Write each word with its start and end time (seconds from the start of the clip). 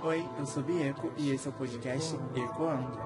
Oi, 0.00 0.24
eu 0.38 0.46
sou 0.46 0.62
Bieco 0.62 1.12
e 1.16 1.32
esse 1.32 1.48
é 1.48 1.50
o 1.50 1.54
podcast 1.54 2.14
Ecoando. 2.32 2.96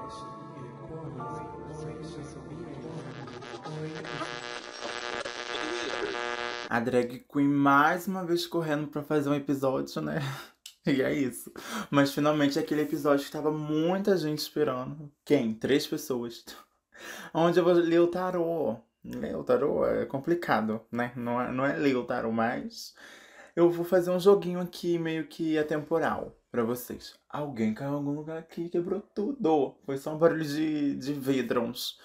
A 6.69 6.79
drag 6.79 7.25
queen 7.33 7.47
mais 7.47 8.07
uma 8.07 8.23
vez 8.23 8.45
correndo 8.45 8.87
pra 8.89 9.01
fazer 9.01 9.27
um 9.27 9.33
episódio, 9.33 10.01
né? 10.01 10.19
E 10.85 11.01
é 11.01 11.13
isso. 11.13 11.51
Mas 11.89 12.13
finalmente 12.13 12.59
aquele 12.59 12.81
episódio 12.81 13.25
que 13.25 13.31
tava 13.31 13.51
muita 13.51 14.17
gente 14.17 14.39
esperando. 14.39 15.11
Quem? 15.25 15.53
Três 15.53 15.87
pessoas. 15.87 16.45
Onde 17.33 17.57
eu 17.57 17.63
vou 17.63 17.73
ler 17.73 18.01
o 18.01 18.07
tarô. 18.07 18.75
Ler 19.03 19.35
o 19.35 19.43
tarô 19.43 19.85
é 19.85 20.05
complicado, 20.05 20.81
né? 20.91 21.11
Não 21.15 21.41
é, 21.41 21.51
não 21.51 21.65
é 21.65 21.75
ler 21.77 21.95
o 21.95 22.03
tarô, 22.03 22.31
mas 22.31 22.93
eu 23.55 23.69
vou 23.69 23.85
fazer 23.85 24.11
um 24.11 24.19
joguinho 24.19 24.59
aqui 24.59 24.99
meio 24.99 25.25
que 25.25 25.57
atemporal 25.57 26.37
para 26.53 26.63
vocês. 26.63 27.15
Alguém 27.27 27.73
caiu 27.73 27.89
em 27.89 27.93
algum 27.95 28.11
lugar 28.11 28.37
aqui 28.37 28.69
quebrou 28.69 29.01
tudo. 29.01 29.75
Foi 29.87 29.97
só 29.97 30.13
um 30.13 30.19
barulho 30.19 30.45
de, 30.45 30.95
de 30.97 31.11
vidrons. 31.11 31.97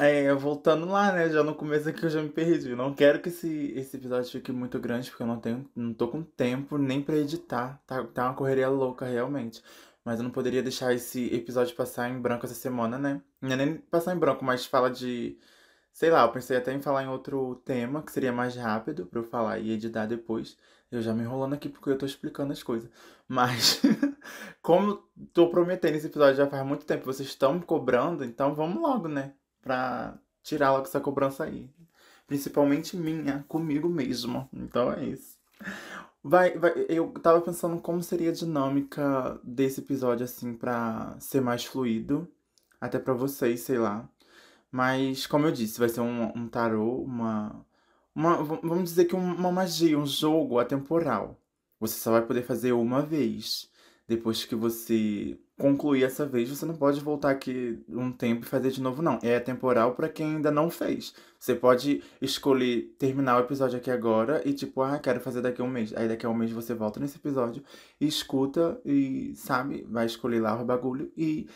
É, 0.00 0.32
voltando 0.34 0.86
lá, 0.86 1.12
né? 1.12 1.28
Já 1.28 1.42
no 1.42 1.54
começo 1.54 1.86
aqui 1.86 2.02
eu 2.02 2.08
já 2.08 2.22
me 2.22 2.30
perdi. 2.30 2.74
Não 2.74 2.94
quero 2.94 3.20
que 3.20 3.28
esse, 3.28 3.72
esse 3.76 3.98
episódio 3.98 4.30
fique 4.30 4.50
muito 4.50 4.78
grande, 4.78 5.10
porque 5.10 5.22
eu 5.22 5.26
não 5.26 5.38
tenho, 5.38 5.68
não 5.76 5.92
tô 5.92 6.08
com 6.08 6.22
tempo 6.22 6.78
nem 6.78 7.02
para 7.02 7.16
editar. 7.16 7.78
Tá, 7.86 8.02
tá 8.04 8.24
uma 8.24 8.34
correria 8.34 8.70
louca, 8.70 9.04
realmente. 9.04 9.62
Mas 10.02 10.18
eu 10.18 10.24
não 10.24 10.30
poderia 10.30 10.62
deixar 10.62 10.94
esse 10.94 11.26
episódio 11.34 11.76
passar 11.76 12.08
em 12.08 12.18
branco 12.18 12.46
essa 12.46 12.54
semana, 12.54 12.98
né? 12.98 13.20
É 13.42 13.54
nem 13.56 13.76
passar 13.76 14.16
em 14.16 14.18
branco, 14.18 14.42
mas 14.44 14.64
fala 14.64 14.90
de. 14.90 15.38
Sei 15.92 16.10
lá, 16.10 16.22
eu 16.22 16.32
pensei 16.32 16.56
até 16.56 16.72
em 16.72 16.80
falar 16.80 17.04
em 17.04 17.08
outro 17.08 17.56
tema, 17.66 18.02
que 18.02 18.12
seria 18.12 18.32
mais 18.32 18.56
rápido 18.56 19.06
pra 19.06 19.20
eu 19.20 19.24
falar 19.24 19.58
e 19.58 19.72
editar 19.72 20.06
depois. 20.06 20.56
Eu 20.90 21.02
já 21.02 21.12
me 21.12 21.22
enrolando 21.22 21.54
aqui 21.54 21.68
porque 21.68 21.90
eu 21.90 21.98
tô 21.98 22.06
explicando 22.06 22.52
as 22.52 22.62
coisas. 22.62 22.88
Mas, 23.28 23.82
como 24.62 25.02
tô 25.32 25.48
prometendo 25.50 25.96
esse 25.96 26.06
episódio 26.06 26.36
já 26.36 26.46
faz 26.46 26.64
muito 26.64 26.86
tempo, 26.86 27.04
vocês 27.04 27.28
estão 27.28 27.54
me 27.54 27.62
cobrando, 27.62 28.24
então 28.24 28.54
vamos 28.54 28.80
logo, 28.80 29.08
né? 29.08 29.34
Pra 29.60 30.18
tirar 30.42 30.72
logo 30.72 30.84
essa 30.84 31.00
cobrança 31.00 31.44
aí. 31.44 31.68
Principalmente 32.26 32.96
minha, 32.96 33.44
comigo 33.48 33.88
mesmo. 33.88 34.48
Então 34.52 34.92
é 34.92 35.04
isso. 35.04 35.36
Vai, 36.22 36.58
vai, 36.58 36.72
eu 36.88 37.08
tava 37.22 37.40
pensando 37.40 37.80
como 37.80 38.02
seria 38.02 38.30
a 38.30 38.32
dinâmica 38.32 39.40
desse 39.44 39.80
episódio, 39.80 40.24
assim, 40.24 40.54
pra 40.54 41.16
ser 41.20 41.40
mais 41.40 41.64
fluido. 41.64 42.28
Até 42.80 42.98
pra 42.98 43.14
vocês, 43.14 43.60
sei 43.60 43.78
lá. 43.78 44.08
Mas, 44.70 45.26
como 45.26 45.46
eu 45.46 45.52
disse, 45.52 45.78
vai 45.78 45.88
ser 45.88 46.00
um, 46.00 46.32
um 46.36 46.48
tarô, 46.48 46.98
uma, 47.02 47.64
uma. 48.16 48.42
Vamos 48.42 48.84
dizer 48.84 49.04
que 49.04 49.14
uma 49.14 49.52
magia, 49.52 49.98
um 49.98 50.06
jogo 50.06 50.58
atemporal. 50.58 51.38
Você 51.78 51.98
só 51.98 52.12
vai 52.12 52.22
poder 52.22 52.42
fazer 52.42 52.72
uma 52.72 53.02
vez. 53.02 53.70
Depois 54.08 54.44
que 54.44 54.54
você 54.54 55.38
concluir 55.58 56.04
essa 56.04 56.24
vez, 56.24 56.48
você 56.48 56.64
não 56.64 56.76
pode 56.76 57.00
voltar 57.00 57.30
aqui 57.30 57.82
um 57.88 58.12
tempo 58.12 58.44
e 58.44 58.48
fazer 58.48 58.70
de 58.70 58.80
novo, 58.80 59.02
não. 59.02 59.18
É 59.22 59.40
temporal 59.40 59.94
para 59.94 60.08
quem 60.08 60.36
ainda 60.36 60.50
não 60.50 60.70
fez. 60.70 61.12
Você 61.38 61.54
pode 61.54 62.02
escolher 62.22 62.94
terminar 62.98 63.36
o 63.36 63.44
episódio 63.44 63.78
aqui 63.78 63.90
agora 63.90 64.42
e, 64.48 64.52
tipo, 64.52 64.80
ah, 64.82 64.98
quero 64.98 65.20
fazer 65.20 65.42
daqui 65.42 65.60
a 65.60 65.64
um 65.64 65.68
mês. 65.68 65.92
Aí 65.96 66.08
daqui 66.08 66.24
a 66.24 66.30
um 66.30 66.34
mês 66.34 66.52
você 66.52 66.72
volta 66.72 67.00
nesse 67.00 67.16
episódio 67.16 67.62
e 68.00 68.06
escuta 68.06 68.80
e, 68.84 69.34
sabe, 69.34 69.84
vai 69.90 70.06
escolher 70.06 70.40
lá 70.40 70.60
o 70.60 70.64
bagulho 70.64 71.10
e 71.16 71.48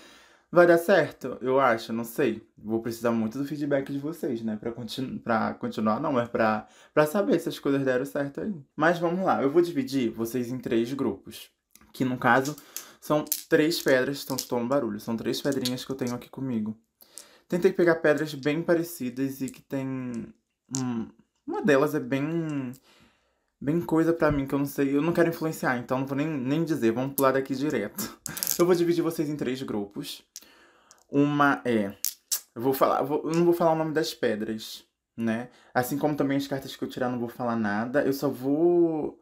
vai 0.50 0.66
dar 0.66 0.78
certo, 0.78 1.38
eu 1.40 1.60
acho, 1.60 1.92
não 1.92 2.04
sei. 2.04 2.42
Vou 2.58 2.80
precisar 2.82 3.10
muito 3.12 3.38
do 3.38 3.44
feedback 3.44 3.92
de 3.92 3.98
vocês, 3.98 4.42
né? 4.42 4.56
Pra, 4.56 4.72
continu 4.72 5.18
pra 5.20 5.54
continuar, 5.54 6.00
não, 6.00 6.12
mas 6.12 6.28
pra, 6.28 6.66
pra 6.92 7.06
saber 7.06 7.38
se 7.38 7.48
as 7.48 7.58
coisas 7.58 7.84
deram 7.84 8.04
certo 8.04 8.40
aí. 8.40 8.54
Mas 8.76 8.98
vamos 8.98 9.24
lá, 9.24 9.42
eu 9.42 9.50
vou 9.50 9.62
dividir 9.62 10.10
vocês 10.10 10.50
em 10.50 10.58
três 10.58 10.92
grupos. 10.92 11.50
Que 11.92 12.04
no 12.04 12.16
caso 12.18 12.56
são 13.00 13.24
três 13.48 13.80
pedras, 13.80 14.18
estão 14.18 14.36
escutando 14.36 14.68
barulho, 14.68 15.00
são 15.00 15.16
três 15.16 15.40
pedrinhas 15.40 15.84
que 15.84 15.90
eu 15.90 15.96
tenho 15.96 16.14
aqui 16.14 16.28
comigo. 16.28 16.76
Tentei 17.48 17.72
pegar 17.72 17.96
pedras 17.96 18.32
bem 18.34 18.62
parecidas 18.62 19.40
e 19.40 19.48
que 19.48 19.62
tem. 19.62 20.32
Hum, 20.76 21.08
uma 21.46 21.62
delas 21.62 21.94
é 21.94 22.00
bem. 22.00 22.72
Bem 23.62 23.80
coisa 23.80 24.12
pra 24.12 24.30
mim 24.30 24.46
que 24.46 24.54
eu 24.54 24.58
não 24.58 24.66
sei, 24.66 24.96
eu 24.96 25.02
não 25.02 25.12
quero 25.12 25.28
influenciar, 25.28 25.76
então 25.76 25.98
não 25.98 26.06
vou 26.06 26.16
nem, 26.16 26.26
nem 26.26 26.64
dizer, 26.64 26.92
vamos 26.92 27.14
pular 27.14 27.32
daqui 27.32 27.54
direto. 27.54 28.18
Eu 28.58 28.66
vou 28.66 28.74
dividir 28.74 29.02
vocês 29.02 29.28
em 29.28 29.36
três 29.36 29.62
grupos. 29.62 30.22
Uma 31.10 31.60
é. 31.64 31.92
Eu 32.54 32.62
vou 32.62 32.72
falar, 32.72 33.02
vou, 33.02 33.22
eu 33.24 33.34
não 33.34 33.44
vou 33.44 33.54
falar 33.54 33.72
o 33.72 33.76
nome 33.76 33.92
das 33.92 34.12
pedras, 34.12 34.84
né? 35.16 35.48
Assim 35.72 35.98
como 35.98 36.16
também 36.16 36.36
as 36.36 36.46
cartas 36.46 36.74
que 36.74 36.82
eu 36.82 36.88
tirar, 36.88 37.08
não 37.08 37.18
vou 37.18 37.28
falar 37.28 37.56
nada. 37.56 38.02
Eu 38.02 38.12
só 38.12 38.28
vou 38.28 39.20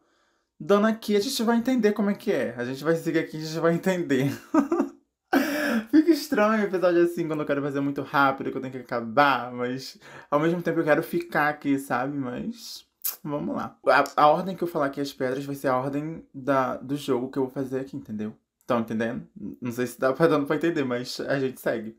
dando 0.59 0.87
aqui, 0.87 1.15
a 1.15 1.19
gente 1.19 1.41
vai 1.43 1.57
entender 1.57 1.93
como 1.93 2.09
é 2.09 2.13
que 2.13 2.31
é. 2.31 2.53
A 2.57 2.65
gente 2.65 2.83
vai 2.83 2.95
seguir 2.95 3.19
aqui, 3.19 3.37
a 3.37 3.39
gente 3.39 3.59
vai 3.59 3.73
entender. 3.73 4.29
Fica 5.89 6.11
estranho 6.11 6.63
episódio 6.63 7.03
assim, 7.03 7.27
quando 7.27 7.41
eu 7.41 7.45
quero 7.45 7.61
fazer 7.61 7.79
muito 7.79 8.01
rápido, 8.01 8.51
que 8.51 8.57
eu 8.57 8.61
tenho 8.61 8.73
que 8.73 8.79
acabar, 8.79 9.51
mas 9.51 9.97
ao 10.29 10.39
mesmo 10.39 10.61
tempo 10.61 10.79
eu 10.79 10.83
quero 10.83 11.01
ficar 11.01 11.49
aqui, 11.49 11.79
sabe? 11.79 12.15
Mas 12.17 12.85
vamos 13.23 13.55
lá. 13.55 13.77
A, 13.87 14.23
a 14.23 14.27
ordem 14.27 14.55
que 14.55 14.63
eu 14.63 14.67
falar 14.67 14.87
aqui 14.87 15.01
as 15.01 15.13
pedras 15.13 15.45
vai 15.45 15.55
ser 15.55 15.67
a 15.69 15.77
ordem 15.77 16.25
da, 16.33 16.77
do 16.77 16.95
jogo 16.95 17.29
que 17.29 17.37
eu 17.39 17.43
vou 17.43 17.51
fazer 17.51 17.79
aqui, 17.79 17.95
entendeu? 17.95 18.35
Estão 18.69 18.81
entendendo? 18.81 19.27
Não 19.59 19.71
sei 19.71 19.87
se 19.87 19.99
dá 19.99 20.13
pra, 20.13 20.27
dando 20.27 20.45
pra 20.45 20.55
entender, 20.55 20.83
mas 20.83 21.19
a 21.21 21.39
gente 21.39 21.59
segue. 21.59 21.97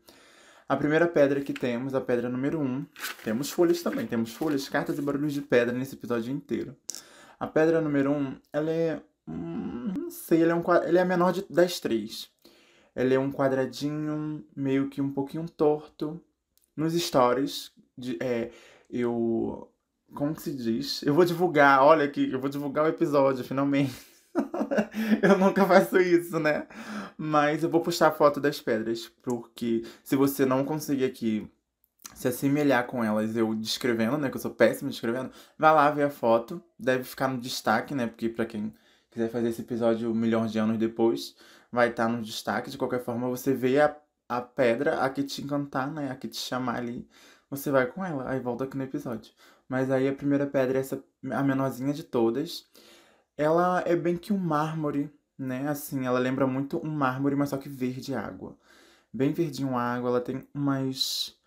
A 0.69 0.77
primeira 0.77 1.05
pedra 1.05 1.41
que 1.41 1.51
temos, 1.51 1.93
a 1.93 1.99
pedra 1.99 2.29
número 2.29 2.61
1. 2.61 2.63
Um, 2.63 2.85
temos 3.25 3.51
folhas 3.51 3.83
também, 3.83 4.07
temos 4.07 4.31
folhas, 4.31 4.69
cartas 4.69 4.97
e 4.97 5.01
barulhos 5.01 5.33
de 5.33 5.41
pedra 5.41 5.77
nesse 5.77 5.95
episódio 5.95 6.31
inteiro. 6.31 6.73
A 7.37 7.45
pedra 7.45 7.81
número 7.81 8.11
1, 8.11 8.15
um, 8.15 8.37
ela 8.53 8.71
é. 8.71 9.01
Hum, 9.27 9.91
não 9.97 10.09
sei, 10.09 10.43
ela 10.43 10.53
é, 10.53 10.55
um, 10.55 10.63
ela 10.71 10.99
é 10.99 11.01
a 11.01 11.05
menor 11.05 11.33
de, 11.33 11.45
das 11.49 11.81
três. 11.81 12.29
Ela 12.95 13.15
é 13.15 13.19
um 13.19 13.33
quadradinho 13.33 14.45
meio 14.55 14.87
que 14.87 15.01
um 15.01 15.11
pouquinho 15.11 15.45
torto. 15.49 16.21
Nos 16.73 16.93
stories, 16.93 17.73
de, 17.97 18.17
é, 18.21 18.49
eu. 18.89 19.69
Como 20.13 20.33
que 20.33 20.41
se 20.41 20.55
diz? 20.55 21.03
Eu 21.03 21.13
vou 21.13 21.25
divulgar, 21.25 21.83
olha 21.83 22.05
aqui, 22.05 22.31
eu 22.31 22.39
vou 22.39 22.49
divulgar 22.49 22.85
o 22.85 22.87
episódio 22.87 23.43
finalmente. 23.43 24.10
eu 25.21 25.37
nunca 25.37 25.65
faço 25.65 25.97
isso, 25.99 26.39
né? 26.39 26.67
Mas 27.17 27.63
eu 27.63 27.69
vou 27.69 27.81
postar 27.81 28.07
a 28.07 28.11
foto 28.11 28.39
das 28.39 28.61
pedras, 28.61 29.11
porque 29.21 29.83
se 30.03 30.15
você 30.15 30.45
não 30.45 30.63
conseguir 30.63 31.05
aqui 31.05 31.49
se 32.13 32.27
assemelhar 32.27 32.85
com 32.87 33.03
elas, 33.03 33.35
eu 33.35 33.53
descrevendo, 33.55 34.17
né? 34.17 34.29
Que 34.29 34.37
eu 34.37 34.41
sou 34.41 34.51
péssimo 34.51 34.89
descrevendo, 34.89 35.31
vai 35.57 35.73
lá 35.73 35.89
ver 35.91 36.03
a 36.03 36.09
foto. 36.09 36.61
Deve 36.77 37.03
ficar 37.03 37.27
no 37.27 37.39
destaque, 37.39 37.95
né? 37.95 38.07
Porque 38.07 38.29
para 38.29 38.45
quem 38.45 38.73
quiser 39.09 39.29
fazer 39.29 39.49
esse 39.49 39.61
episódio 39.61 40.13
milhões 40.13 40.51
de 40.51 40.59
anos 40.59 40.77
depois, 40.77 41.35
vai 41.71 41.89
estar 41.89 42.05
tá 42.05 42.09
no 42.11 42.21
destaque. 42.21 42.69
De 42.69 42.77
qualquer 42.77 43.03
forma, 43.03 43.29
você 43.29 43.53
vê 43.53 43.79
a, 43.79 43.95
a 44.29 44.41
pedra, 44.41 45.01
a 45.01 45.09
que 45.09 45.23
te 45.23 45.41
encantar, 45.41 45.91
né? 45.91 46.11
A 46.11 46.15
que 46.15 46.27
te 46.27 46.37
chamar 46.37 46.77
ali. 46.77 47.07
Você 47.49 47.69
vai 47.69 47.85
com 47.87 48.03
ela, 48.03 48.29
aí 48.29 48.39
volta 48.39 48.63
aqui 48.63 48.77
no 48.77 48.83
episódio. 48.83 49.33
Mas 49.67 49.91
aí 49.91 50.07
a 50.07 50.13
primeira 50.13 50.45
pedra 50.45 50.77
é 50.77 50.81
essa, 50.81 51.03
a 51.31 51.43
menorzinha 51.43 51.93
de 51.93 52.03
todas. 52.03 52.65
Ela 53.37 53.83
é 53.85 53.95
bem 53.95 54.17
que 54.17 54.33
um 54.33 54.37
mármore, 54.37 55.11
né? 55.37 55.67
Assim, 55.67 56.05
ela 56.05 56.19
lembra 56.19 56.45
muito 56.47 56.77
um 56.85 56.89
mármore, 56.91 57.35
mas 57.35 57.49
só 57.49 57.57
que 57.57 57.69
verde 57.69 58.13
água. 58.13 58.57
Bem 59.13 59.33
verdinho 59.33 59.77
água, 59.77 60.09
ela 60.09 60.21
tem 60.21 60.47
umas 60.53 61.37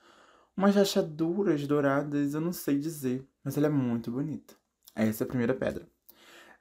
umas 0.56 0.75
rachaduras 0.75 1.67
douradas, 1.67 2.34
eu 2.34 2.41
não 2.41 2.53
sei 2.53 2.78
dizer, 2.78 3.27
mas 3.43 3.56
ela 3.56 3.67
é 3.67 3.71
muito 3.71 4.11
bonita. 4.11 4.55
Essa 4.94 5.25
é 5.25 5.27
a 5.27 5.28
primeira 5.28 5.55
pedra. 5.55 5.87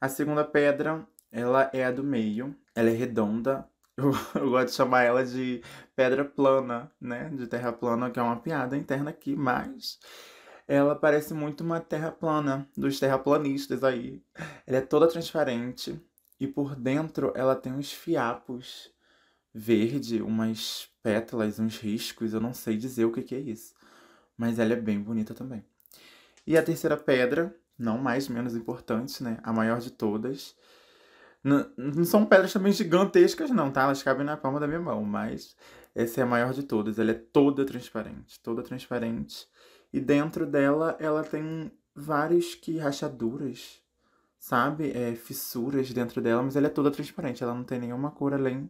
A 0.01 0.09
segunda 0.09 0.43
pedra, 0.43 1.07
ela 1.31 1.69
é 1.73 1.85
a 1.85 1.91
do 1.91 2.03
meio, 2.03 2.55
ela 2.75 2.89
é 2.89 2.93
redonda. 2.93 3.67
Eu, 3.95 4.11
eu 4.35 4.49
gosto 4.49 4.69
de 4.69 4.73
chamar 4.73 5.03
ela 5.03 5.23
de 5.23 5.61
pedra 5.95 6.25
plana, 6.25 6.91
né? 6.99 7.29
De 7.29 7.45
terra 7.45 7.71
plana, 7.71 8.09
que 8.09 8.19
é 8.19 8.23
uma 8.23 8.39
piada 8.39 8.75
interna 8.75 9.11
aqui, 9.11 9.35
mas 9.35 9.99
ela 10.73 10.95
parece 10.95 11.33
muito 11.33 11.63
uma 11.63 11.79
terra 11.79 12.11
plana, 12.11 12.67
dos 12.75 12.99
terraplanistas 12.99 13.83
aí. 13.83 14.21
Ela 14.65 14.77
é 14.77 14.81
toda 14.81 15.07
transparente 15.07 15.99
e 16.39 16.47
por 16.47 16.75
dentro 16.75 17.31
ela 17.35 17.55
tem 17.55 17.73
uns 17.73 17.91
fiapos 17.91 18.91
verde, 19.53 20.21
umas 20.21 20.89
pétalas, 21.01 21.59
uns 21.59 21.77
riscos, 21.77 22.33
eu 22.33 22.39
não 22.39 22.53
sei 22.53 22.75
dizer 22.77 23.05
o 23.05 23.11
que, 23.11 23.21
que 23.21 23.35
é 23.35 23.39
isso 23.39 23.73
mas 24.37 24.59
ela 24.59 24.73
é 24.73 24.75
bem 24.75 24.99
bonita 24.99 25.33
também. 25.33 25.63
E 26.45 26.57
a 26.57 26.63
terceira 26.63 26.97
pedra, 26.97 27.55
não 27.77 27.97
mais 27.97 28.27
menos 28.27 28.55
importante, 28.55 29.23
né? 29.23 29.37
A 29.43 29.53
maior 29.53 29.79
de 29.79 29.91
todas. 29.91 30.55
Não, 31.43 31.69
não 31.77 32.05
são 32.05 32.25
pedras 32.25 32.53
também 32.53 32.71
gigantescas, 32.71 33.49
não, 33.49 33.71
tá? 33.71 33.83
Elas 33.83 34.03
cabem 34.03 34.25
na 34.25 34.37
palma 34.37 34.59
da 34.59 34.67
minha 34.67 34.79
mão, 34.79 35.03
mas 35.03 35.55
essa 35.93 36.21
é 36.21 36.23
a 36.23 36.27
maior 36.27 36.53
de 36.53 36.63
todas. 36.63 36.99
Ela 36.99 37.11
é 37.11 37.13
toda 37.13 37.65
transparente, 37.65 38.39
toda 38.41 38.63
transparente. 38.63 39.47
E 39.93 40.01
dentro 40.01 40.45
dela, 40.47 40.97
ela 40.99 41.23
tem 41.23 41.71
várias 41.95 42.55
que 42.55 42.77
rachaduras, 42.79 43.79
sabe? 44.39 44.91
É, 44.91 45.13
fissuras 45.15 45.93
dentro 45.93 46.19
dela, 46.21 46.41
mas 46.41 46.55
ela 46.55 46.65
é 46.65 46.69
toda 46.69 46.89
transparente. 46.91 47.43
Ela 47.43 47.53
não 47.53 47.63
tem 47.63 47.79
nenhuma 47.79 48.09
cor 48.11 48.33
além 48.33 48.69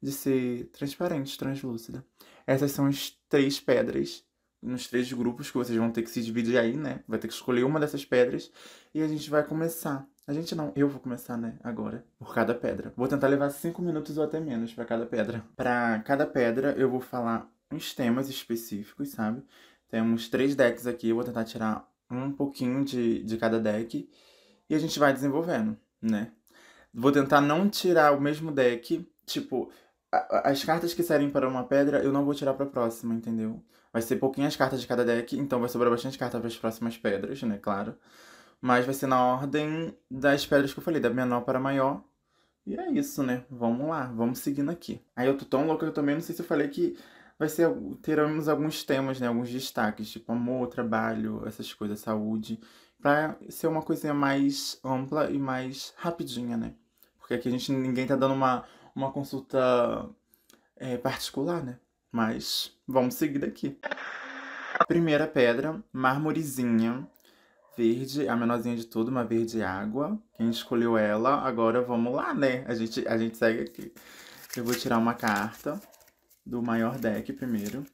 de 0.00 0.12
ser 0.12 0.70
transparente, 0.72 1.36
translúcida. 1.36 2.04
Essas 2.46 2.70
são 2.72 2.86
as 2.86 3.10
três 3.28 3.60
pedras 3.60 4.24
nos 4.62 4.86
três 4.86 5.12
grupos 5.12 5.50
que 5.50 5.56
vocês 5.56 5.76
vão 5.78 5.90
ter 5.90 6.02
que 6.02 6.10
se 6.10 6.22
dividir 6.22 6.58
aí, 6.58 6.76
né? 6.76 7.02
Vai 7.08 7.18
ter 7.18 7.28
que 7.28 7.34
escolher 7.34 7.64
uma 7.64 7.80
dessas 7.80 8.04
pedras 8.04 8.50
e 8.94 9.02
a 9.02 9.08
gente 9.08 9.28
vai 9.30 9.42
começar 9.42 10.06
A 10.26 10.32
gente 10.32 10.54
não, 10.54 10.72
eu 10.76 10.88
vou 10.88 11.00
começar, 11.00 11.36
né, 11.36 11.58
agora, 11.64 12.04
por 12.18 12.32
cada 12.32 12.54
pedra. 12.54 12.92
Vou 12.96 13.08
tentar 13.08 13.26
levar 13.26 13.50
5 13.50 13.82
minutos 13.82 14.16
ou 14.16 14.24
até 14.24 14.38
menos 14.38 14.72
para 14.72 14.84
cada 14.84 15.06
pedra. 15.06 15.44
Para 15.56 15.98
cada 16.00 16.26
pedra, 16.26 16.72
eu 16.78 16.88
vou 16.88 17.00
falar 17.00 17.50
uns 17.70 17.94
temas 17.94 18.28
específicos, 18.28 19.10
sabe? 19.10 19.42
Temos 19.90 20.28
três 20.28 20.54
decks 20.54 20.86
aqui, 20.86 21.08
eu 21.08 21.16
vou 21.16 21.24
tentar 21.24 21.44
tirar 21.44 21.88
um 22.10 22.30
pouquinho 22.32 22.84
de, 22.84 23.22
de 23.22 23.36
cada 23.36 23.58
deck 23.58 24.08
e 24.68 24.74
a 24.74 24.78
gente 24.78 24.98
vai 24.98 25.12
desenvolvendo, 25.12 25.76
né? 26.00 26.32
Vou 26.92 27.12
tentar 27.12 27.40
não 27.40 27.68
tirar 27.68 28.16
o 28.16 28.20
mesmo 28.20 28.50
deck, 28.52 29.08
tipo, 29.26 29.70
as 30.12 30.64
cartas 30.64 30.92
que 30.94 31.02
saírem 31.02 31.30
para 31.30 31.48
uma 31.48 31.64
pedra 31.64 32.02
eu 32.02 32.12
não 32.12 32.24
vou 32.24 32.34
tirar 32.34 32.54
para 32.54 32.66
a 32.66 32.68
próxima, 32.68 33.14
entendeu? 33.14 33.62
Vai 33.92 34.02
ser 34.02 34.16
pouquinhas 34.16 34.56
cartas 34.56 34.80
de 34.80 34.86
cada 34.86 35.04
deck, 35.04 35.36
então 35.38 35.60
vai 35.60 35.68
sobrar 35.68 35.90
bastante 35.90 36.18
carta 36.18 36.38
para 36.38 36.48
as 36.48 36.56
próximas 36.56 36.96
pedras, 36.96 37.42
né? 37.42 37.58
Claro. 37.58 37.96
Mas 38.60 38.84
vai 38.84 38.94
ser 38.94 39.06
na 39.06 39.24
ordem 39.24 39.96
das 40.10 40.46
pedras 40.46 40.72
que 40.72 40.78
eu 40.78 40.84
falei, 40.84 41.00
da 41.00 41.10
menor 41.10 41.42
para 41.42 41.58
maior. 41.58 42.04
E 42.66 42.76
é 42.78 42.90
isso, 42.92 43.22
né? 43.22 43.44
Vamos 43.50 43.88
lá, 43.88 44.04
vamos 44.14 44.38
seguindo 44.40 44.70
aqui. 44.70 45.00
Aí 45.16 45.26
eu 45.26 45.36
tô 45.36 45.44
tão 45.44 45.66
louco 45.66 45.80
que 45.80 45.86
eu 45.86 45.92
também 45.94 46.14
não 46.14 46.22
sei 46.22 46.34
se 46.34 46.42
eu 46.42 46.46
falei 46.46 46.68
que 46.68 46.96
vai 47.40 47.48
ser 47.48 47.74
teremos 48.02 48.50
alguns 48.50 48.84
temas, 48.84 49.18
né, 49.18 49.26
alguns 49.26 49.48
destaques, 49.48 50.10
tipo 50.10 50.30
amor, 50.30 50.68
trabalho, 50.68 51.42
essas 51.46 51.72
coisas, 51.72 52.00
saúde, 52.00 52.60
para 53.00 53.34
ser 53.48 53.66
uma 53.66 53.80
coisinha 53.80 54.12
mais 54.12 54.78
ampla 54.84 55.30
e 55.30 55.38
mais 55.38 55.94
rapidinha, 55.96 56.58
né? 56.58 56.74
Porque 57.18 57.32
aqui 57.32 57.48
a 57.48 57.50
gente 57.50 57.72
ninguém 57.72 58.06
tá 58.06 58.14
dando 58.14 58.34
uma 58.34 58.64
uma 58.94 59.10
consulta 59.10 60.06
é, 60.76 60.98
particular, 60.98 61.64
né? 61.64 61.78
Mas 62.12 62.76
vamos 62.86 63.14
seguir 63.14 63.38
daqui. 63.38 63.78
Primeira 64.86 65.26
pedra, 65.26 65.82
mármorezinha, 65.90 67.08
verde, 67.74 68.28
a 68.28 68.36
menorzinha 68.36 68.76
de 68.76 68.84
tudo, 68.84 69.08
uma 69.08 69.24
verde 69.24 69.62
água. 69.62 70.20
Quem 70.36 70.50
escolheu 70.50 70.98
ela, 70.98 71.40
agora 71.40 71.80
vamos 71.80 72.12
lá, 72.14 72.34
né? 72.34 72.64
A 72.66 72.74
gente, 72.74 73.06
a 73.08 73.16
gente 73.16 73.38
segue 73.38 73.62
aqui. 73.62 73.94
Eu 74.56 74.64
vou 74.64 74.74
tirar 74.74 74.98
uma 74.98 75.14
carta 75.14 75.80
do 76.50 76.60
maior 76.60 76.98
deck 76.98 77.32
primeiro. 77.32 77.86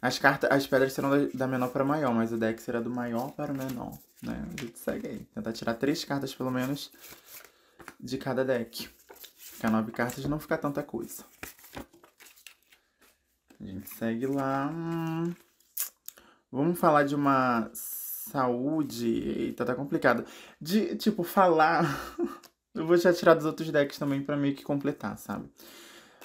As 0.00 0.18
cartas, 0.18 0.48
as 0.50 0.64
pedras 0.66 0.92
serão 0.92 1.28
da, 1.34 1.46
menor 1.48 1.70
para 1.70 1.84
maior, 1.84 2.14
mas 2.14 2.32
o 2.32 2.36
deck 2.36 2.62
será 2.62 2.80
do 2.80 2.88
maior 2.88 3.32
para 3.32 3.52
o 3.52 3.56
menor, 3.56 3.98
né? 4.22 4.46
A 4.46 4.60
gente 4.62 4.78
segue 4.78 5.08
aí. 5.08 5.18
Tentar 5.34 5.52
tirar 5.52 5.74
três 5.74 6.04
cartas, 6.04 6.32
pelo 6.32 6.50
menos, 6.50 6.92
de 7.98 8.16
cada 8.16 8.44
deck. 8.44 8.88
Ficar 9.36 9.70
nove 9.70 9.90
cartas 9.90 10.24
não 10.26 10.38
fica 10.38 10.56
tanta 10.56 10.82
coisa. 10.84 11.24
A 13.60 13.64
gente 13.64 13.88
segue 13.96 14.26
lá. 14.26 14.70
Vamos 16.52 16.78
falar 16.78 17.02
de 17.02 17.16
uma 17.16 17.68
saúde. 17.72 19.08
Eita, 19.08 19.64
tá 19.64 19.74
complicado. 19.74 20.24
De, 20.60 20.94
tipo, 20.94 21.24
falar. 21.24 21.84
eu 22.72 22.86
vou 22.86 22.96
já 22.96 23.12
tirar 23.12 23.34
dos 23.34 23.46
outros 23.46 23.72
decks 23.72 23.98
também 23.98 24.22
pra 24.22 24.36
meio 24.36 24.54
que 24.54 24.62
completar, 24.62 25.18
sabe? 25.18 25.50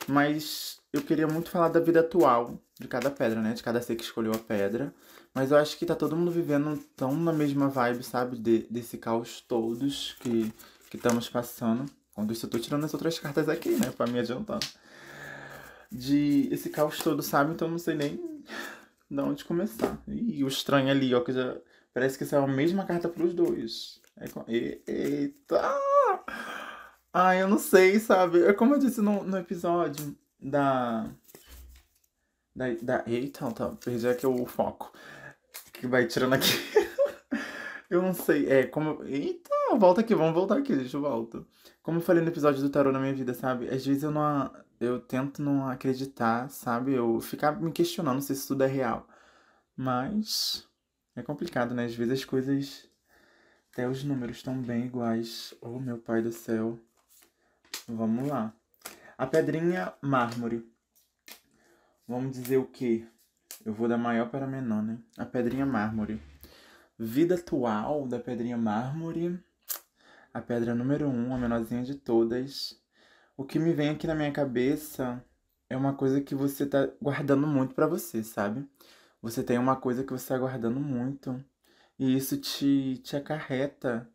Mas 0.07 0.81
eu 0.93 1.01
queria 1.01 1.27
muito 1.27 1.49
falar 1.49 1.69
da 1.69 1.79
vida 1.79 2.01
atual 2.01 2.59
de 2.79 2.88
cada 2.88 3.09
pedra, 3.09 3.41
né? 3.41 3.53
De 3.53 3.63
cada 3.63 3.81
ser 3.81 3.95
que 3.95 4.03
escolheu 4.03 4.33
a 4.33 4.38
pedra. 4.38 4.93
Mas 5.33 5.51
eu 5.51 5.57
acho 5.57 5.77
que 5.77 5.85
tá 5.85 5.95
todo 5.95 6.15
mundo 6.15 6.31
vivendo 6.31 6.77
tão 6.95 7.15
na 7.15 7.31
mesma 7.31 7.69
vibe, 7.69 8.03
sabe? 8.03 8.38
De, 8.38 8.67
desse 8.69 8.97
caos 8.97 9.39
todos 9.41 10.17
que, 10.19 10.53
que 10.89 10.97
estamos 10.97 11.29
passando. 11.29 11.85
Quando 12.13 12.33
isso 12.33 12.45
eu 12.45 12.49
tô 12.49 12.59
tirando 12.59 12.83
as 12.83 12.93
outras 12.93 13.17
cartas 13.17 13.47
aqui, 13.47 13.69
né? 13.69 13.91
Pra 13.95 14.05
me 14.05 14.19
adiantar. 14.19 14.59
De 15.89 16.49
esse 16.51 16.69
caos 16.69 16.99
todo, 16.99 17.21
sabe? 17.21 17.53
Então 17.53 17.69
não 17.69 17.77
sei 17.77 17.95
nem 17.95 18.41
de 19.09 19.21
onde 19.21 19.45
começar. 19.45 19.97
E 20.07 20.44
o 20.44 20.47
estranho 20.47 20.89
ali, 20.89 21.13
ó, 21.15 21.21
que 21.21 21.31
já. 21.31 21.55
Parece 21.94 22.17
que 22.17 22.25
saiu 22.25 22.44
a 22.44 22.47
mesma 22.47 22.85
carta 22.85 23.09
pros 23.09 23.33
dois. 23.33 24.01
É 24.17 24.27
com... 24.27 24.44
Eita! 24.47 25.61
Ah, 27.13 27.35
eu 27.35 27.47
não 27.47 27.59
sei, 27.59 27.99
sabe? 27.99 28.44
É 28.44 28.53
como 28.53 28.75
eu 28.75 28.79
disse 28.79 29.01
no, 29.01 29.23
no 29.23 29.37
episódio 29.37 30.15
da. 30.41 31.09
Da, 32.55 32.65
da. 32.81 33.03
Eita, 33.07 33.51
tá, 33.51 33.69
perdi 33.83 34.07
aqui 34.07 34.25
o 34.25 34.45
foco. 34.45 34.91
Que 35.73 35.88
vai 35.88 36.07
tirando 36.07 36.33
aqui. 36.33 36.51
eu 37.89 38.01
não 38.01 38.13
sei. 38.13 38.49
É 38.49 38.65
como. 38.65 39.03
Eita, 39.03 39.49
volta 39.77 40.01
aqui, 40.01 40.15
vamos 40.15 40.33
voltar 40.33 40.57
aqui, 40.57 40.75
deixa 40.75 40.97
eu 40.97 41.01
voltar. 41.01 41.43
Como 41.83 41.99
eu 41.99 42.01
falei 42.01 42.23
no 42.23 42.29
episódio 42.29 42.61
do 42.61 42.69
tarô 42.69 42.91
na 42.91 42.99
minha 42.99 43.13
vida, 43.13 43.33
sabe? 43.33 43.67
Às 43.67 43.85
vezes 43.85 44.03
eu 44.03 44.11
não. 44.11 44.51
Eu 44.79 44.99
tento 44.99 45.43
não 45.43 45.69
acreditar, 45.69 46.49
sabe? 46.49 46.94
Eu 46.94 47.19
ficar 47.21 47.61
me 47.61 47.71
questionando 47.71 48.21
se 48.21 48.33
isso 48.33 48.47
tudo 48.49 48.63
é 48.63 48.67
real. 48.67 49.07
Mas. 49.75 50.67
É 51.15 51.21
complicado, 51.21 51.73
né? 51.75 51.85
Às 51.85 51.95
vezes 51.95 52.21
as 52.21 52.25
coisas. 52.25 52.89
Até 53.71 53.87
os 53.87 54.03
números 54.03 54.37
estão 54.37 54.61
bem 54.61 54.85
iguais. 54.85 55.53
Oh, 55.61 55.79
meu 55.79 55.97
pai 55.97 56.21
do 56.21 56.31
céu. 56.31 56.77
Vamos 57.87 58.27
lá. 58.27 58.53
A 59.17 59.27
pedrinha 59.27 59.93
mármore. 60.01 60.69
Vamos 62.07 62.31
dizer 62.31 62.57
o 62.57 62.65
quê? 62.65 63.05
Eu 63.65 63.73
vou 63.73 63.87
da 63.87 63.97
maior 63.97 64.29
para 64.29 64.47
menor, 64.47 64.81
né? 64.81 64.97
A 65.17 65.25
pedrinha 65.25 65.65
mármore. 65.65 66.21
Vida 66.97 67.35
atual 67.35 68.07
da 68.07 68.19
pedrinha 68.19 68.57
mármore. 68.57 69.39
A 70.33 70.41
pedra 70.41 70.73
número 70.73 71.07
um, 71.07 71.33
a 71.33 71.37
menorzinha 71.37 71.83
de 71.83 71.95
todas. 71.95 72.79
O 73.35 73.43
que 73.43 73.59
me 73.59 73.73
vem 73.73 73.89
aqui 73.89 74.07
na 74.07 74.15
minha 74.15 74.31
cabeça 74.31 75.23
é 75.69 75.75
uma 75.75 75.93
coisa 75.93 76.21
que 76.21 76.33
você 76.35 76.65
tá 76.65 76.89
guardando 77.01 77.47
muito 77.47 77.75
para 77.75 77.87
você, 77.87 78.23
sabe? 78.23 78.67
Você 79.21 79.43
tem 79.43 79.57
uma 79.57 79.75
coisa 79.75 80.03
que 80.03 80.11
você 80.11 80.27
tá 80.27 80.37
guardando 80.37 80.79
muito. 80.79 81.43
E 81.99 82.15
isso 82.15 82.37
te, 82.37 82.97
te 83.03 83.15
acarreta, 83.15 84.09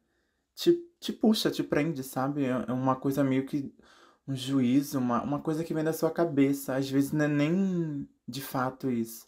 te, 0.55 0.73
te 0.99 1.13
puxa, 1.13 1.51
te 1.51 1.63
prende, 1.63 2.03
sabe? 2.03 2.45
É, 2.45 2.51
é 2.69 2.73
uma 2.73 2.97
coisa 2.97 3.23
meio 3.23 3.47
que 3.47 3.75
um 4.27 4.35
juízo, 4.35 4.99
uma, 4.99 5.23
uma 5.23 5.41
coisa 5.41 5.65
que 5.65 5.75
vem 5.75 5.85
da 5.85 5.93
sua 5.93 6.11
cabeça. 6.11 6.75
Às 6.75 6.91
vezes 6.91 7.13
não 7.13 7.25
é 7.25 7.29
nem 7.29 8.09
de 8.27 8.43
fato 8.43 8.91
isso. 8.91 9.27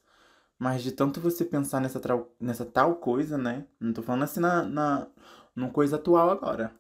Mas 0.59 0.83
de 0.83 0.93
tanto 0.93 1.21
você 1.21 1.45
pensar 1.45 1.81
nessa, 1.81 2.01
trau, 2.01 2.35
nessa 2.41 2.65
tal 2.65 2.97
coisa, 2.97 3.39
né? 3.39 3.65
Não 3.81 3.93
tô 3.93 4.03
falando 4.03 4.25
assim 4.25 4.41
na, 4.41 4.65
na 4.65 5.07
numa 5.55 5.71
coisa 5.71 5.97
atual 5.97 6.31
agora. 6.31 6.73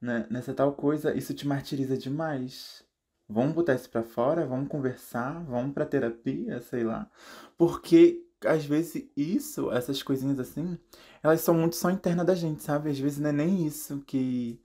Né? 0.00 0.26
Nessa 0.30 0.54
tal 0.54 0.72
coisa, 0.74 1.14
isso 1.16 1.34
te 1.34 1.46
martiriza 1.46 1.96
demais. 1.96 2.84
Vamos 3.28 3.54
botar 3.54 3.74
isso 3.74 3.90
pra 3.90 4.02
fora? 4.02 4.46
Vamos 4.46 4.68
conversar? 4.68 5.42
Vamos 5.44 5.72
pra 5.74 5.86
terapia? 5.86 6.60
Sei 6.60 6.84
lá. 6.84 7.10
Porque 7.56 8.24
às 8.44 8.64
vezes 8.64 9.08
isso, 9.16 9.72
essas 9.72 10.02
coisinhas 10.02 10.38
assim, 10.38 10.78
elas 11.22 11.40
são 11.40 11.54
muito 11.54 11.76
só 11.76 11.90
interna 11.90 12.24
da 12.24 12.34
gente, 12.34 12.62
sabe? 12.62 12.90
Às 12.90 12.98
vezes 12.98 13.18
não 13.18 13.30
é 13.30 13.32
nem 13.32 13.66
isso 13.66 14.02
que 14.06 14.60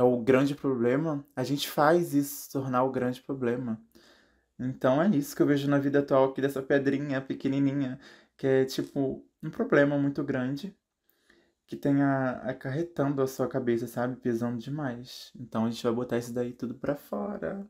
é 0.00 0.04
o 0.04 0.16
grande 0.18 0.54
problema. 0.54 1.24
A 1.36 1.44
gente 1.44 1.68
faz 1.68 2.14
isso 2.14 2.44
se 2.44 2.52
tornar 2.52 2.84
o 2.84 2.90
grande 2.90 3.20
problema. 3.22 3.80
Então 4.58 5.02
é 5.02 5.08
isso 5.08 5.36
que 5.36 5.42
eu 5.42 5.46
vejo 5.46 5.68
na 5.68 5.78
vida 5.78 6.00
atual 6.00 6.26
aqui 6.26 6.40
dessa 6.40 6.62
pedrinha 6.62 7.20
pequenininha, 7.20 7.98
que 8.36 8.46
é 8.46 8.64
tipo 8.64 9.24
um 9.42 9.50
problema 9.50 9.98
muito 9.98 10.24
grande 10.24 10.76
que 11.66 11.76
tenha 11.76 12.32
acarretando 12.44 13.22
a 13.22 13.26
sua 13.26 13.48
cabeça, 13.48 13.86
sabe? 13.86 14.16
Pesando 14.16 14.58
demais. 14.58 15.32
Então 15.38 15.66
a 15.66 15.70
gente 15.70 15.82
vai 15.84 15.92
botar 15.92 16.18
isso 16.18 16.32
daí 16.32 16.52
tudo 16.52 16.74
pra 16.74 16.96
fora. 16.96 17.66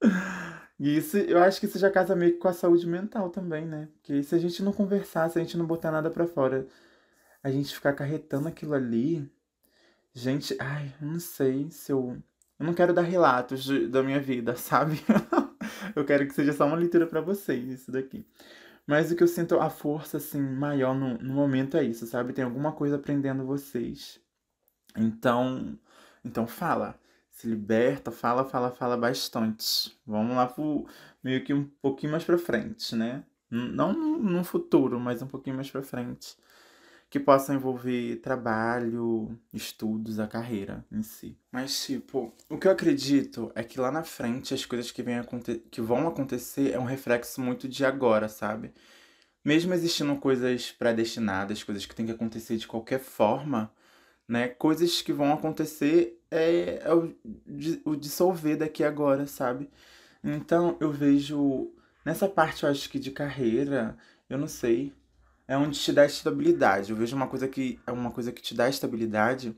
E 0.80 0.96
isso, 0.96 1.16
eu 1.16 1.38
acho 1.42 1.58
que 1.58 1.66
isso 1.66 1.76
já 1.76 1.90
casa 1.90 2.14
meio 2.14 2.34
que 2.34 2.38
com 2.38 2.46
a 2.46 2.52
saúde 2.52 2.86
mental 2.86 3.30
também, 3.30 3.66
né? 3.66 3.88
Porque 3.94 4.22
se 4.22 4.32
a 4.32 4.38
gente 4.38 4.62
não 4.62 4.72
conversar, 4.72 5.28
se 5.28 5.36
a 5.36 5.42
gente 5.42 5.56
não 5.56 5.66
botar 5.66 5.90
nada 5.90 6.08
pra 6.08 6.24
fora, 6.24 6.68
a 7.42 7.50
gente 7.50 7.74
ficar 7.74 7.90
acarretando 7.90 8.48
aquilo 8.48 8.74
ali. 8.74 9.28
Gente, 10.14 10.56
ai, 10.60 10.92
não 11.00 11.18
sei 11.20 11.70
se 11.70 11.92
eu. 11.92 12.20
Eu 12.58 12.66
não 12.66 12.74
quero 12.74 12.92
dar 12.92 13.02
relatos 13.02 13.62
de, 13.64 13.86
da 13.88 14.02
minha 14.02 14.20
vida, 14.20 14.54
sabe? 14.56 15.00
eu 15.94 16.04
quero 16.04 16.26
que 16.26 16.34
seja 16.34 16.52
só 16.52 16.66
uma 16.66 16.76
leitura 16.76 17.06
para 17.06 17.20
vocês, 17.20 17.68
isso 17.68 17.92
daqui. 17.92 18.26
Mas 18.86 19.12
o 19.12 19.16
que 19.16 19.22
eu 19.22 19.28
sinto 19.28 19.60
a 19.60 19.70
força, 19.70 20.16
assim, 20.16 20.40
maior 20.40 20.94
no, 20.94 21.18
no 21.18 21.34
momento 21.34 21.76
é 21.76 21.84
isso, 21.84 22.06
sabe? 22.06 22.32
Tem 22.32 22.44
alguma 22.44 22.72
coisa 22.72 22.98
prendendo 22.98 23.44
vocês. 23.44 24.20
Então, 24.96 25.78
então 26.24 26.46
fala. 26.46 26.98
Se 27.30 27.46
liberta, 27.46 28.10
fala, 28.10 28.44
fala, 28.44 28.70
fala 28.72 28.96
bastante. 28.96 29.96
Vamos 30.06 30.34
lá 30.36 30.46
pro 30.48 30.86
meio 31.22 31.44
que 31.44 31.54
um 31.54 31.64
pouquinho 31.80 32.12
mais 32.12 32.24
pra 32.24 32.38
frente, 32.38 32.96
né? 32.96 33.24
Não 33.50 33.92
no 33.92 34.42
futuro, 34.44 34.98
mas 34.98 35.22
um 35.22 35.28
pouquinho 35.28 35.56
mais 35.56 35.70
pra 35.70 35.82
frente 35.82 36.36
que 37.10 37.18
possam 37.18 37.56
envolver 37.56 38.16
trabalho, 38.16 39.38
estudos, 39.52 40.20
a 40.20 40.26
carreira 40.26 40.84
em 40.92 41.02
si. 41.02 41.38
Mas, 41.50 41.84
tipo, 41.84 42.34
o 42.50 42.58
que 42.58 42.68
eu 42.68 42.72
acredito 42.72 43.50
é 43.54 43.62
que 43.64 43.80
lá 43.80 43.90
na 43.90 44.04
frente 44.04 44.52
as 44.52 44.64
coisas 44.66 44.90
que, 44.90 45.02
vem 45.02 45.16
que 45.70 45.80
vão 45.80 46.06
acontecer 46.06 46.72
é 46.72 46.78
um 46.78 46.84
reflexo 46.84 47.40
muito 47.40 47.66
de 47.68 47.84
agora, 47.84 48.28
sabe? 48.28 48.72
Mesmo 49.44 49.72
existindo 49.72 50.14
coisas 50.16 50.70
predestinadas, 50.72 51.62
coisas 51.62 51.86
que 51.86 51.94
têm 51.94 52.06
que 52.06 52.12
acontecer 52.12 52.56
de 52.58 52.66
qualquer 52.66 53.00
forma, 53.00 53.72
né? 54.28 54.48
Coisas 54.48 55.00
que 55.02 55.12
vão 55.12 55.32
acontecer 55.32 56.20
é, 56.30 56.80
é 56.84 56.94
o, 56.94 57.14
o 57.84 57.96
dissolver 57.96 58.58
daqui 58.58 58.84
agora, 58.84 59.26
sabe? 59.26 59.70
Então 60.22 60.76
eu 60.80 60.92
vejo 60.92 61.72
nessa 62.04 62.28
parte, 62.28 62.64
eu 62.64 62.70
acho 62.70 62.90
que 62.90 62.98
de 62.98 63.10
carreira, 63.10 63.96
eu 64.28 64.38
não 64.38 64.48
sei, 64.48 64.92
é 65.48 65.56
onde 65.56 65.80
te 65.80 65.92
dá 65.92 66.06
estabilidade. 66.06 66.90
Eu 66.90 66.96
vejo 66.96 67.16
uma 67.16 67.26
coisa 67.26 67.48
que 67.48 67.80
é 67.86 67.90
uma 67.90 68.10
coisa 68.10 68.30
que 68.30 68.42
te 68.42 68.54
dá 68.54 68.68
estabilidade 68.68 69.56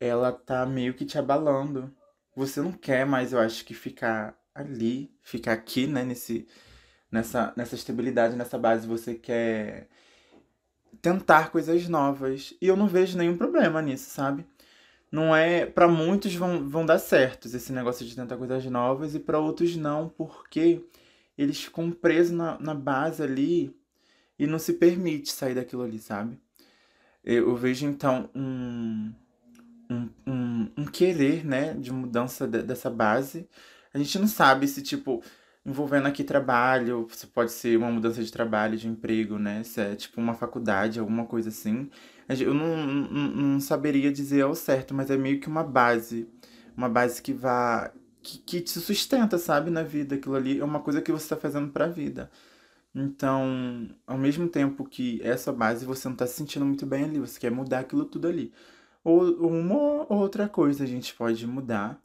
ela 0.00 0.32
tá 0.32 0.64
meio 0.66 0.94
que 0.94 1.04
te 1.04 1.18
abalando. 1.18 1.92
Você 2.36 2.60
não 2.60 2.72
quer 2.72 3.04
mais, 3.06 3.32
eu 3.32 3.40
acho, 3.40 3.64
que 3.64 3.74
ficar 3.74 4.38
ali, 4.54 5.10
ficar 5.22 5.52
aqui, 5.52 5.86
né, 5.86 6.04
nesse, 6.04 6.46
nessa, 7.10 7.52
nessa 7.56 7.74
estabilidade, 7.74 8.36
nessa 8.36 8.58
base. 8.58 8.86
Você 8.86 9.14
quer 9.14 9.88
tentar 11.02 11.50
coisas 11.50 11.88
novas. 11.88 12.54
E 12.60 12.66
eu 12.66 12.76
não 12.76 12.86
vejo 12.86 13.18
nenhum 13.18 13.36
problema 13.36 13.82
nisso, 13.82 14.10
sabe? 14.10 14.46
Não 15.10 15.34
é. 15.34 15.66
para 15.66 15.88
muitos 15.88 16.34
vão, 16.34 16.68
vão 16.68 16.86
dar 16.86 16.98
certos 16.98 17.54
esse 17.54 17.72
negócio 17.72 18.06
de 18.06 18.14
tentar 18.14 18.36
coisas 18.36 18.64
novas, 18.66 19.14
e 19.14 19.20
para 19.20 19.38
outros 19.38 19.74
não, 19.76 20.08
porque 20.08 20.84
eles 21.36 21.64
ficam 21.64 21.90
presos 21.90 22.36
na, 22.36 22.58
na 22.60 22.74
base 22.74 23.22
ali 23.22 23.77
e 24.38 24.46
não 24.46 24.58
se 24.58 24.74
permite 24.74 25.32
sair 25.32 25.54
daquilo 25.54 25.82
ali, 25.82 25.98
sabe? 25.98 26.38
Eu, 27.24 27.54
vejo 27.56 27.86
então 27.86 28.30
um, 28.34 29.12
um, 29.90 30.08
um, 30.26 30.70
um, 30.78 30.84
querer, 30.86 31.44
né, 31.44 31.74
de 31.74 31.92
mudança 31.92 32.46
de, 32.46 32.62
dessa 32.62 32.88
base. 32.88 33.48
A 33.92 33.98
gente 33.98 34.18
não 34.18 34.28
sabe 34.28 34.66
se, 34.68 34.82
tipo, 34.82 35.22
envolvendo 35.66 36.06
aqui 36.06 36.24
trabalho, 36.24 37.06
se 37.10 37.26
pode 37.26 37.52
ser 37.52 37.76
uma 37.76 37.90
mudança 37.90 38.22
de 38.22 38.32
trabalho, 38.32 38.76
de 38.78 38.88
emprego, 38.88 39.38
né? 39.38 39.62
Se 39.62 39.80
é 39.80 39.94
tipo 39.94 40.20
uma 40.20 40.34
faculdade, 40.34 40.98
alguma 40.98 41.26
coisa 41.26 41.50
assim. 41.50 41.90
Eu 42.28 42.54
não, 42.54 42.76
não, 42.86 43.28
não 43.28 43.60
saberia 43.60 44.12
dizer 44.12 44.42
ao 44.42 44.54
certo, 44.54 44.94
mas 44.94 45.10
é 45.10 45.16
meio 45.16 45.40
que 45.40 45.48
uma 45.48 45.64
base. 45.64 46.28
Uma 46.76 46.88
base 46.88 47.20
que 47.20 47.32
vá. 47.32 47.92
Que, 48.22 48.38
que 48.38 48.60
te 48.60 48.78
sustenta, 48.80 49.38
sabe, 49.38 49.70
na 49.70 49.82
vida. 49.82 50.14
Aquilo 50.14 50.36
ali 50.36 50.58
é 50.60 50.64
uma 50.64 50.80
coisa 50.80 51.02
que 51.02 51.12
você 51.12 51.24
está 51.24 51.36
fazendo 51.36 51.70
pra 51.70 51.86
vida. 51.86 52.30
Então, 52.98 53.88
ao 54.06 54.18
mesmo 54.18 54.48
tempo 54.48 54.84
que 54.84 55.20
essa 55.22 55.52
base 55.52 55.86
você 55.86 56.08
não 56.08 56.16
tá 56.16 56.26
se 56.26 56.34
sentindo 56.34 56.66
muito 56.66 56.84
bem 56.84 57.04
ali, 57.04 57.20
você 57.20 57.38
quer 57.38 57.50
mudar 57.50 57.80
aquilo 57.80 58.04
tudo 58.04 58.26
ali. 58.26 58.52
Ou 59.04 59.22
uma 59.48 59.76
ou 60.12 60.18
outra 60.18 60.48
coisa 60.48 60.84
a 60.84 60.86
gente 60.86 61.14
pode 61.14 61.46
mudar, 61.46 62.02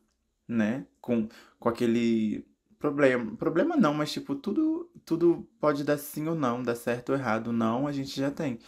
né? 0.47 0.85
Com, 1.01 1.27
com 1.59 1.69
aquele 1.69 2.45
problema. 2.79 3.35
Problema 3.37 3.75
não, 3.75 3.93
mas 3.93 4.11
tipo, 4.11 4.35
tudo, 4.35 4.89
tudo 5.05 5.47
pode 5.59 5.83
dar 5.83 5.97
sim 5.97 6.27
ou 6.27 6.35
não, 6.35 6.61
dar 6.63 6.75
certo 6.75 7.09
ou 7.09 7.15
errado. 7.17 7.51
Não, 7.51 7.87
a 7.87 7.91
gente 7.91 8.15
já 8.19 8.29
tem. 8.31 8.59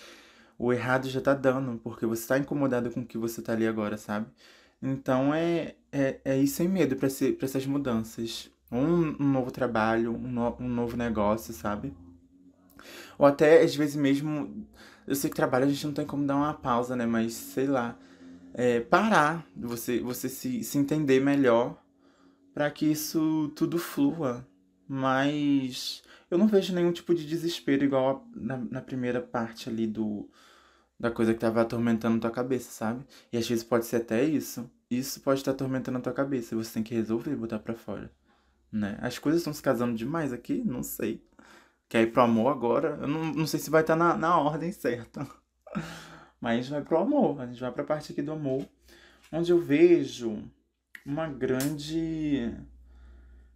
O 0.58 0.74
errado 0.74 1.10
já 1.10 1.22
tá 1.22 1.34
dando, 1.34 1.80
porque 1.84 2.06
você 2.06 2.28
tá 2.28 2.38
incomodado 2.40 2.90
com 2.92 3.02
o 3.02 3.06
que 3.06 3.18
você 3.18 3.42
tá 3.42 3.54
ali 3.54 3.68
agora, 3.68 3.98
sabe? 3.98 4.28
Então 4.82 5.34
é, 5.34 5.76
é, 5.92 6.22
é 6.26 6.38
ir 6.40 6.48
sem 6.48 6.68
medo 6.68 6.96
para 6.96 7.08
essas 7.08 7.66
mudanças. 7.68 8.52
Um, 8.72 9.16
um 9.24 9.32
novo 9.32 9.52
trabalho, 9.52 10.14
um, 10.16 10.32
no, 10.32 10.58
um 10.60 10.68
novo 10.68 10.98
negócio, 10.98 11.54
sabe? 11.54 11.94
Ou 13.18 13.26
até, 13.26 13.62
às 13.62 13.76
vezes 13.76 13.96
mesmo, 13.96 14.68
eu 15.08 15.16
sei 15.16 15.30
que 15.30 15.36
trabalho 15.36 15.66
a 15.66 15.70
gente 15.70 15.86
não 15.86 15.94
tem 15.94 16.06
como 16.06 16.26
dar 16.26 16.36
uma 16.36 16.54
pausa, 16.54 16.96
né? 16.96 17.06
Mas, 17.06 17.34
sei 17.34 17.68
lá, 17.68 17.98
é, 18.54 18.80
parar, 18.80 19.46
você, 19.56 20.00
você 20.00 20.30
se, 20.30 20.64
se 20.64 20.78
entender 20.78 21.20
melhor 21.20 21.82
para 22.54 22.72
que 22.72 22.86
isso 22.86 23.52
tudo 23.56 23.78
flua. 23.78 24.48
Mas 24.88 26.04
eu 26.30 26.38
não 26.38 26.48
vejo 26.48 26.74
nenhum 26.74 26.92
tipo 26.92 27.14
de 27.14 27.26
desespero 27.26 27.84
igual 27.84 28.28
na, 28.36 28.58
na 28.58 28.82
primeira 28.82 29.22
parte 29.22 29.70
ali 29.70 29.88
do 29.88 30.30
da 30.98 31.12
coisa 31.12 31.34
que 31.34 31.40
tava 31.40 31.62
atormentando 31.62 32.20
tua 32.22 32.32
cabeça, 32.32 32.72
sabe? 32.72 33.06
E 33.32 33.38
às 33.38 33.48
vezes 33.48 33.64
pode 33.64 33.86
ser 33.86 33.98
até 33.98 34.24
isso. 34.24 34.70
Isso 34.90 35.20
pode 35.20 35.42
estar 35.42 35.52
atormentando 35.52 35.98
a 35.98 36.02
tua 36.02 36.14
cabeça 36.14 36.56
você 36.56 36.74
tem 36.74 36.84
que 36.84 36.96
resolver 36.96 37.32
e 37.32 37.36
botar 37.36 37.60
pra 37.60 37.74
fora. 37.76 38.10
Né? 38.72 38.98
As 39.02 39.20
coisas 39.20 39.42
estão 39.42 39.54
se 39.54 39.62
casando 39.62 39.96
demais 39.96 40.32
aqui? 40.32 40.64
Não 40.66 40.84
sei. 40.84 41.22
Quer 41.88 42.04
ir 42.04 42.12
pro 42.12 42.24
amor 42.24 42.52
agora? 42.52 42.98
Eu 43.02 43.08
não, 43.08 43.26
não 43.26 43.48
sei 43.48 43.60
se 43.60 43.70
vai 43.70 43.82
estar 43.82 43.96
na, 43.96 44.18
na 44.18 44.40
ordem 44.40 44.72
certa. 44.72 45.28
Mas 46.42 46.52
a 46.52 46.62
gente 46.62 46.72
vai 46.72 46.82
pro 46.82 46.98
amor. 46.98 47.42
A 47.42 47.46
gente 47.46 47.60
vai 47.60 47.72
pra 47.72 47.84
parte 47.84 48.12
aqui 48.12 48.22
do 48.22 48.32
amor. 48.32 48.68
Onde 49.32 49.52
eu 49.52 49.60
vejo 49.60 50.44
uma 51.06 51.28
grande. 51.28 52.52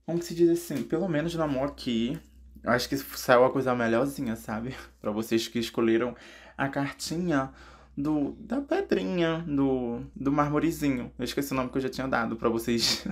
Como 0.06 0.20
que 0.20 0.26
se 0.26 0.36
diz 0.36 0.50
assim? 0.50 0.84
Pelo 0.84 1.08
menos 1.08 1.34
no 1.34 1.44
amor 1.44 1.70
aqui. 1.70 2.20
Eu 2.64 2.72
acho 2.72 2.90
que 2.90 2.98
saiu 2.98 3.46
a 3.46 3.52
coisa 3.52 3.74
melhorzinha, 3.74 4.36
sabe? 4.36 4.76
para 5.02 5.12
vocês 5.12 5.48
que 5.48 5.60
escolheram 5.60 6.16
a 6.58 6.68
cartinha 6.68 7.52
do 7.98 8.34
da 8.40 8.62
pedrinha, 8.62 9.44
do, 9.48 10.02
do 10.16 10.32
marmorezinho. 10.32 11.12
Eu 11.18 11.26
esqueci 11.26 11.54
o 11.54 11.56
nome 11.56 11.70
que 11.70 11.78
eu 11.78 11.82
já 11.82 11.90
tinha 11.90 12.08
dado 12.08 12.36
para 12.36 12.50
vocês 12.50 13.08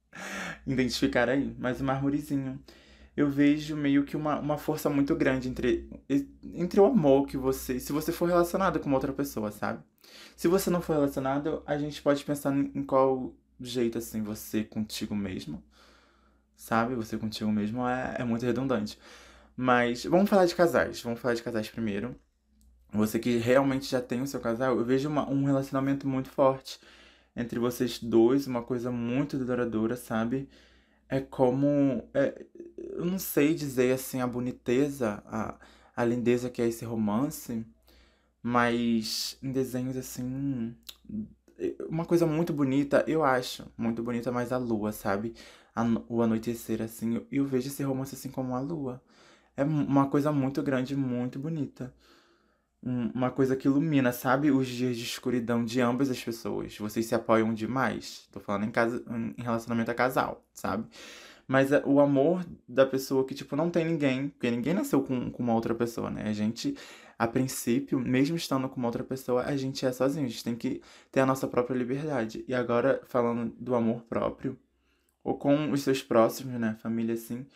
identificarem 0.66 1.34
aí. 1.34 1.56
Mas 1.58 1.80
o 1.80 1.84
marmorezinho 1.84 2.60
eu 3.20 3.28
vejo 3.28 3.76
meio 3.76 4.04
que 4.04 4.16
uma, 4.16 4.38
uma 4.38 4.56
força 4.56 4.88
muito 4.88 5.14
grande 5.14 5.48
entre, 5.48 5.88
entre 6.54 6.80
o 6.80 6.86
amor 6.86 7.26
que 7.26 7.36
você. 7.36 7.78
Se 7.78 7.92
você 7.92 8.12
for 8.12 8.26
relacionado 8.26 8.80
com 8.80 8.92
outra 8.92 9.12
pessoa, 9.12 9.50
sabe? 9.52 9.82
Se 10.36 10.48
você 10.48 10.70
não 10.70 10.80
for 10.80 10.94
relacionado, 10.94 11.62
a 11.66 11.76
gente 11.76 12.00
pode 12.00 12.24
pensar 12.24 12.54
em 12.56 12.82
qual 12.82 13.34
jeito, 13.60 13.98
assim, 13.98 14.22
você 14.22 14.64
contigo 14.64 15.14
mesmo. 15.14 15.62
Sabe? 16.56 16.94
Você 16.94 17.18
contigo 17.18 17.50
mesmo 17.52 17.86
é, 17.86 18.16
é 18.20 18.24
muito 18.24 18.44
redundante. 18.44 18.98
Mas 19.56 20.04
vamos 20.04 20.30
falar 20.30 20.46
de 20.46 20.54
casais. 20.54 21.02
Vamos 21.02 21.20
falar 21.20 21.34
de 21.34 21.42
casais 21.42 21.68
primeiro. 21.68 22.16
Você 22.92 23.18
que 23.18 23.36
realmente 23.36 23.86
já 23.86 24.00
tem 24.00 24.22
o 24.22 24.26
seu 24.26 24.40
casal, 24.40 24.76
eu 24.76 24.84
vejo 24.84 25.08
uma, 25.08 25.28
um 25.28 25.44
relacionamento 25.44 26.08
muito 26.08 26.30
forte 26.30 26.80
entre 27.36 27.58
vocês 27.58 27.98
dois, 28.00 28.46
uma 28.46 28.62
coisa 28.62 28.90
muito 28.90 29.38
duradoura, 29.38 29.96
sabe? 29.96 30.48
É 31.10 31.20
como. 31.20 32.08
É, 32.14 32.46
eu 32.76 33.04
não 33.04 33.18
sei 33.18 33.54
dizer 33.54 33.92
assim 33.92 34.20
a 34.20 34.26
boniteza, 34.26 35.22
a, 35.26 35.56
a 35.96 36.04
lindeza 36.04 36.50
que 36.50 36.62
é 36.62 36.68
esse 36.68 36.84
romance, 36.84 37.66
mas 38.42 39.38
em 39.42 39.52
desenhos 39.52 39.96
assim. 39.96 40.74
Uma 41.88 42.04
coisa 42.06 42.26
muito 42.26 42.52
bonita, 42.52 43.04
eu 43.06 43.22
acho, 43.24 43.66
muito 43.76 44.02
bonita, 44.02 44.32
mas 44.32 44.50
a 44.52 44.56
lua, 44.58 44.92
sabe? 44.92 45.34
A, 45.74 45.84
o 46.08 46.22
anoitecer, 46.22 46.80
assim, 46.82 47.16
eu, 47.16 47.26
eu 47.30 47.44
vejo 47.46 47.68
esse 47.68 47.82
romance 47.82 48.14
assim 48.14 48.30
como 48.30 48.54
a 48.54 48.60
lua. 48.60 49.02
É 49.56 49.64
uma 49.64 50.08
coisa 50.08 50.32
muito 50.32 50.62
grande, 50.62 50.96
muito 50.96 51.38
bonita 51.38 51.94
uma 52.82 53.30
coisa 53.30 53.54
que 53.54 53.68
ilumina, 53.68 54.12
sabe? 54.12 54.50
Os 54.50 54.66
dias 54.66 54.96
de 54.96 55.04
escuridão 55.04 55.64
de 55.64 55.80
ambas 55.80 56.10
as 56.10 56.22
pessoas. 56.22 56.76
Vocês 56.78 57.06
se 57.06 57.14
apoiam 57.14 57.52
demais. 57.52 58.26
Tô 58.32 58.40
falando 58.40 58.64
em, 58.64 58.70
casa, 58.70 59.04
em 59.38 59.42
relacionamento 59.42 59.90
a 59.90 59.94
casal, 59.94 60.42
sabe? 60.54 60.86
Mas 61.46 61.72
é 61.72 61.82
o 61.84 62.00
amor 62.00 62.44
da 62.66 62.86
pessoa 62.86 63.24
que, 63.26 63.34
tipo, 63.34 63.56
não 63.56 63.70
tem 63.70 63.84
ninguém, 63.84 64.28
porque 64.28 64.50
ninguém 64.50 64.72
nasceu 64.72 65.02
com, 65.02 65.30
com 65.30 65.42
uma 65.42 65.54
outra 65.54 65.74
pessoa, 65.74 66.08
né? 66.08 66.22
A 66.28 66.32
gente, 66.32 66.76
a 67.18 67.26
princípio, 67.26 67.98
mesmo 67.98 68.36
estando 68.36 68.68
com 68.68 68.76
uma 68.76 68.88
outra 68.88 69.04
pessoa, 69.04 69.42
a 69.42 69.56
gente 69.56 69.84
é 69.84 69.92
sozinho, 69.92 70.26
a 70.26 70.28
gente 70.28 70.44
tem 70.44 70.54
que 70.54 70.80
ter 71.10 71.20
a 71.20 71.26
nossa 71.26 71.48
própria 71.48 71.76
liberdade. 71.76 72.44
E 72.46 72.54
agora, 72.54 73.02
falando 73.04 73.52
do 73.58 73.74
amor 73.74 74.02
próprio, 74.02 74.58
ou 75.22 75.36
com 75.36 75.70
os 75.72 75.82
seus 75.82 76.02
próximos, 76.02 76.58
né? 76.58 76.76
Família, 76.80 77.14
assim 77.14 77.46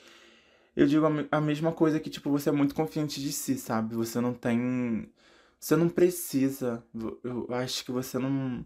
eu 0.76 0.86
digo 0.86 1.06
a, 1.30 1.40
mesma 1.40 1.72
coisa 1.72 2.00
que, 2.00 2.10
tipo, 2.10 2.30
você 2.30 2.48
é 2.48 2.52
muito 2.52 2.74
confiante 2.74 3.20
de 3.20 3.32
si, 3.32 3.56
sabe? 3.56 3.94
Você 3.94 4.20
não 4.20 4.34
tem. 4.34 5.08
Você 5.58 5.76
não 5.76 5.88
precisa. 5.88 6.84
Eu 7.22 7.46
acho 7.50 7.84
que 7.84 7.92
você 7.92 8.18
não. 8.18 8.64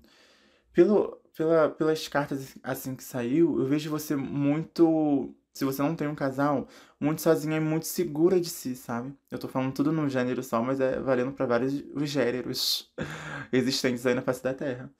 Pelo, 0.72 1.20
pela, 1.36 1.68
pelas 1.70 2.08
cartas 2.08 2.56
assim 2.62 2.94
que 2.96 3.04
saiu, 3.04 3.58
eu 3.60 3.66
vejo 3.66 3.90
você 3.90 4.16
muito. 4.16 5.34
Se 5.52 5.64
você 5.64 5.82
não 5.82 5.96
tem 5.96 6.06
um 6.08 6.14
casal, 6.14 6.68
muito 7.00 7.20
sozinha 7.20 7.56
e 7.56 7.60
muito 7.60 7.86
segura 7.86 8.40
de 8.40 8.48
si, 8.48 8.76
sabe? 8.76 9.12
Eu 9.30 9.38
tô 9.38 9.48
falando 9.48 9.72
tudo 9.74 9.92
num 9.92 10.08
gênero 10.08 10.42
só, 10.42 10.62
mas 10.62 10.80
é 10.80 11.00
valendo 11.00 11.32
para 11.32 11.46
vários 11.46 11.74
os 11.94 12.08
gêneros 12.08 12.92
existentes 13.52 14.06
aí 14.06 14.14
na 14.14 14.22
face 14.22 14.42
da 14.42 14.54
Terra. 14.54 14.90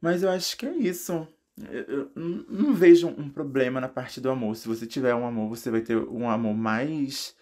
Mas 0.00 0.22
eu 0.22 0.30
acho 0.30 0.56
que 0.56 0.66
é 0.66 0.76
isso. 0.76 1.26
Eu 1.56 2.10
não 2.16 2.74
vejo 2.74 3.06
um 3.08 3.28
problema 3.28 3.80
na 3.80 3.88
parte 3.88 4.20
do 4.20 4.30
amor. 4.30 4.56
Se 4.56 4.66
você 4.66 4.86
tiver 4.86 5.14
um 5.14 5.26
amor, 5.26 5.48
você 5.48 5.70
vai 5.70 5.80
ter 5.80 5.96
um 5.96 6.28
amor 6.28 6.54
mais 6.54 7.36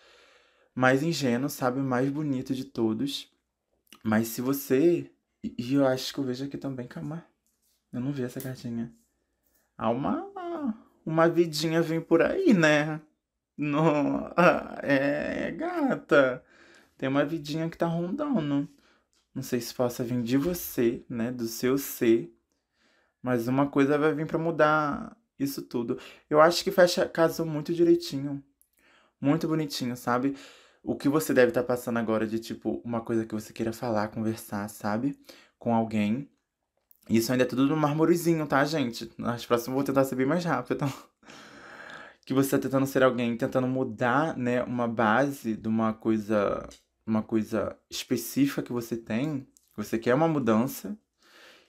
mais 0.74 1.02
ingênuo, 1.02 1.48
sabe? 1.48 1.80
Mais 1.80 2.10
bonito 2.10 2.54
de 2.54 2.64
todos. 2.64 3.30
Mas 4.02 4.28
se 4.28 4.40
você. 4.40 5.10
E 5.42 5.74
eu 5.74 5.86
acho 5.86 6.12
que 6.12 6.20
eu 6.20 6.24
vejo 6.24 6.44
aqui 6.44 6.56
também, 6.56 6.86
calma. 6.86 7.24
Eu 7.92 8.00
não 8.00 8.12
vi 8.12 8.22
essa 8.22 8.40
cartinha. 8.40 8.92
Há 9.76 9.90
uma. 9.90 10.30
Uma 11.04 11.28
vidinha 11.28 11.82
vem 11.82 12.00
por 12.00 12.22
aí, 12.22 12.54
né? 12.54 13.00
No, 13.56 14.30
é, 14.82 15.50
gata. 15.52 16.44
Tem 16.96 17.08
uma 17.08 17.24
vidinha 17.24 17.68
que 17.68 17.76
tá 17.76 17.86
rondando. 17.86 18.68
Não 19.34 19.42
sei 19.42 19.60
se 19.60 19.74
possa 19.74 20.04
vir 20.04 20.22
de 20.22 20.36
você, 20.36 21.04
né? 21.08 21.32
Do 21.32 21.46
seu 21.46 21.76
ser 21.76 22.32
mas 23.22 23.48
uma 23.48 23.68
coisa 23.68 23.96
vai 23.96 24.12
vir 24.14 24.26
para 24.26 24.38
mudar 24.38 25.16
isso 25.38 25.62
tudo. 25.62 25.98
Eu 26.28 26.40
acho 26.40 26.64
que 26.64 26.70
fecha 26.70 27.08
casou 27.08 27.46
muito 27.46 27.72
direitinho. 27.72 28.42
Muito 29.20 29.46
bonitinho, 29.46 29.96
sabe? 29.96 30.36
O 30.82 30.96
que 30.96 31.08
você 31.08 31.32
deve 31.32 31.48
estar 31.50 31.62
tá 31.62 31.66
passando 31.68 31.98
agora 31.98 32.26
de 32.26 32.38
tipo 32.38 32.80
uma 32.84 33.00
coisa 33.00 33.24
que 33.24 33.34
você 33.34 33.52
queira 33.52 33.72
falar, 33.72 34.08
conversar, 34.08 34.68
sabe? 34.68 35.18
Com 35.58 35.74
alguém. 35.74 36.28
Isso 37.08 37.32
ainda 37.32 37.44
é 37.44 37.46
tudo 37.46 37.66
no 37.66 37.76
marmorezinho, 37.76 38.46
tá, 38.46 38.64
gente? 38.64 39.10
Nas 39.18 39.46
próximas 39.46 39.68
eu 39.68 39.74
vou 39.74 39.84
tentar 39.84 40.04
ser 40.04 40.16
bem 40.16 40.26
mais 40.26 40.44
rápido. 40.44 40.84
que 42.24 42.34
você 42.34 42.50
tá 42.50 42.58
tentando 42.58 42.86
ser 42.86 43.02
alguém, 43.02 43.36
tentando 43.36 43.66
mudar, 43.66 44.36
né, 44.36 44.62
uma 44.62 44.86
base 44.86 45.56
de 45.56 45.68
uma 45.68 45.92
coisa, 45.92 46.68
uma 47.06 47.22
coisa 47.22 47.76
específica 47.90 48.62
que 48.62 48.72
você 48.72 48.96
tem. 48.96 49.46
Você 49.76 49.98
quer 49.98 50.14
uma 50.14 50.28
mudança 50.28 50.96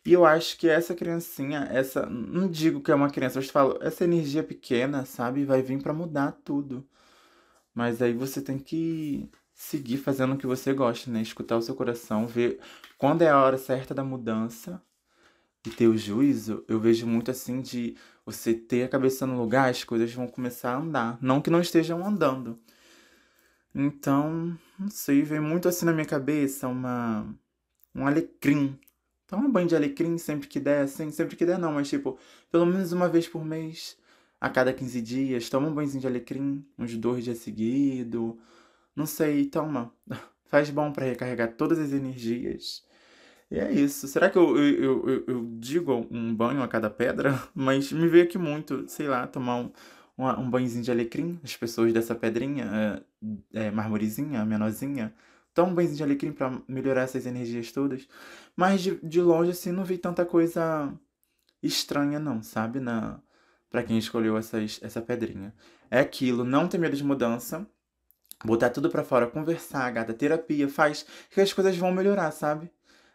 E 0.06 0.12
eu 0.14 0.26
acho 0.26 0.58
que 0.58 0.68
essa 0.68 0.94
criancinha, 0.96 1.68
essa. 1.72 2.06
Não 2.08 2.50
digo 2.50 2.82
que 2.82 2.92
é 2.92 2.96
uma 2.96 3.10
criança, 3.10 3.40
eu 3.40 3.44
te 3.44 3.52
falo, 3.52 3.80
essa 3.82 4.04
energia 4.04 4.44
pequena, 4.44 5.06
sabe, 5.06 5.46
vai 5.46 5.62
vir 5.62 5.82
para 5.82 5.94
mudar 5.94 6.34
tudo. 6.44 6.86
Mas 7.74 8.02
aí 8.02 8.14
você 8.14 8.42
tem 8.42 8.60
que 8.60 9.30
seguir 9.54 9.98
fazendo 9.98 10.34
o 10.36 10.38
que 10.38 10.48
você 10.48 10.74
gosta, 10.74 11.10
né? 11.12 11.22
Escutar 11.22 11.58
o 11.58 11.62
seu 11.62 11.76
coração, 11.76 12.28
ver 12.28 12.60
quando 12.98 13.22
é 13.24 13.30
a 13.30 13.40
hora 13.42 13.58
certa 13.58 13.94
da 13.94 14.04
mudança 14.04 14.82
e 15.66 15.70
ter 15.70 15.88
o 15.88 15.98
juízo. 15.98 16.64
Eu 16.68 16.80
vejo 16.80 17.08
muito 17.08 17.32
assim 17.32 17.62
de 17.62 17.96
você 18.26 18.54
ter 18.54 18.84
a 18.84 18.90
cabeça 18.90 19.26
no 19.26 19.38
lugar, 19.38 19.70
as 19.70 19.84
coisas 19.84 20.14
vão 20.14 20.28
começar 20.28 20.74
a 20.74 20.78
andar. 20.80 21.18
Não 21.22 21.42
que 21.42 21.50
não 21.50 21.62
estejam 21.62 22.06
andando. 22.06 22.60
Então, 23.76 24.58
não 24.80 24.90
sei, 24.90 25.24
vem 25.24 25.40
muito 25.40 25.68
assim 25.68 25.86
na 25.86 25.94
minha 25.94 26.06
cabeça 26.06 26.68
uma 26.68 27.26
um 27.96 28.08
alecrim 28.08 28.80
Toma 29.28 29.50
banho 29.50 29.68
de 29.68 29.76
alecrim 29.76 30.18
sempre 30.18 30.48
que 30.48 30.60
der, 30.60 30.84
assim, 30.84 31.12
sempre 31.12 31.36
que 31.36 31.46
der 31.46 31.58
não, 31.58 31.74
mas 31.74 31.90
tipo, 31.90 32.18
pelo 32.52 32.66
menos 32.66 32.92
uma 32.92 33.08
vez 33.10 33.28
por 33.28 33.44
mês, 33.44 33.98
a 34.40 34.50
cada 34.50 34.74
15 34.74 35.02
dias, 35.02 35.50
toma 35.50 35.68
um 35.70 35.74
banhozinho 35.74 36.02
de 36.02 36.08
alecrim, 36.08 36.66
uns 36.78 36.98
dois 36.98 37.24
dias 37.24 37.38
seguidos, 37.40 38.36
não 38.96 39.06
sei, 39.06 39.46
toma. 39.46 39.94
Faz 40.46 40.70
bom 40.70 40.92
para 40.92 41.06
recarregar 41.06 41.54
todas 41.54 41.80
as 41.80 41.94
energias. 41.94 42.84
E 43.50 43.60
é 43.60 43.72
isso. 43.72 44.08
Será 44.08 44.30
que 44.30 44.38
eu, 44.38 44.58
eu, 44.58 45.10
eu, 45.10 45.24
eu, 45.28 45.48
digo 45.60 46.08
um 46.12 46.34
banho 46.36 46.62
a 46.62 46.68
cada 46.68 46.90
pedra? 46.90 47.40
Mas 47.54 47.92
me 47.92 48.08
veio 48.08 48.24
aqui 48.24 48.38
muito, 48.38 48.88
sei 48.88 49.08
lá, 49.08 49.28
tomar 49.28 49.58
um, 49.58 49.72
um, 50.18 50.28
um 50.28 50.50
banhozinho 50.50 50.84
de 50.84 50.92
alecrim. 50.92 51.40
As 51.44 51.56
pessoas 51.56 51.94
dessa 51.94 52.16
pedrinha, 52.16 53.04
é, 53.54 53.66
é, 53.68 53.72
marmorezinha, 53.72 54.46
menorzinha, 54.46 55.14
tão 55.54 55.74
banhozinho 55.74 55.98
de 55.98 56.04
alecrim 56.04 56.32
para 56.32 56.62
melhorar 56.68 57.02
essas 57.02 57.26
energias 57.26 57.72
todas. 57.72 58.08
Mas 58.56 58.82
de, 58.82 58.96
de 59.04 59.22
longe, 59.22 59.52
assim, 59.52 59.72
não 59.72 59.84
vi 59.84 59.98
tanta 59.98 60.26
coisa 60.26 60.94
estranha, 61.62 62.20
não, 62.20 62.42
sabe? 62.42 62.80
Na, 62.80 63.20
para 63.70 63.84
quem 63.84 63.98
escolheu 63.98 64.38
essas, 64.38 64.80
essa 64.84 65.02
pedrinha. 65.02 65.54
É 65.90 66.00
aquilo, 66.00 66.44
não 66.44 66.68
ter 66.68 66.78
medo 66.78 66.96
de 66.96 67.04
mudança, 67.04 67.68
botar 68.44 68.70
tudo 68.70 68.90
para 68.90 69.04
fora, 69.04 69.28
conversar, 69.28 69.90
gata, 69.92 70.14
terapia, 70.14 70.68
faz 70.70 71.06
que 71.30 71.42
as 71.42 71.54
coisas 71.54 71.76
vão 71.78 71.92
melhorar, 71.92 72.32
sabe? 72.32 72.72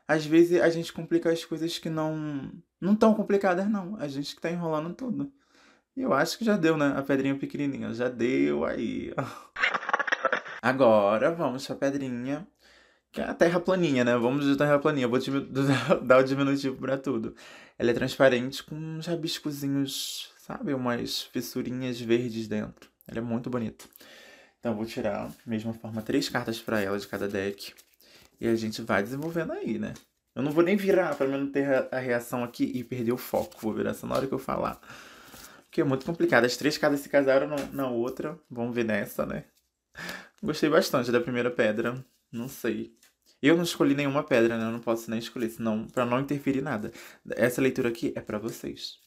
Às 0.07 0.25
vezes 0.25 0.61
a 0.61 0.71
gente 0.71 0.93
complica 0.93 1.31
as 1.31 1.45
coisas 1.45 1.79
que 1.79 1.91
não 1.91 2.53
não 2.81 2.95
tão 2.97 3.15
complicadas 3.15 3.69
não, 3.69 3.97
a 3.97 4.09
gente 4.09 4.35
que 4.35 4.41
tá 4.41 4.51
enrolando 4.51 4.95
tudo. 4.95 5.33
E 5.97 6.03
eu 6.03 6.13
acho 6.13 6.39
que 6.39 6.45
já 6.45 6.57
deu, 6.57 6.77
né? 6.77 6.95
A 6.97 7.03
pedrinha 7.03 7.37
pequenininha, 7.37 7.93
já 7.93 8.09
deu 8.09 8.65
aí. 8.65 9.13
Agora 10.61 11.31
vamos 11.31 11.67
pra 11.67 11.77
pedrinha, 11.77 12.47
que 13.13 13.21
é 13.21 13.25
a 13.25 13.35
terra 13.35 13.61
planinha, 13.61 14.05
né? 14.05 14.17
Vamos 14.17 14.45
de 14.45 14.57
terra 14.57 14.79
planinha. 14.79 15.09
Vou 15.09 15.19
dar 16.05 16.19
o 16.19 16.23
diminutivo 16.23 16.77
pra 16.77 16.99
tudo. 16.99 17.35
Ela 17.79 17.91
é 17.91 17.95
transparente 17.95 18.63
com 18.63 18.75
uns 18.75 19.07
rabiscozinhos, 19.07 20.33
sabe? 20.39 20.75
Umas 20.75 21.23
fissurinhas 21.23 22.01
verdes 22.01 22.49
dentro. 22.49 22.91
Ela 23.07 23.19
é 23.19 23.23
muito 23.23 23.49
bonita. 23.49 23.85
Então 24.59 24.75
vou 24.75 24.85
tirar, 24.85 25.31
mesma 25.47 25.73
forma, 25.73 26.03
três 26.03 26.29
cartas 26.29 26.61
para 26.61 26.81
ela 26.81 26.99
de 26.99 27.07
cada 27.07 27.29
deck. 27.29 27.73
E 28.41 28.49
a 28.49 28.55
gente 28.57 28.83
vai 28.83 29.03
desenvolvendo 29.03 29.53
aí, 29.53 29.79
né? 29.79 29.95
Eu 30.35 30.43
não 30.43 30.53
vou 30.53 30.63
nem 30.63 30.77
virar 30.77 31.15
pra 31.17 31.27
não 31.27 31.51
ter 31.51 31.89
a 31.93 31.99
reação 31.99 32.45
aqui 32.45 32.65
e 32.75 32.85
perder 32.85 33.13
o 33.13 33.17
foco. 33.17 33.57
Vou 33.61 33.73
virar 33.73 33.95
só 33.95 34.07
na 34.07 34.17
hora 34.17 34.27
que 34.27 34.35
eu 34.35 34.39
falar. 34.39 34.81
Porque 35.65 35.81
é 35.81 35.85
muito 35.85 36.07
complicado. 36.07 36.45
As 36.45 36.57
três 36.57 36.79
cartas 36.79 37.01
se 37.01 37.09
casaram 37.09 37.49
na 37.73 37.89
outra. 37.89 38.39
Vamos 38.51 38.75
ver 38.75 38.85
nessa, 38.85 39.27
né? 39.27 39.45
Gostei 40.43 40.71
bastante 40.71 41.11
da 41.11 41.21
primeira 41.21 41.51
pedra. 41.51 42.05
Não 42.31 42.49
sei. 42.49 42.93
Eu 43.43 43.57
não 43.57 43.63
escolhi 43.63 43.95
nenhuma 43.95 44.23
pedra, 44.23 44.59
né? 44.59 44.65
Eu 44.65 44.73
não 44.73 44.81
posso 44.81 45.11
nem 45.11 45.19
escolher, 45.19 45.51
senão, 45.51 45.87
pra 45.87 46.05
não 46.05 46.21
interferir 46.21 46.61
nada. 46.61 46.93
Essa 47.31 47.61
leitura 47.61 47.89
aqui 47.89 48.13
é 48.17 48.21
para 48.21 48.39
vocês. 48.39 48.99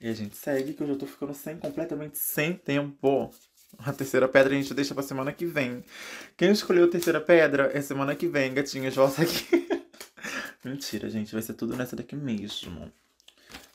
E 0.00 0.08
a 0.08 0.14
gente 0.14 0.36
segue, 0.36 0.74
que 0.74 0.82
eu 0.82 0.86
já 0.86 0.96
tô 0.96 1.06
ficando 1.06 1.34
sem, 1.34 1.58
completamente 1.58 2.18
sem 2.18 2.54
tempo. 2.54 3.30
A 3.78 3.92
terceira 3.92 4.26
pedra 4.26 4.54
a 4.54 4.56
gente 4.56 4.72
deixa 4.72 4.94
pra 4.94 5.02
semana 5.02 5.32
que 5.32 5.44
vem. 5.44 5.84
Quem 6.36 6.50
escolheu 6.50 6.84
a 6.84 6.88
terceira 6.88 7.20
pedra 7.20 7.70
é 7.74 7.80
semana 7.82 8.14
que 8.14 8.26
vem, 8.26 8.54
gatinhas. 8.54 8.94
Volta 8.94 9.22
aqui. 9.22 9.68
Mentira, 10.64 11.10
gente. 11.10 11.32
Vai 11.32 11.42
ser 11.42 11.54
tudo 11.54 11.76
nessa 11.76 11.94
daqui 11.94 12.16
mesmo. 12.16 12.90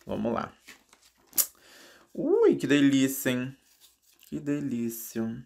Vamos 0.06 0.34
lá. 0.34 0.51
Ui, 2.13 2.56
que 2.56 2.65
delícia, 2.65 3.29
hein? 3.29 3.56
Que 4.27 4.39
delícia. 4.39 5.45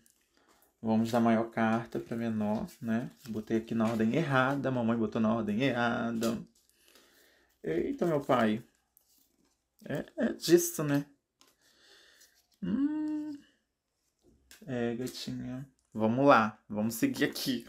Vamos 0.88 1.12
da 1.12 1.19
maior 1.19 1.50
carta 1.52 2.00
para 2.00 2.15
menor, 2.15 2.65
né? 2.82 3.12
Botei 3.28 3.58
aqui 3.58 3.76
na 3.76 3.89
ordem 3.89 4.15
errada, 4.15 4.71
mamãe 4.71 4.97
botou 4.97 5.19
na 5.19 5.36
ordem 5.36 5.62
errada. 5.62 6.41
Eita, 7.62 8.06
meu 8.06 8.21
pai. 8.21 8.63
É, 9.84 10.06
é 10.17 10.32
disso, 10.32 10.86
né? 10.86 11.06
Hum. 12.63 13.38
É, 14.65 14.95
gatinha. 14.95 15.67
Vamos 15.93 16.26
lá, 16.26 16.58
vamos 16.69 16.95
seguir 16.95 17.26
aqui. 17.26 17.67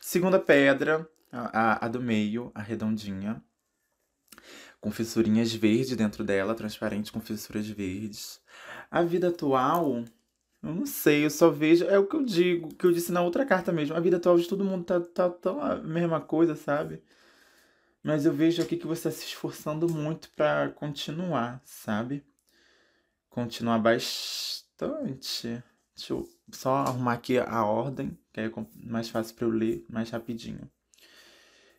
Segunda 0.00 0.38
pedra, 0.38 1.04
a, 1.32 1.72
a, 1.72 1.86
a 1.86 1.88
do 1.88 2.00
meio, 2.00 2.52
a 2.54 2.62
redondinha. 2.62 3.42
Com 4.80 4.92
fissurinhas 4.92 5.52
verdes 5.52 5.96
dentro 5.96 6.22
dela, 6.22 6.54
transparente 6.54 7.10
com 7.10 7.20
fissuras 7.20 7.66
verdes. 7.66 8.40
A 8.88 9.02
vida 9.02 9.30
atual 9.30 10.04
eu 10.62 10.74
não 10.74 10.86
sei, 10.86 11.24
eu 11.24 11.30
só 11.30 11.50
vejo. 11.50 11.84
É 11.84 11.98
o 11.98 12.06
que 12.06 12.16
eu 12.16 12.24
digo, 12.24 12.74
que 12.74 12.84
eu 12.86 12.92
disse 12.92 13.12
na 13.12 13.22
outra 13.22 13.46
carta 13.46 13.72
mesmo. 13.72 13.94
A 13.96 14.00
vida 14.00 14.16
atual 14.16 14.38
de 14.38 14.48
todo 14.48 14.64
mundo 14.64 14.84
tá, 14.84 15.00
tá 15.00 15.30
tão 15.30 15.60
a 15.60 15.76
mesma 15.76 16.20
coisa, 16.20 16.54
sabe? 16.56 17.02
Mas 18.02 18.24
eu 18.24 18.32
vejo 18.32 18.62
aqui 18.62 18.76
que 18.76 18.86
você 18.86 19.08
está 19.08 19.20
se 19.20 19.26
esforçando 19.26 19.88
muito 19.88 20.30
para 20.30 20.70
continuar, 20.70 21.60
sabe? 21.64 22.24
Continuar 23.28 23.78
bastante. 23.78 25.62
Deixa 25.94 26.12
eu 26.12 26.28
só 26.52 26.76
arrumar 26.76 27.14
aqui 27.14 27.38
a 27.38 27.64
ordem, 27.64 28.18
que 28.32 28.40
é 28.40 28.50
mais 28.84 29.08
fácil 29.08 29.34
para 29.34 29.46
eu 29.46 29.50
ler 29.50 29.84
mais 29.88 30.10
rapidinho. 30.10 30.70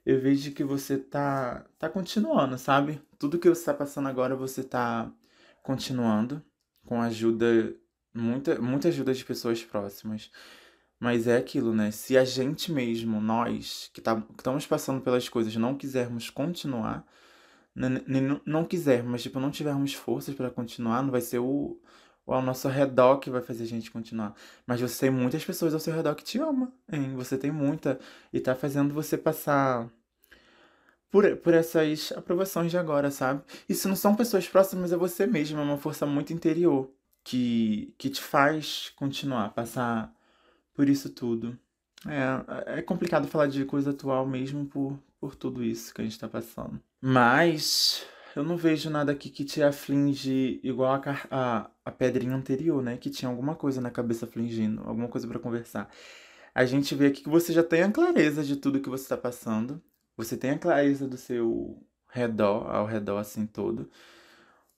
Eu 0.05 0.19
vejo 0.21 0.53
que 0.53 0.63
você 0.63 0.97
tá, 0.97 1.65
tá 1.77 1.89
continuando, 1.89 2.57
sabe? 2.57 3.01
Tudo 3.19 3.39
que 3.39 3.49
você 3.49 3.61
está 3.61 3.73
passando 3.73 4.07
agora, 4.07 4.35
você 4.35 4.63
tá 4.63 5.11
continuando 5.63 6.41
com 6.85 7.01
a 7.01 7.05
ajuda 7.05 7.75
muita, 8.17 8.59
muita 8.59 8.87
ajuda 8.87 9.13
de 9.13 9.23
pessoas 9.23 9.63
próximas. 9.63 10.31
Mas 10.99 11.27
é 11.27 11.37
aquilo, 11.37 11.73
né? 11.73 11.91
Se 11.91 12.17
a 12.17 12.25
gente 12.25 12.71
mesmo, 12.71 13.21
nós, 13.21 13.89
que, 13.93 14.01
tá, 14.01 14.19
que 14.19 14.39
estamos 14.39 14.65
passando 14.65 15.01
pelas 15.01 15.29
coisas, 15.29 15.55
não 15.55 15.77
quisermos 15.77 16.29
continuar, 16.29 17.05
não, 17.75 18.41
não 18.45 18.65
quisermos, 18.65 19.21
tipo, 19.21 19.39
não 19.39 19.51
tivermos 19.51 19.93
forças 19.93 20.33
para 20.35 20.49
continuar, 20.49 21.03
não 21.03 21.11
vai 21.11 21.21
ser 21.21 21.39
o, 21.39 21.79
o 22.25 22.33
ao 22.33 22.41
nosso 22.41 22.67
redor 22.67 23.19
que 23.19 23.29
vai 23.29 23.41
fazer 23.41 23.63
a 23.63 23.67
gente 23.67 23.91
continuar. 23.91 24.35
Mas 24.65 24.81
você 24.81 25.01
tem 25.01 25.11
muitas 25.11 25.45
pessoas 25.45 25.73
ao 25.73 25.79
seu 25.79 25.93
redor 25.93 26.15
que 26.15 26.23
te 26.23 26.39
ama, 26.39 26.73
hein? 26.91 27.15
Você 27.15 27.37
tem 27.37 27.51
muita. 27.51 27.99
E 28.33 28.39
tá 28.39 28.55
fazendo 28.55 28.93
você 28.93 29.17
passar 29.17 29.87
por, 31.11 31.37
por 31.37 31.53
essas 31.53 32.11
aprovações 32.13 32.71
de 32.71 32.77
agora, 32.77 33.11
sabe? 33.11 33.43
Isso 33.69 33.87
não 33.87 33.95
são 33.95 34.15
pessoas 34.15 34.47
próximas 34.47 34.91
a 34.93 34.97
você 34.97 35.27
mesmo, 35.27 35.59
é 35.59 35.63
uma 35.63 35.77
força 35.77 36.05
muito 36.05 36.33
interior 36.33 36.91
que, 37.27 37.93
que 37.97 38.09
te 38.09 38.21
faz 38.21 38.89
continuar, 38.95 39.49
passar 39.53 40.13
por 40.73 40.87
isso 40.87 41.09
tudo. 41.09 41.59
É, 42.07 42.79
é 42.79 42.81
complicado 42.81 43.27
falar 43.27 43.47
de 43.47 43.65
coisa 43.65 43.89
atual 43.89 44.25
mesmo 44.25 44.65
por, 44.65 44.97
por 45.19 45.35
tudo 45.35 45.61
isso 45.61 45.93
que 45.93 45.99
a 45.99 46.05
gente 46.05 46.13
está 46.13 46.29
passando. 46.29 46.79
Mas 47.01 48.05
eu 48.33 48.45
não 48.45 48.55
vejo 48.55 48.89
nada 48.89 49.11
aqui 49.11 49.29
que 49.29 49.43
te 49.43 49.61
aflige 49.61 50.61
igual 50.63 50.93
a, 50.93 51.01
a, 51.29 51.69
a 51.83 51.91
pedrinha 51.91 52.33
anterior, 52.33 52.81
né? 52.81 52.95
Que 52.95 53.09
tinha 53.09 53.27
alguma 53.27 53.55
coisa 53.55 53.81
na 53.81 53.91
cabeça 53.91 54.25
afligindo, 54.25 54.81
alguma 54.85 55.09
coisa 55.09 55.27
para 55.27 55.37
conversar. 55.37 55.89
A 56.55 56.63
gente 56.63 56.95
vê 56.95 57.07
aqui 57.07 57.23
que 57.23 57.29
você 57.29 57.51
já 57.51 57.61
tem 57.61 57.83
a 57.83 57.91
clareza 57.91 58.41
de 58.41 58.55
tudo 58.55 58.79
que 58.79 58.89
você 58.89 59.03
está 59.03 59.17
passando. 59.17 59.83
Você 60.15 60.37
tem 60.37 60.51
a 60.51 60.57
clareza 60.57 61.05
do 61.05 61.17
seu 61.17 61.77
redor, 62.09 62.73
ao 62.73 62.85
redor 62.85 63.17
assim 63.17 63.45
todo. 63.45 63.91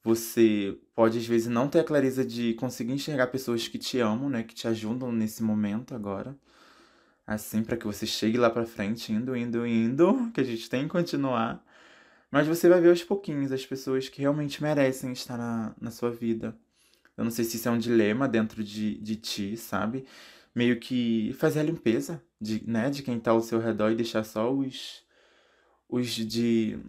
Você 0.03 0.77
pode 0.95 1.17
às 1.17 1.25
vezes 1.25 1.47
não 1.47 1.67
ter 1.67 1.79
a 1.79 1.83
clareza 1.83 2.25
de 2.25 2.53
conseguir 2.53 2.93
enxergar 2.93 3.27
pessoas 3.27 3.67
que 3.67 3.77
te 3.77 3.99
amam, 3.99 4.29
né, 4.29 4.43
que 4.43 4.55
te 4.55 4.67
ajudam 4.67 5.11
nesse 5.11 5.43
momento 5.43 5.93
agora. 5.93 6.35
Assim, 7.27 7.63
para 7.63 7.77
que 7.77 7.85
você 7.85 8.05
chegue 8.05 8.37
lá 8.37 8.49
para 8.49 8.65
frente, 8.65 9.11
indo, 9.13 9.35
indo, 9.35 9.65
indo, 9.67 10.31
que 10.33 10.41
a 10.41 10.43
gente 10.43 10.69
tem 10.69 10.83
que 10.83 10.89
continuar. 10.89 11.63
Mas 12.31 12.47
você 12.47 12.69
vai 12.69 12.81
ver 12.81 12.89
aos 12.89 13.03
pouquinhos 13.03 13.51
as 13.51 13.65
pessoas 13.65 14.09
que 14.09 14.21
realmente 14.21 14.61
merecem 14.61 15.11
estar 15.11 15.37
na, 15.37 15.75
na 15.79 15.91
sua 15.91 16.11
vida. 16.11 16.55
Eu 17.17 17.23
não 17.23 17.31
sei 17.31 17.43
se 17.45 17.57
isso 17.57 17.67
é 17.67 17.71
um 17.71 17.77
dilema 17.77 18.27
dentro 18.27 18.63
de, 18.63 18.95
de 18.99 19.15
ti, 19.15 19.57
sabe? 19.57 20.05
Meio 20.55 20.79
que 20.79 21.33
fazer 21.37 21.59
a 21.59 21.63
limpeza 21.63 22.23
de, 22.39 22.63
né, 22.67 22.89
de 22.89 23.03
quem 23.03 23.19
tá 23.19 23.31
ao 23.31 23.41
seu 23.41 23.59
redor 23.59 23.91
e 23.91 23.95
deixar 23.95 24.23
só 24.23 24.51
os, 24.51 25.03
os 25.89 26.07
de. 26.07 26.79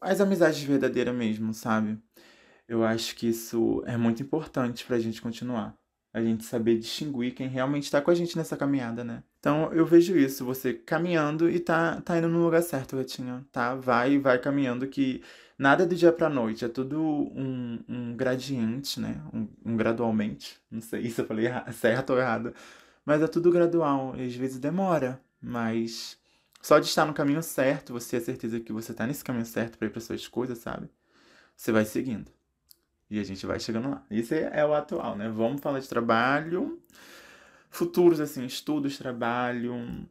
as 0.00 0.20
amizades 0.20 0.62
verdadeiras 0.62 1.14
mesmo, 1.14 1.54
sabe? 1.54 1.98
Eu 2.68 2.84
acho 2.84 3.14
que 3.16 3.28
isso 3.28 3.82
é 3.86 3.96
muito 3.96 4.22
importante 4.22 4.84
pra 4.84 4.98
gente 4.98 5.20
continuar. 5.20 5.76
A 6.12 6.20
gente 6.22 6.44
saber 6.44 6.78
distinguir 6.78 7.34
quem 7.34 7.48
realmente 7.48 7.90
tá 7.90 8.00
com 8.00 8.10
a 8.10 8.14
gente 8.14 8.36
nessa 8.36 8.56
caminhada, 8.56 9.02
né? 9.02 9.22
Então 9.40 9.72
eu 9.72 9.84
vejo 9.84 10.16
isso, 10.16 10.44
você 10.44 10.72
caminhando 10.72 11.50
e 11.50 11.58
tá, 11.58 12.00
tá 12.00 12.16
indo 12.16 12.28
no 12.28 12.44
lugar 12.44 12.62
certo, 12.62 12.96
gatinho, 12.96 13.44
tá? 13.52 13.74
Vai, 13.74 14.18
vai 14.18 14.38
caminhando 14.38 14.86
que 14.86 15.22
nada 15.58 15.84
do 15.84 15.94
dia 15.94 16.12
pra 16.12 16.28
noite, 16.30 16.64
é 16.64 16.68
tudo 16.68 17.00
um, 17.02 17.78
um 17.88 18.16
gradiente, 18.16 19.00
né? 19.00 19.20
Um, 19.32 19.48
um 19.64 19.76
gradualmente. 19.76 20.58
Não 20.70 20.80
sei 20.80 21.10
se 21.10 21.20
eu 21.20 21.26
falei 21.26 21.46
certo 21.72 22.10
ou 22.10 22.18
errado. 22.18 22.54
Mas 23.04 23.20
é 23.22 23.26
tudo 23.26 23.50
gradual, 23.50 24.14
e 24.16 24.26
às 24.26 24.34
vezes 24.34 24.58
demora, 24.58 25.20
mas 25.40 26.18
só 26.62 26.78
de 26.78 26.86
estar 26.86 27.04
no 27.04 27.12
caminho 27.12 27.42
certo, 27.42 27.92
você 27.92 28.18
ter 28.18 28.24
certeza 28.24 28.60
que 28.60 28.72
você 28.72 28.94
tá 28.94 29.06
nesse 29.06 29.22
caminho 29.22 29.44
certo 29.44 29.76
para 29.76 29.88
ir 29.88 29.90
para 29.90 30.00
suas 30.00 30.26
coisas, 30.26 30.58
sabe? 30.58 30.88
Você 31.56 31.72
vai 31.72 31.84
seguindo. 31.84 32.32
E 33.10 33.18
a 33.18 33.24
gente 33.24 33.44
vai 33.46 33.60
chegando 33.60 33.90
lá. 33.90 34.04
Isso 34.10 34.34
é 34.34 34.64
o 34.64 34.74
atual, 34.74 35.16
né? 35.16 35.28
Vamos 35.28 35.60
falar 35.60 35.80
de 35.80 35.88
trabalho, 35.88 36.80
futuros, 37.70 38.20
assim, 38.20 38.44
estudos, 38.44 38.96
trabalho. 38.98 40.08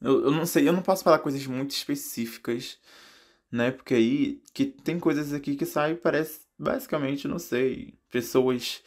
Eu, 0.00 0.24
eu 0.24 0.30
não 0.30 0.46
sei, 0.46 0.68
eu 0.68 0.72
não 0.72 0.82
posso 0.82 1.04
falar 1.04 1.18
coisas 1.18 1.46
muito 1.46 1.70
específicas, 1.70 2.78
né? 3.50 3.70
Porque 3.70 3.94
aí 3.94 4.42
que 4.52 4.66
tem 4.66 4.98
coisas 4.98 5.32
aqui 5.32 5.56
que 5.56 5.66
saem, 5.66 5.96
parece, 5.96 6.40
basicamente, 6.58 7.28
não 7.28 7.38
sei, 7.38 7.94
pessoas 8.10 8.82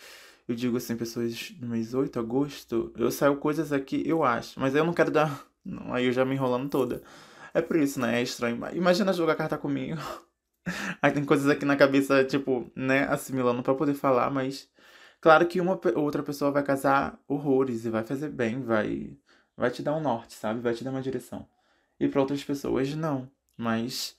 eu 0.47 0.56
digo 0.56 0.78
assim, 0.78 0.95
pessoas 0.95 1.54
no 1.60 1.67
mês 1.69 1.93
8, 1.93 2.19
agosto, 2.19 2.93
eu 2.95 3.10
saio 3.10 3.38
coisas 3.38 3.73
aqui, 3.73 4.04
eu 4.06 4.23
acho, 4.23 4.60
mas 4.60 4.75
eu 4.75 4.86
não 4.86 4.93
quero 4.93 5.10
dar. 5.12 5.45
Não, 5.63 5.93
aí 5.93 6.06
eu 6.06 6.12
já 6.12 6.23
me 6.23 6.36
enrolando 6.36 6.69
toda. 6.69 7.01
É 7.54 7.62
por 7.62 7.78
isso, 7.78 7.99
né? 7.99 8.19
É 8.19 8.23
estranho. 8.23 8.60
Imagina 8.73 9.12
jogar 9.13 9.36
carta 9.36 9.58
comigo. 9.58 9.97
Aí 11.01 11.12
tem 11.12 11.25
coisas 11.25 11.47
aqui 11.49 11.65
na 11.65 11.75
cabeça, 11.75 12.23
tipo, 12.23 12.71
né, 12.75 13.04
assimilando 13.10 13.62
para 13.63 13.75
poder 13.75 13.93
falar, 13.93 14.30
mas 14.32 14.69
claro 15.21 15.47
que 15.47 15.62
uma 15.62 15.80
outra 15.95 16.23
pessoa 16.23 16.51
vai 16.51 16.63
casar 16.63 17.19
horrores 17.28 17.86
e 17.86 17.89
vai 17.89 18.04
fazer 18.04 18.30
bem, 18.30 18.62
vai 18.63 19.17
vai 19.58 19.71
te 19.71 19.82
dar 19.84 19.95
um 19.95 20.01
norte, 20.01 20.34
sabe? 20.34 20.60
Vai 20.60 20.73
te 20.73 20.84
dar 20.84 20.91
uma 20.91 21.01
direção. 21.01 21.47
E 21.99 22.08
para 22.10 22.21
outras 22.21 22.43
pessoas 22.43 22.93
não, 22.95 23.30
mas 23.58 24.17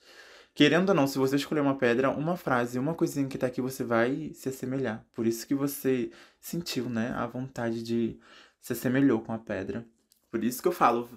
Querendo 0.57 0.89
ou 0.89 0.95
não, 0.95 1.05
se 1.05 1.19
você 1.19 1.35
escolher 1.35 1.61
uma 1.61 1.77
pedra, 1.77 2.09
uma 2.09 2.35
frase, 2.35 2.79
uma 2.79 2.95
coisinha 2.95 3.27
que 3.27 3.37
tá 3.37 3.45
aqui, 3.45 3.61
você 3.61 3.83
vai 3.83 4.31
se 4.33 4.49
assemelhar. 4.49 5.05
Por 5.13 5.27
isso 5.27 5.45
que 5.45 5.53
você 5.53 6.09
sentiu, 6.39 6.89
né, 6.89 7.11
a 7.15 7.27
vontade 7.27 7.83
de 7.83 8.19
se 8.59 8.73
assemelhou 8.73 9.21
com 9.21 9.31
a 9.31 9.37
pedra. 9.37 9.85
Por 10.31 10.43
isso 10.43 10.59
que 10.59 10.67
eu 10.67 10.71
falo, 10.71 11.07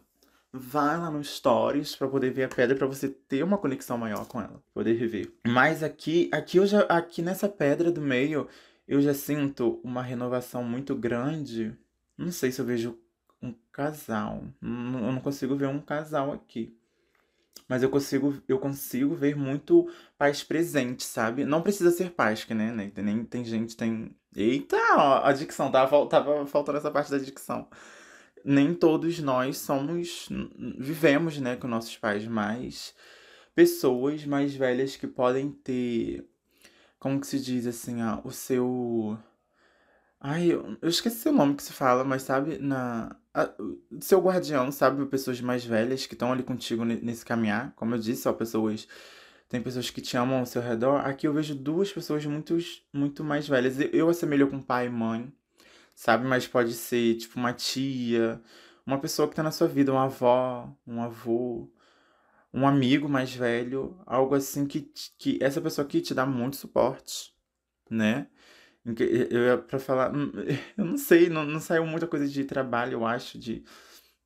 vai 0.53 0.99
lá 0.99 1.11
no 1.11 1.23
Stories 1.23 1.95
para 1.95 2.09
poder 2.09 2.33
ver 2.33 2.45
a 2.45 2.49
pedra 2.49 2.77
para 2.77 2.87
você 2.87 3.09
ter 3.09 3.43
uma 3.43 3.59
conexão 3.59 3.97
maior 3.97 4.27
com 4.27 4.41
ela, 4.41 4.63
poder 4.75 4.95
rever. 4.95 5.33
Mas 5.47 5.83
aqui, 5.83 6.29
aqui 6.33 6.59
eu 6.59 6.67
já 6.67 6.81
aqui 6.83 7.23
nessa 7.23 7.49
pedra 7.49 7.91
do 7.91 8.01
meio, 8.01 8.49
eu 8.87 9.01
já 9.01 9.15
sinto 9.15 9.81
uma 9.85 10.03
renovação 10.03 10.65
muito 10.65 10.95
grande. 10.95 11.77
Não 12.17 12.33
sei 12.33 12.51
se 12.51 12.61
eu 12.61 12.65
vejo 12.65 12.99
um 13.41 13.55
casal. 13.73 14.43
Eu 14.63 14.69
não 14.69 15.21
consigo 15.21 15.57
ver 15.57 15.69
um 15.69 15.81
casal 15.81 16.33
aqui 16.33 16.77
mas 17.71 17.85
eu 17.85 17.89
consigo, 17.89 18.43
eu 18.49 18.59
consigo 18.59 19.15
ver 19.15 19.37
muito 19.37 19.89
pais 20.19 20.43
presentes, 20.43 21.07
sabe? 21.07 21.45
Não 21.45 21.63
precisa 21.63 21.93
ser 21.93 22.11
pais, 22.11 22.43
que 22.43 22.53
né? 22.53 22.73
Nem, 22.73 22.93
nem 22.97 23.25
tem 23.25 23.45
gente, 23.45 23.77
tem. 23.77 24.11
Eita, 24.35 24.77
ó, 24.97 25.25
a 25.25 25.33
dicção, 25.33 25.71
tava, 25.71 26.05
tava 26.09 26.45
faltando 26.47 26.79
essa 26.79 26.91
parte 26.91 27.13
da 27.13 27.19
dicção. 27.19 27.69
Nem 28.45 28.75
todos 28.75 29.19
nós 29.21 29.59
somos. 29.59 30.29
vivemos, 30.79 31.39
né, 31.39 31.57
com 31.57 31.69
nossos 31.69 31.97
pais, 31.97 32.27
mas 32.27 32.95
pessoas 33.55 34.25
mais 34.25 34.55
velhas 34.55 34.97
que 34.97 35.07
podem 35.07 35.51
ter. 35.51 36.27
Como 36.99 37.21
que 37.21 37.27
se 37.27 37.41
diz 37.41 37.67
assim, 37.67 38.03
ó, 38.03 38.21
o 38.25 38.31
seu. 38.31 39.19
Ai, 40.21 40.53
eu, 40.53 40.77
eu 40.83 40.89
esqueci 40.89 41.29
o 41.29 41.33
nome 41.33 41.55
que 41.55 41.63
se 41.63 41.73
fala, 41.73 42.05
mas 42.05 42.23
sabe, 42.23 42.59
na 42.59 43.17
a, 43.35 43.49
seu 44.01 44.21
guardião, 44.21 44.71
sabe? 44.73 45.05
Pessoas 45.07 45.41
mais 45.41 45.65
velhas 45.65 46.07
que 46.07 46.15
estão 46.15 46.33
ali 46.33 46.43
contigo 46.43 46.85
nesse 46.85 47.25
caminhar. 47.25 47.73
Como 47.77 47.95
eu 47.95 47.99
disse, 47.99 48.29
ó, 48.29 48.33
pessoas. 48.33 48.89
Tem 49.49 49.61
pessoas 49.61 49.91
que 49.91 50.01
te 50.01 50.17
amam 50.17 50.39
ao 50.39 50.47
seu 50.47 50.63
redor. 50.63 50.99
Aqui 51.05 51.27
eu 51.27 51.33
vejo 51.33 51.55
duas 51.57 51.93
pessoas 51.93 52.25
muito, 52.25 52.57
muito 52.93 53.25
mais 53.25 53.49
velhas. 53.49 53.81
Eu, 53.81 53.89
eu 53.89 54.09
assemelho 54.09 54.49
com 54.49 54.61
pai 54.61 54.87
e 54.87 54.91
mãe, 54.91 55.33
sabe? 56.01 56.27
Mas 56.27 56.47
pode 56.49 56.73
ser, 56.75 57.17
tipo, 57.17 57.39
uma 57.39 57.53
tia, 57.53 58.43
uma 58.87 58.99
pessoa 58.99 59.29
que 59.29 59.35
tá 59.37 59.43
na 59.43 59.51
sua 59.53 59.69
vida, 59.69 59.93
uma 59.93 60.05
avó, 60.05 60.75
um 60.87 61.03
avô, 61.03 61.71
um 62.55 62.67
amigo 62.67 63.09
mais 63.09 63.35
velho. 63.35 64.01
Algo 64.07 64.35
assim 64.35 64.67
que, 64.67 64.91
que 65.19 65.39
essa 65.43 65.61
pessoa 65.61 65.87
aqui 65.87 66.01
te 66.01 66.15
dá 66.15 66.27
muito 66.27 66.57
suporte, 66.57 67.35
né? 67.91 68.29
Eu 68.85 69.45
ia 69.47 69.59
pra 69.59 69.79
falar. 69.79 70.15
Hum, 70.15 70.33
eu 70.79 70.85
não 70.87 70.97
sei, 70.99 71.29
não, 71.31 71.45
não 71.47 71.61
saiu 71.61 71.87
muita 71.87 72.07
coisa 72.09 72.29
de 72.29 72.45
trabalho, 72.45 72.95
eu 72.95 73.07
acho, 73.07 73.39
de, 73.39 73.65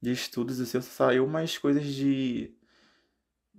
de 0.02 0.12
estudos. 0.12 0.58
Seu 0.68 0.82
saiu 0.82 1.26
mais 1.28 1.58
coisas 1.58 1.84
de. 1.86 2.54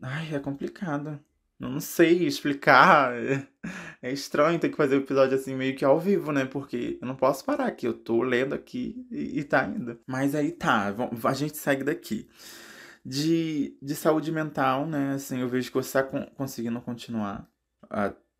Ai, 0.01 0.33
é 0.35 0.39
complicado. 0.39 1.19
Não 1.59 1.79
sei 1.79 2.25
explicar. 2.25 3.13
É 4.01 4.11
estranho 4.11 4.59
ter 4.59 4.69
que 4.69 4.77
fazer 4.77 4.97
o 4.97 4.99
episódio 4.99 5.35
assim 5.35 5.55
meio 5.55 5.75
que 5.75 5.83
ao 5.83 5.99
vivo, 5.99 6.31
né? 6.31 6.45
Porque 6.45 6.99
eu 7.01 7.07
não 7.07 7.15
posso 7.15 7.43
parar 7.43 7.65
aqui. 7.65 7.87
Eu 7.87 7.93
tô 7.95 8.21
lendo 8.21 8.53
aqui 8.53 9.03
e, 9.09 9.39
e 9.39 9.43
tá 9.43 9.65
indo. 9.65 9.99
Mas 10.05 10.35
aí 10.35 10.51
tá, 10.51 10.93
a 11.23 11.33
gente 11.33 11.57
segue 11.57 11.83
daqui. 11.83 12.29
De, 13.03 13.75
de 13.81 13.95
saúde 13.95 14.31
mental, 14.31 14.85
né? 14.85 15.13
Assim, 15.15 15.41
eu 15.41 15.49
vejo 15.49 15.69
que 15.71 15.77
você 15.77 16.03
tá 16.03 16.03
conseguindo 16.35 16.79
continuar. 16.81 17.49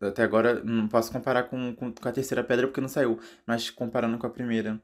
Até 0.00 0.22
agora 0.22 0.62
não 0.62 0.86
posso 0.86 1.10
comparar 1.10 1.44
com, 1.44 1.74
com, 1.74 1.92
com, 1.92 2.08
a 2.08 2.12
terceira 2.12 2.44
pedra 2.44 2.66
porque 2.68 2.80
não 2.80 2.88
saiu, 2.88 3.18
mas 3.46 3.70
comparando 3.70 4.18
com 4.18 4.26
a 4.26 4.30
primeira, 4.30 4.80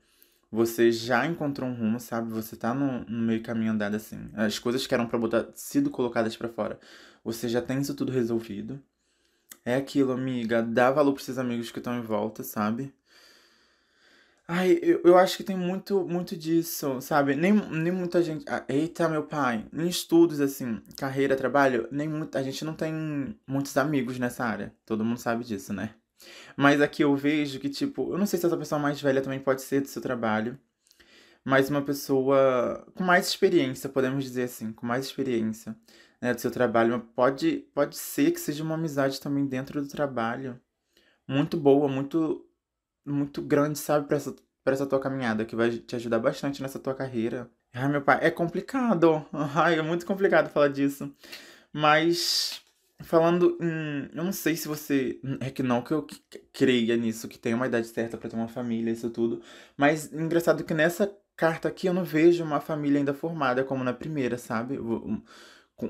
você 0.50 0.90
já 0.90 1.26
encontrou 1.26 1.68
um 1.68 1.74
rumo, 1.74 2.00
sabe? 2.00 2.30
Você 2.32 2.56
tá 2.56 2.74
no, 2.74 3.04
no 3.04 3.22
meio 3.26 3.42
caminho 3.42 3.72
andado 3.72 3.94
assim. 3.94 4.30
As 4.34 4.58
coisas 4.58 4.86
que 4.86 4.94
eram 4.94 5.06
para 5.06 5.18
botar 5.18 5.46
sido 5.54 5.90
colocadas 5.90 6.36
para 6.36 6.48
fora, 6.48 6.78
você 7.24 7.48
já 7.48 7.62
tem 7.62 7.80
isso 7.80 7.94
tudo 7.94 8.12
resolvido. 8.12 8.80
É 9.64 9.76
aquilo, 9.76 10.12
amiga, 10.12 10.62
dá 10.62 10.90
valor 10.90 11.12
pros 11.12 11.24
seus 11.24 11.38
amigos 11.38 11.70
que 11.70 11.78
estão 11.78 11.96
em 11.98 12.02
volta, 12.02 12.42
sabe? 12.42 12.92
Ai, 14.46 14.78
eu, 14.82 15.00
eu 15.04 15.16
acho 15.16 15.36
que 15.36 15.44
tem 15.44 15.56
muito, 15.56 16.06
muito 16.06 16.36
disso, 16.36 17.00
sabe? 17.00 17.34
Nem, 17.36 17.52
nem 17.52 17.92
muita 17.92 18.22
gente. 18.22 18.44
Ah, 18.48 18.64
eita, 18.68 19.08
meu 19.08 19.22
pai. 19.22 19.64
Em 19.72 19.88
estudos, 19.88 20.40
assim, 20.40 20.82
carreira, 20.96 21.36
trabalho, 21.36 21.88
nem 21.92 22.08
muito, 22.08 22.36
a 22.36 22.42
gente 22.42 22.64
não 22.64 22.74
tem 22.74 22.92
muitos 23.46 23.76
amigos 23.76 24.18
nessa 24.18 24.44
área. 24.44 24.74
Todo 24.84 25.04
mundo 25.04 25.18
sabe 25.18 25.44
disso, 25.44 25.72
né? 25.72 25.94
Mas 26.56 26.80
aqui 26.80 27.02
eu 27.02 27.14
vejo 27.16 27.58
que, 27.60 27.68
tipo, 27.68 28.12
eu 28.12 28.18
não 28.18 28.26
sei 28.26 28.38
se 28.38 28.46
essa 28.46 28.56
pessoa 28.56 28.78
mais 28.80 29.00
velha 29.00 29.22
também 29.22 29.40
pode 29.40 29.62
ser 29.62 29.80
do 29.80 29.88
seu 29.88 30.02
trabalho, 30.02 30.58
mas 31.44 31.70
uma 31.70 31.82
pessoa 31.82 32.86
com 32.94 33.04
mais 33.04 33.28
experiência, 33.28 33.88
podemos 33.88 34.24
dizer 34.24 34.44
assim, 34.44 34.72
com 34.72 34.86
mais 34.86 35.06
experiência, 35.06 35.76
né, 36.22 36.32
do 36.32 36.40
seu 36.40 36.50
trabalho. 36.50 37.00
Pode, 37.16 37.66
pode 37.74 37.96
ser 37.96 38.30
que 38.30 38.40
seja 38.40 38.62
uma 38.62 38.76
amizade 38.76 39.20
também 39.20 39.44
dentro 39.46 39.82
do 39.82 39.88
trabalho. 39.88 40.60
Muito 41.28 41.56
boa, 41.56 41.88
muito 41.88 42.46
muito 43.04 43.42
grande, 43.42 43.78
sabe, 43.78 44.06
pra 44.06 44.16
essa, 44.16 44.34
pra 44.64 44.74
essa 44.74 44.86
tua 44.86 45.00
caminhada, 45.00 45.44
que 45.44 45.56
vai 45.56 45.70
te 45.70 45.96
ajudar 45.96 46.20
bastante 46.20 46.62
nessa 46.62 46.78
tua 46.78 46.94
carreira. 46.94 47.50
Ai, 47.74 47.88
meu 47.88 48.02
pai, 48.02 48.18
é 48.22 48.30
complicado. 48.30 49.26
Ai, 49.32 49.78
é 49.78 49.82
muito 49.82 50.06
complicado 50.06 50.50
falar 50.50 50.68
disso. 50.68 51.12
Mas, 51.72 52.62
falando 53.02 53.58
em. 53.60 54.10
Eu 54.14 54.24
não 54.24 54.32
sei 54.32 54.56
se 54.56 54.68
você. 54.68 55.20
É 55.40 55.50
que 55.50 55.62
não 55.62 55.82
que 55.82 55.92
eu 55.92 56.06
creia 56.52 56.96
nisso, 56.96 57.28
que 57.28 57.38
tem 57.38 57.54
uma 57.54 57.66
idade 57.66 57.88
certa 57.88 58.16
para 58.16 58.30
ter 58.30 58.36
uma 58.36 58.48
família, 58.48 58.92
isso 58.92 59.10
tudo. 59.10 59.42
Mas, 59.76 60.12
engraçado 60.12 60.64
que 60.64 60.74
nessa 60.74 61.12
carta 61.36 61.68
aqui 61.68 61.86
eu 61.88 61.94
não 61.94 62.04
vejo 62.04 62.44
uma 62.44 62.60
família 62.60 62.98
ainda 62.98 63.14
formada 63.14 63.64
como 63.64 63.82
na 63.82 63.92
primeira, 63.92 64.38
sabe? 64.38 64.78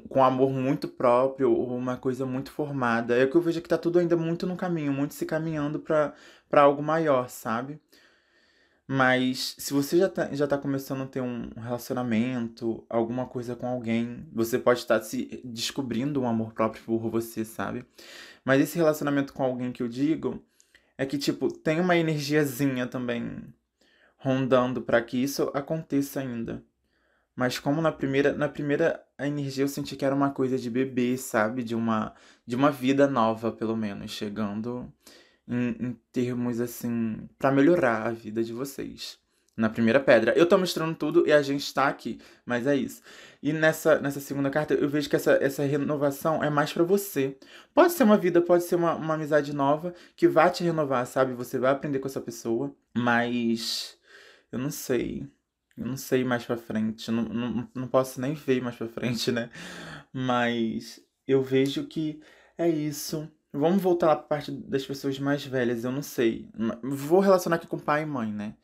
Com, 0.00 0.24
amor 0.24 0.50
muito 0.50 0.88
próprio, 0.88 1.52
uma 1.54 1.96
coisa 1.96 2.26
muito 2.26 2.50
formada. 2.50 3.16
É 3.16 3.26
que 3.26 3.36
eu 3.36 3.40
vejo 3.40 3.60
que 3.60 3.68
tá 3.68 3.78
tudo 3.78 3.98
ainda 3.98 4.16
muito 4.16 4.46
no 4.46 4.56
caminho, 4.56 4.92
muito 4.92 5.14
se 5.14 5.26
caminhando 5.26 5.78
para 5.80 6.14
algo 6.52 6.82
maior, 6.82 7.28
sabe? 7.28 7.80
Mas 8.86 9.54
se 9.58 9.72
você 9.72 9.96
já 9.96 10.08
tá, 10.08 10.34
já 10.34 10.46
tá 10.46 10.58
começando 10.58 11.02
a 11.02 11.06
ter 11.06 11.20
um 11.20 11.48
relacionamento, 11.56 12.84
alguma 12.90 13.26
coisa 13.26 13.56
com 13.56 13.66
alguém, 13.66 14.28
você 14.32 14.58
pode 14.58 14.80
estar 14.80 15.00
se 15.00 15.40
descobrindo 15.44 16.20
um 16.20 16.28
amor 16.28 16.52
próprio 16.52 16.82
por 16.84 17.10
você, 17.10 17.44
sabe? 17.44 17.86
Mas 18.44 18.60
esse 18.60 18.76
relacionamento 18.76 19.32
com 19.32 19.42
alguém 19.42 19.72
que 19.72 19.82
eu 19.82 19.88
digo 19.88 20.44
é 20.98 21.06
que, 21.06 21.16
tipo, 21.16 21.50
tem 21.50 21.80
uma 21.80 21.96
energiazinha 21.96 22.86
também 22.86 23.42
rondando 24.16 24.82
para 24.82 25.00
que 25.02 25.16
isso 25.22 25.50
aconteça 25.54 26.20
ainda. 26.20 26.62
Mas 27.34 27.58
como 27.58 27.80
na 27.80 27.90
primeira, 27.90 28.32
na 28.32 28.48
primeira 28.48 29.02
a 29.22 29.28
energia 29.28 29.62
eu 29.64 29.68
senti 29.68 29.94
que 29.94 30.04
era 30.04 30.14
uma 30.14 30.30
coisa 30.30 30.58
de 30.58 30.68
bebê, 30.68 31.16
sabe? 31.16 31.62
De 31.62 31.74
uma, 31.76 32.12
de 32.44 32.56
uma 32.56 32.70
vida 32.72 33.06
nova, 33.06 33.52
pelo 33.52 33.76
menos, 33.76 34.10
chegando 34.10 34.92
em, 35.46 35.76
em 35.78 35.96
termos 36.10 36.60
assim, 36.60 37.28
para 37.38 37.52
melhorar 37.52 38.06
a 38.06 38.10
vida 38.10 38.42
de 38.42 38.52
vocês. 38.52 39.20
Na 39.56 39.68
primeira 39.68 40.00
pedra. 40.00 40.32
Eu 40.36 40.46
tô 40.46 40.58
mostrando 40.58 40.94
tudo 40.96 41.26
e 41.26 41.32
a 41.32 41.42
gente 41.42 41.72
tá 41.72 41.86
aqui, 41.86 42.18
mas 42.44 42.66
é 42.66 42.74
isso. 42.74 43.02
E 43.42 43.52
nessa, 43.52 44.00
nessa 44.00 44.18
segunda 44.18 44.50
carta, 44.50 44.74
eu 44.74 44.88
vejo 44.88 45.08
que 45.08 45.14
essa, 45.14 45.32
essa 45.42 45.62
renovação 45.62 46.42
é 46.42 46.50
mais 46.50 46.72
para 46.72 46.82
você. 46.82 47.36
Pode 47.74 47.92
ser 47.92 48.02
uma 48.02 48.16
vida, 48.16 48.40
pode 48.40 48.64
ser 48.64 48.76
uma, 48.76 48.94
uma 48.94 49.14
amizade 49.14 49.54
nova 49.54 49.94
que 50.16 50.26
vai 50.26 50.50
te 50.50 50.64
renovar, 50.64 51.06
sabe? 51.06 51.34
Você 51.34 51.58
vai 51.58 51.70
aprender 51.70 51.98
com 52.00 52.08
essa 52.08 52.20
pessoa, 52.20 52.74
mas 52.96 53.96
eu 54.50 54.58
não 54.58 54.70
sei. 54.70 55.28
Eu 55.76 55.86
não 55.86 55.96
sei 55.96 56.22
mais 56.24 56.44
pra 56.44 56.56
frente, 56.56 57.10
não, 57.10 57.22
não, 57.24 57.68
não 57.74 57.88
posso 57.88 58.20
nem 58.20 58.34
ver 58.34 58.62
mais 58.62 58.76
pra 58.76 58.88
frente, 58.88 59.32
né? 59.32 59.50
Mas 60.12 61.00
eu 61.26 61.42
vejo 61.42 61.86
que 61.86 62.20
é 62.58 62.68
isso. 62.68 63.28
Vamos 63.52 63.82
voltar 63.82 64.06
lá 64.08 64.16
pra 64.16 64.26
parte 64.26 64.50
das 64.50 64.84
pessoas 64.86 65.18
mais 65.18 65.44
velhas, 65.44 65.84
eu 65.84 65.92
não 65.92 66.02
sei. 66.02 66.48
Vou 66.82 67.20
relacionar 67.20 67.56
aqui 67.56 67.66
com 67.66 67.78
pai 67.78 68.02
e 68.02 68.06
mãe, 68.06 68.32
né? 68.32 68.54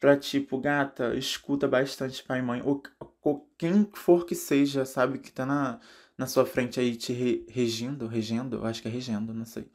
Pra 0.00 0.16
tipo, 0.16 0.58
gata, 0.58 1.14
escuta 1.16 1.66
bastante 1.68 2.22
pai 2.22 2.40
e 2.40 2.42
mãe. 2.42 2.62
Ou, 2.64 2.82
ou 3.22 3.50
quem 3.58 3.88
for 3.94 4.26
que 4.26 4.34
seja, 4.34 4.84
sabe, 4.84 5.18
que 5.18 5.32
tá 5.32 5.44
na, 5.46 5.80
na 6.16 6.26
sua 6.26 6.46
frente 6.46 6.78
aí 6.80 6.96
te 6.96 7.12
re, 7.12 7.46
regindo, 7.48 8.06
regendo, 8.06 8.64
acho 8.66 8.82
que 8.82 8.88
é 8.88 8.90
regendo, 8.90 9.34
não 9.34 9.44
sei. 9.44 9.70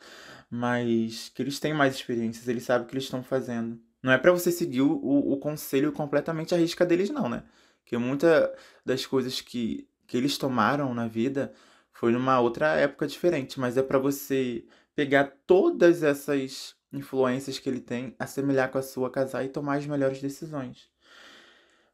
Mas 0.49 1.29
que 1.29 1.41
eles 1.41 1.59
têm 1.59 1.73
mais 1.73 1.95
experiências, 1.95 2.47
eles 2.47 2.63
sabem 2.63 2.86
o 2.86 2.89
que 2.89 2.95
eles 2.95 3.05
estão 3.05 3.23
fazendo. 3.23 3.81
Não 4.03 4.11
é 4.11 4.17
para 4.17 4.33
você 4.33 4.51
seguir 4.51 4.81
o, 4.81 4.93
o, 4.93 5.37
conselho 5.37 5.93
completamente 5.93 6.53
à 6.53 6.57
risca 6.57 6.85
deles, 6.85 7.09
não, 7.09 7.29
né? 7.29 7.43
Que 7.85 7.97
muita 7.97 8.53
das 8.85 9.05
coisas 9.05 9.39
que, 9.39 9.87
que 10.05 10.17
eles 10.17 10.37
tomaram 10.37 10.93
na 10.93 11.07
vida 11.07 11.53
foi 11.93 12.11
numa 12.11 12.39
outra 12.41 12.75
época 12.75 13.07
diferente, 13.07 13.59
mas 13.59 13.77
é 13.77 13.81
para 13.81 13.97
você 13.97 14.65
pegar 14.93 15.31
todas 15.47 16.03
essas 16.03 16.75
influências 16.91 17.57
que 17.59 17.69
ele 17.69 17.79
tem, 17.79 18.13
assemelhar 18.19 18.69
com 18.69 18.77
a 18.77 18.81
sua, 18.81 19.09
casar 19.09 19.45
e 19.45 19.49
tomar 19.49 19.77
as 19.77 19.85
melhores 19.85 20.21
decisões. 20.21 20.89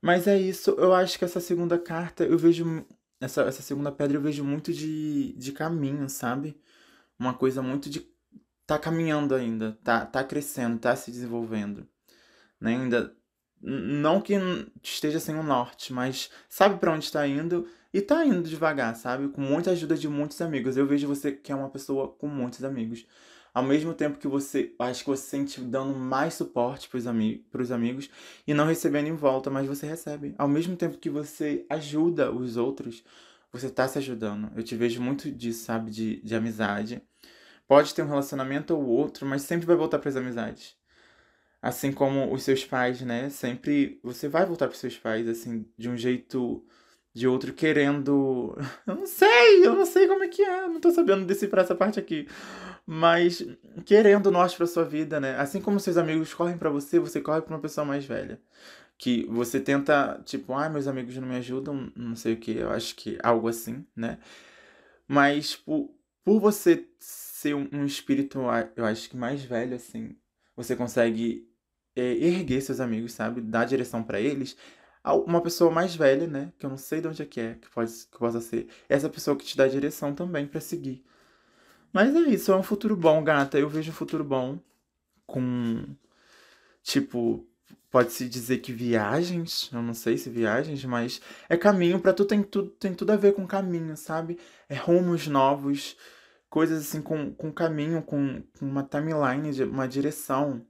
Mas 0.02 0.28
é 0.28 0.38
isso, 0.38 0.72
eu 0.72 0.94
acho 0.94 1.20
que 1.20 1.26
essa 1.26 1.40
segunda 1.40 1.78
carta, 1.78 2.24
eu 2.24 2.38
vejo. 2.38 2.86
Essa, 3.22 3.44
essa 3.44 3.62
segunda 3.62 3.92
pedra 3.92 4.18
eu 4.18 4.22
vejo 4.22 4.44
muito 4.46 4.74
de, 4.74 5.34
de 5.34 5.52
caminho, 5.52 6.10
sabe? 6.10 6.60
Uma 7.20 7.34
coisa 7.34 7.62
muito 7.62 7.90
de. 7.90 8.08
tá 8.66 8.80
caminhando 8.80 9.36
ainda, 9.36 9.78
tá, 9.84 10.06
tá 10.06 10.24
crescendo, 10.24 10.80
tá 10.80 10.96
se 10.96 11.12
desenvolvendo. 11.12 11.88
Né? 12.60 12.76
Ainda. 12.76 13.16
Não 13.62 14.22
que 14.22 14.36
esteja 14.82 15.20
sem 15.20 15.36
o 15.36 15.44
norte, 15.44 15.92
mas 15.92 16.30
sabe 16.48 16.80
para 16.80 16.94
onde 16.94 17.04
está 17.04 17.28
indo 17.28 17.68
e 17.94 18.00
tá 18.00 18.26
indo 18.26 18.48
devagar, 18.48 18.96
sabe? 18.96 19.28
Com 19.28 19.42
muita 19.42 19.72
ajuda 19.72 19.98
de 19.98 20.08
muitos 20.08 20.40
amigos. 20.42 20.78
Eu 20.78 20.88
vejo 20.88 21.08
você 21.08 21.32
que 21.34 21.52
é 21.52 21.56
uma 21.56 21.70
pessoa 21.70 22.08
com 22.08 22.28
muitos 22.28 22.64
amigos. 22.64 23.06
Ao 23.54 23.64
mesmo 23.64 23.94
tempo 23.94 24.20
que 24.20 24.28
você, 24.28 24.74
acho 24.80 25.04
que 25.04 25.10
você 25.10 25.24
sente 25.24 25.60
dando 25.60 25.94
mais 25.94 26.36
suporte 26.36 26.88
pros, 26.88 27.08
ami 27.08 27.40
pros 27.52 27.72
amigos 27.72 28.10
e 28.48 28.54
não 28.54 28.66
recebendo 28.66 29.08
em 29.08 29.16
volta, 29.16 29.50
mas 29.50 29.68
você 29.68 29.86
recebe. 29.88 30.36
Ao 30.38 30.48
mesmo 30.48 30.76
tempo 30.76 30.98
que 30.98 31.10
você 31.10 31.66
ajuda 31.70 32.32
os 32.32 32.58
outros, 32.58 33.04
você 33.52 33.70
tá 33.70 33.88
se 33.88 33.98
ajudando. 33.98 34.52
Eu 34.56 34.64
te 34.64 34.76
vejo 34.76 35.02
muito 35.02 35.32
disso, 35.32 35.66
sabe? 35.66 35.92
De, 35.92 36.22
de 36.22 36.36
amizade. 36.36 37.02
Pode 37.68 37.94
ter 37.94 38.04
um 38.04 38.08
relacionamento 38.08 38.76
ou 38.76 38.86
outro, 38.86 39.26
mas 39.26 39.42
sempre 39.42 39.66
vai 39.66 39.76
voltar 39.76 40.00
para 40.00 40.10
as 40.10 40.16
amizades. 40.16 40.79
Assim 41.62 41.92
como 41.92 42.34
os 42.34 42.44
seus 42.44 42.64
pais, 42.66 43.02
né? 43.02 43.30
Sempre 43.30 44.00
você 44.04 44.28
vai 44.30 44.46
voltar 44.46 44.68
para 44.68 44.78
seus 44.78 44.98
pais, 44.98 45.28
assim, 45.28 45.66
de 45.78 45.90
um 45.90 45.98
jeito 45.98 46.64
de 47.14 47.28
outro 47.28 47.54
querendo. 47.54 48.56
Eu 48.88 48.96
não 48.96 49.06
sei, 49.06 49.66
eu 49.66 49.76
não 49.76 49.86
sei 49.86 50.08
como 50.08 50.24
é 50.24 50.28
que 50.28 50.42
é, 50.42 50.68
não 50.68 50.80
tô 50.80 50.92
sabendo 50.92 51.26
decifrar 51.26 51.66
essa 51.66 51.76
parte 51.76 52.00
aqui. 52.00 52.28
Mas 52.86 53.46
querendo 53.86 54.32
nós 54.32 54.56
pra 54.56 54.66
sua 54.68 54.84
vida, 54.86 55.20
né? 55.20 55.36
Assim 55.38 55.62
como 55.62 55.80
seus 55.80 55.98
amigos 55.98 56.34
correm 56.34 56.58
para 56.58 56.70
você, 56.70 57.00
você 57.00 57.22
corre 57.22 57.42
pra 57.42 57.56
uma 57.56 57.62
pessoa 57.62 57.86
mais 57.86 58.06
velha. 58.06 58.42
Que 58.98 59.26
você 59.28 59.60
tenta, 59.60 60.22
tipo, 60.26 60.54
ah, 60.54 60.70
meus 60.70 60.88
amigos 60.88 61.16
não 61.18 61.28
me 61.28 61.38
ajudam, 61.38 61.92
não 61.96 62.16
sei 62.16 62.34
o 62.34 62.38
que, 62.38 62.58
eu 62.58 62.70
acho 62.72 62.96
que 62.96 63.18
algo 63.24 63.48
assim, 63.48 63.86
né? 63.96 64.20
Mas 65.08 65.56
por, 65.56 65.92
por 66.24 66.40
você 66.40 66.88
ser 67.00 67.56
um, 67.56 67.68
um 67.74 67.86
espírito, 67.86 68.40
eu 68.76 68.86
acho 68.86 69.10
que 69.10 69.18
mais 69.18 69.44
velho, 69.44 69.76
assim, 69.76 70.16
você 70.56 70.76
consegue 70.76 71.49
é, 71.96 72.02
erguer 72.02 72.62
seus 72.62 72.80
amigos, 72.80 73.14
sabe? 73.14 73.42
Dar 73.42 73.66
direção 73.66 74.04
para 74.04 74.20
eles 74.20 74.56
uma 75.04 75.42
pessoa 75.42 75.72
mais 75.72 75.96
velha, 75.96 76.28
né? 76.28 76.52
Que 76.58 76.66
eu 76.66 76.70
não 76.70 76.78
sei 76.78 77.02
de 77.02 77.08
onde 77.08 77.22
é 77.22 77.26
que 77.26 77.40
é, 77.40 77.56
que, 77.56 77.70
pode, 77.70 77.92
que 77.92 78.18
possa 78.18 78.42
ser. 78.42 78.68
Essa 78.88 79.10
pessoa 79.10 79.36
que 79.36 79.46
te 79.46 79.58
dá 79.58 79.68
direção 79.68 80.14
também 80.14 80.46
para 80.46 80.60
seguir. 80.60 81.04
Mas 81.92 82.16
é 82.16 82.20
isso, 82.20 82.52
é 82.52 82.56
um 82.56 82.64
futuro 82.64 82.96
bom, 82.96 83.24
gata. 83.24 83.58
Eu 83.58 83.70
vejo 83.70 83.92
um 83.92 83.94
futuro 83.94 84.24
bom 84.24 84.60
com. 85.26 85.84
Tipo, 86.84 87.48
pode-se 87.90 88.28
dizer 88.28 88.60
que 88.60 88.72
viagens, 88.72 89.70
eu 89.74 89.82
não 89.82 89.94
sei 89.94 90.18
se 90.18 90.30
viagens, 90.30 90.84
mas 90.86 91.22
é 91.50 91.58
caminho, 91.58 92.00
para 92.00 92.14
tu 92.14 92.26
tem 92.26 92.44
tudo, 92.44 92.70
tem 92.72 92.94
tudo 92.94 93.12
a 93.12 93.16
ver 93.16 93.34
com 93.34 93.46
caminho, 93.48 93.96
sabe? 93.98 94.40
É 94.68 94.76
rumos 94.76 95.28
novos, 95.28 95.98
coisas 96.50 96.82
assim 96.88 97.02
com, 97.02 97.34
com 97.34 97.52
caminho, 97.52 98.02
com, 98.02 98.44
com 98.60 98.66
uma 98.66 98.84
timeline, 98.84 99.64
uma 99.64 99.88
direção 99.88 100.66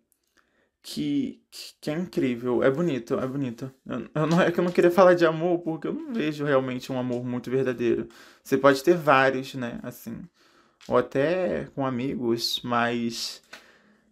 que, 0.82 1.42
que, 1.82 1.90
é 1.92 1.94
incrível. 1.94 2.64
É 2.64 2.72
bonito, 2.72 3.16
é 3.20 3.28
bonito. 3.28 3.72
Eu, 3.86 4.10
eu 4.14 4.28
não, 4.28 4.42
é 4.42 4.52
que 4.52 4.60
eu 4.60 4.64
não 4.64 4.72
queria 4.72 4.92
falar 4.92 5.14
de 5.14 5.26
amor, 5.26 5.60
porque 5.60 5.88
eu 5.88 5.94
não 5.94 6.14
vejo 6.14 6.46
realmente 6.46 6.92
um 6.92 7.00
amor 7.00 7.24
muito 7.26 7.50
verdadeiro. 7.52 8.08
Você 8.44 8.58
pode 8.58 8.84
ter 8.84 8.96
vários, 8.96 9.56
né? 9.56 9.80
Assim. 9.84 10.22
Ou 10.88 10.98
até 10.98 11.66
com 11.76 11.86
amigos, 11.86 12.62
mas 12.64 13.44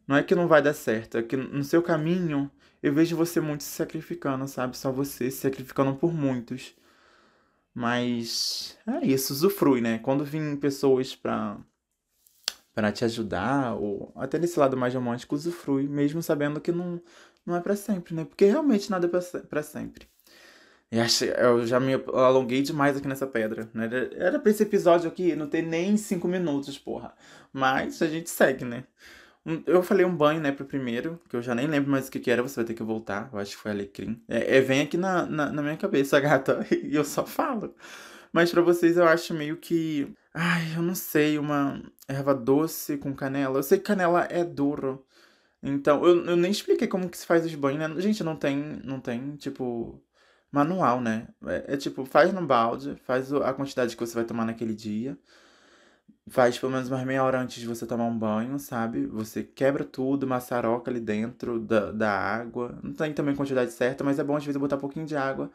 não 0.08 0.15
é 0.17 0.23
que 0.23 0.36
não 0.36 0.47
vai 0.47 0.62
dar 0.62 0.73
certo. 0.73 1.17
É 1.17 1.23
que 1.23 1.38
no 1.38 1.63
seu 1.63 1.82
caminho 1.82 2.51
eu 2.82 2.93
vejo 2.93 3.15
você 3.15 3.41
muito 3.41 3.63
se 3.63 3.71
sacrificando, 3.71 4.47
sabe? 4.47 4.77
Só 4.77 4.91
você 4.91 5.32
se 5.32 5.38
sacrificando 5.41 5.95
por 5.95 6.13
muitos. 6.13 6.75
Mas 7.73 8.77
é 8.88 9.06
isso, 9.06 9.34
usufrui, 9.34 9.82
né? 9.82 9.99
Quando 9.99 10.25
vim 10.25 10.56
pessoas 10.56 11.15
pra 11.15 11.58
para 12.77 12.91
te 12.91 13.03
ajudar, 13.03 13.73
ou 13.73 14.13
até 14.15 14.37
nesse 14.37 14.59
lado 14.59 14.77
mais 14.77 14.93
romântico, 14.93 15.33
usufrui, 15.33 15.87
mesmo 15.87 16.21
sabendo 16.21 16.61
que 16.61 16.71
não, 16.71 17.01
não 17.43 17.55
é 17.55 17.59
para 17.59 17.75
sempre, 17.75 18.13
né? 18.13 18.23
Porque 18.23 18.45
realmente 18.45 18.91
nada 18.91 19.07
é 19.07 19.39
para 19.39 19.63
sempre. 19.63 20.07
E 20.91 20.99
acho, 20.99 21.25
eu 21.25 21.65
já 21.65 21.79
me 21.79 21.95
alonguei 22.13 22.61
demais 22.61 22.95
aqui 22.95 23.07
nessa 23.07 23.25
pedra. 23.25 23.67
Né? 23.73 23.89
Era 24.13 24.37
pra 24.37 24.51
esse 24.51 24.61
episódio 24.61 25.07
aqui 25.09 25.35
não 25.35 25.47
ter 25.47 25.63
nem 25.63 25.97
cinco 25.97 26.27
minutos, 26.27 26.77
porra. 26.77 27.15
Mas 27.51 27.99
a 27.99 28.07
gente 28.07 28.29
segue, 28.29 28.63
né? 28.63 28.83
Eu 29.65 29.81
falei 29.81 30.05
um 30.05 30.15
banho, 30.15 30.39
né, 30.39 30.51
pro 30.51 30.63
primeiro, 30.63 31.19
que 31.27 31.35
eu 31.35 31.41
já 31.41 31.55
nem 31.55 31.65
lembro 31.65 31.89
mais 31.89 32.07
o 32.07 32.11
que, 32.11 32.19
que 32.19 32.29
era, 32.29 32.43
você 32.43 32.57
vai 32.57 32.65
ter 32.65 32.75
que 32.75 32.83
voltar. 32.83 33.27
Eu 33.33 33.39
acho 33.39 33.55
que 33.55 33.63
foi 33.63 33.71
alecrim. 33.71 34.21
É, 34.29 34.57
é 34.57 34.61
vem 34.61 34.81
aqui 34.81 34.97
na, 34.97 35.25
na, 35.25 35.51
na 35.51 35.63
minha 35.63 35.77
cabeça, 35.77 36.19
gata, 36.21 36.63
e 36.71 36.95
eu 36.95 37.03
só 37.03 37.25
falo. 37.25 37.73
Mas 38.31 38.51
para 38.51 38.61
vocês 38.61 38.97
eu 38.97 39.07
acho 39.07 39.33
meio 39.33 39.57
que. 39.57 40.13
Ai, 40.31 40.75
eu 40.75 40.83
não 40.83 40.93
sei, 40.93 41.39
uma 41.39 41.81
erva 42.08 42.34
doce 42.36 42.98
com 42.98 43.13
canela. 43.13 43.60
Eu 43.60 43.63
sei 43.63 43.78
que 43.80 43.86
canela 43.86 44.28
é 44.30 44.43
duro. 44.43 45.06
Então, 45.63 46.06
eu, 46.06 46.26
eu 46.26 46.36
nem 46.38 46.52
expliquei 46.52 46.88
como 46.88 47.10
que 47.10 47.17
se 47.17 47.26
faz 47.26 47.46
os 47.46 47.56
banhos, 47.56 47.80
né? 47.80 48.02
Gente, 48.02 48.24
não 48.24 48.36
tem, 48.36 48.58
não 48.84 49.00
tem, 49.02 49.36
tipo, 49.38 50.02
manual, 50.52 51.02
né? 51.02 51.28
É, 51.48 51.76
é 51.76 51.78
tipo, 51.78 52.06
faz 52.06 52.34
no 52.34 52.46
balde, 52.46 52.96
faz 53.06 53.34
a 53.34 53.54
quantidade 53.54 53.96
que 53.96 54.06
você 54.06 54.15
vai 54.15 54.26
tomar 54.26 54.46
naquele 54.46 54.74
dia. 54.76 55.17
Faz 56.30 56.58
pelo 56.60 56.74
menos 56.74 56.89
umas 56.89 57.06
meia 57.06 57.24
hora 57.24 57.39
antes 57.39 57.60
de 57.60 57.65
você 57.65 57.86
tomar 57.86 58.04
um 58.06 58.17
banho, 58.17 58.60
sabe? 58.60 59.06
Você 59.08 59.43
quebra 59.43 59.86
tudo, 59.86 60.28
maçaroca 60.28 60.91
ali 60.91 61.00
dentro 61.00 61.58
da, 61.60 61.91
da 61.91 62.12
água. 62.12 62.78
Não 62.84 62.93
tem 62.93 63.13
também 63.13 63.34
quantidade 63.36 63.72
certa, 63.72 64.04
mas 64.04 64.20
é 64.20 64.24
bom 64.24 64.36
às 64.36 64.43
vezes 64.46 64.60
botar 64.60 64.76
um 64.76 64.80
pouquinho 64.80 65.06
de 65.06 65.15
água 65.15 65.50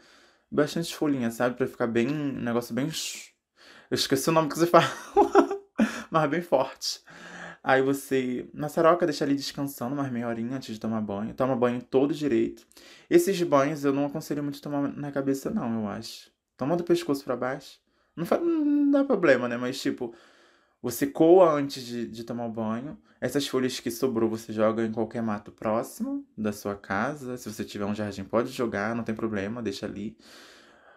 bastante 0.51 0.95
folhinhas, 0.97 1.35
sabe? 1.35 1.57
Pra 1.57 1.67
ficar 1.67 1.87
bem. 1.87 2.09
Um 2.09 2.41
negócio 2.43 2.75
bem. 2.75 2.87
Eu 3.91 3.95
esqueci 3.97 4.31
o 4.31 4.33
nome 4.33 4.49
que 4.49 4.59
você 4.59 4.67
fala. 4.69 4.87
Mas 6.13 6.31
bem 6.31 6.43
forte. 6.43 7.01
Aí 7.65 7.81
você, 7.81 8.47
na 8.53 8.69
saroca, 8.69 9.07
deixa 9.07 9.25
ali 9.25 9.35
descansando 9.35 9.95
umas 9.95 10.13
meia 10.13 10.29
horinha 10.29 10.57
antes 10.57 10.75
de 10.75 10.81
tomar 10.81 11.01
banho. 11.01 11.33
Toma 11.33 11.57
banho 11.57 11.81
todo 11.81 12.13
direito. 12.13 12.67
Esses 13.09 13.41
banhos 13.43 13.83
eu 13.85 13.95
não 13.95 14.05
aconselho 14.05 14.43
muito 14.43 14.61
tomar 14.61 14.89
na 14.95 15.11
cabeça, 15.11 15.49
não, 15.49 15.81
eu 15.81 15.89
acho. 15.89 16.31
Toma 16.57 16.77
do 16.77 16.85
pescoço 16.85 17.25
para 17.25 17.35
baixo. 17.35 17.81
Não, 18.15 18.27
faz, 18.27 18.43
não 18.43 18.91
dá 18.91 19.05
problema, 19.05 19.49
né? 19.49 19.57
Mas, 19.57 19.81
tipo, 19.81 20.15
você 20.83 21.07
coa 21.07 21.51
antes 21.53 21.83
de, 21.83 22.07
de 22.07 22.25
tomar 22.25 22.49
banho. 22.49 22.99
Essas 23.19 23.47
folhas 23.47 23.81
que 23.81 23.91
sobrou 23.91 24.29
você 24.29 24.53
joga 24.53 24.85
em 24.85 24.93
qualquer 24.93 25.23
mato 25.23 25.51
próximo 25.51 26.27
da 26.37 26.53
sua 26.53 26.75
casa. 26.75 27.39
Se 27.39 27.51
você 27.51 27.65
tiver 27.65 27.87
um 27.87 27.95
jardim, 27.95 28.25
pode 28.25 28.51
jogar, 28.51 28.95
não 28.95 29.05
tem 29.05 29.15
problema, 29.15 29.63
deixa 29.63 29.87
ali. 29.87 30.19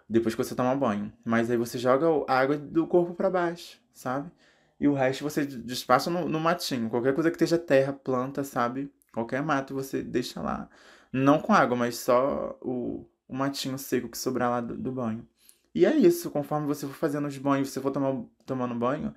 Depois 0.10 0.36
que 0.36 0.44
você 0.44 0.56
tomar 0.56 0.76
banho. 0.76 1.14
Mas 1.24 1.50
aí 1.50 1.56
você 1.56 1.78
joga 1.78 2.08
a 2.28 2.38
água 2.38 2.58
do 2.58 2.86
corpo 2.86 3.14
para 3.14 3.30
baixo, 3.30 3.80
sabe? 3.94 4.30
E 4.80 4.88
o 4.88 4.94
resto 4.94 5.24
você 5.24 5.46
despacha 5.46 6.10
no, 6.10 6.28
no 6.28 6.40
matinho. 6.40 6.90
Qualquer 6.90 7.14
coisa 7.14 7.30
que 7.30 7.36
esteja 7.36 7.58
terra, 7.58 7.94
planta, 7.94 8.44
sabe? 8.44 8.92
Qualquer 9.14 9.42
mato 9.42 9.74
você 9.74 10.04
deixa 10.04 10.42
lá. 10.42 10.70
Não 11.12 11.40
com 11.40 11.54
água, 11.54 11.78
mas 11.78 11.98
só 11.98 12.58
o, 12.62 13.08
o 13.28 13.36
matinho 13.36 13.78
seco 13.78 14.10
que 14.10 14.18
sobrar 14.18 14.50
lá 14.50 14.62
do, 14.62 14.78
do 14.78 14.92
banho. 14.92 15.28
E 15.74 15.86
é 15.86 15.96
isso, 15.96 16.32
conforme 16.32 16.68
você 16.68 16.88
for 16.88 16.96
fazendo 16.96 17.28
os 17.28 17.38
banhos, 17.38 17.70
você 17.70 17.82
for 17.82 17.92
tomar, 17.92 18.24
tomando 18.46 18.76
banho, 18.76 19.14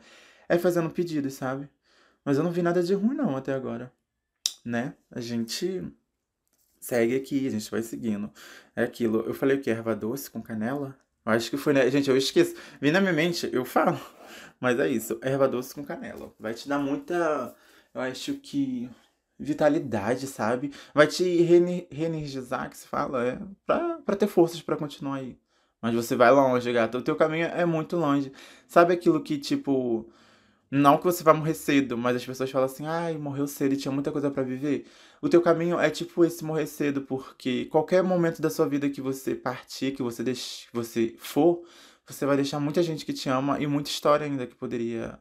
é 0.48 0.58
fazendo 0.58 0.90
pedidos, 0.90 1.34
sabe? 1.34 1.68
Mas 2.24 2.36
eu 2.36 2.44
não 2.44 2.50
vi 2.50 2.62
nada 2.62 2.82
de 2.82 2.94
ruim 2.94 3.14
não 3.14 3.36
até 3.36 3.54
agora, 3.54 3.92
né? 4.64 4.94
A 5.10 5.20
gente 5.20 5.82
segue 6.80 7.16
aqui, 7.16 7.46
a 7.46 7.50
gente 7.50 7.70
vai 7.70 7.82
seguindo. 7.82 8.30
É 8.74 8.84
aquilo. 8.84 9.20
Eu 9.20 9.34
falei 9.34 9.56
o 9.56 9.60
que? 9.60 9.70
Erva 9.70 9.94
doce 9.94 10.30
com 10.30 10.42
canela? 10.42 10.98
Acho 11.28 11.50
que 11.50 11.56
foi, 11.58 11.74
né? 11.74 11.90
Gente, 11.90 12.08
eu 12.08 12.16
esqueço. 12.16 12.54
Vim 12.80 12.90
na 12.90 13.00
minha 13.00 13.12
mente, 13.12 13.48
eu 13.52 13.64
falo. 13.64 14.00
Mas 14.58 14.80
é 14.80 14.88
isso. 14.88 15.18
Erva 15.22 15.46
doce 15.46 15.74
com 15.74 15.84
canela. 15.84 16.32
Vai 16.40 16.54
te 16.54 16.68
dar 16.68 16.78
muita. 16.78 17.54
Eu 17.94 18.00
acho 18.00 18.34
que. 18.34 18.88
vitalidade, 19.38 20.26
sabe? 20.26 20.72
Vai 20.94 21.06
te 21.06 21.42
reenergizar, 21.42 22.70
que 22.70 22.76
se 22.78 22.86
fala, 22.88 23.24
é, 23.24 23.38
pra, 23.66 23.98
pra 24.04 24.16
ter 24.16 24.26
forças 24.26 24.62
para 24.62 24.76
continuar 24.76 25.16
aí. 25.16 25.38
Mas 25.82 25.94
você 25.94 26.16
vai 26.16 26.30
longe, 26.30 26.72
gata. 26.72 26.98
O 26.98 27.02
teu 27.02 27.14
caminho 27.14 27.46
é 27.46 27.64
muito 27.64 27.96
longe. 27.96 28.32
Sabe 28.66 28.94
aquilo 28.94 29.22
que, 29.22 29.38
tipo. 29.38 30.10
Não 30.70 30.98
que 30.98 31.04
você 31.04 31.22
vai 31.24 31.34
morrer 31.34 31.54
cedo, 31.54 31.96
mas 31.96 32.16
as 32.16 32.26
pessoas 32.26 32.50
falam 32.50 32.66
assim: 32.66 32.86
ai, 32.86 33.16
morreu 33.16 33.46
cedo 33.46 33.72
e 33.74 33.76
tinha 33.76 33.92
muita 33.92 34.12
coisa 34.12 34.30
para 34.30 34.42
viver. 34.42 34.86
O 35.20 35.28
teu 35.28 35.40
caminho 35.40 35.78
é 35.80 35.90
tipo 35.90 36.24
esse 36.24 36.44
morrer 36.44 36.66
cedo, 36.66 37.02
porque 37.02 37.64
qualquer 37.66 38.02
momento 38.02 38.42
da 38.42 38.50
sua 38.50 38.68
vida 38.68 38.88
que 38.90 39.00
você 39.00 39.34
partir, 39.34 39.92
que 39.92 40.02
você, 40.02 40.22
deixe, 40.22 40.66
que 40.68 40.74
você 40.74 41.14
for, 41.18 41.62
você 42.06 42.26
vai 42.26 42.36
deixar 42.36 42.60
muita 42.60 42.82
gente 42.82 43.04
que 43.06 43.12
te 43.12 43.28
ama 43.28 43.60
e 43.60 43.66
muita 43.66 43.90
história 43.90 44.26
ainda 44.26 44.46
que 44.46 44.54
poderia 44.54 45.18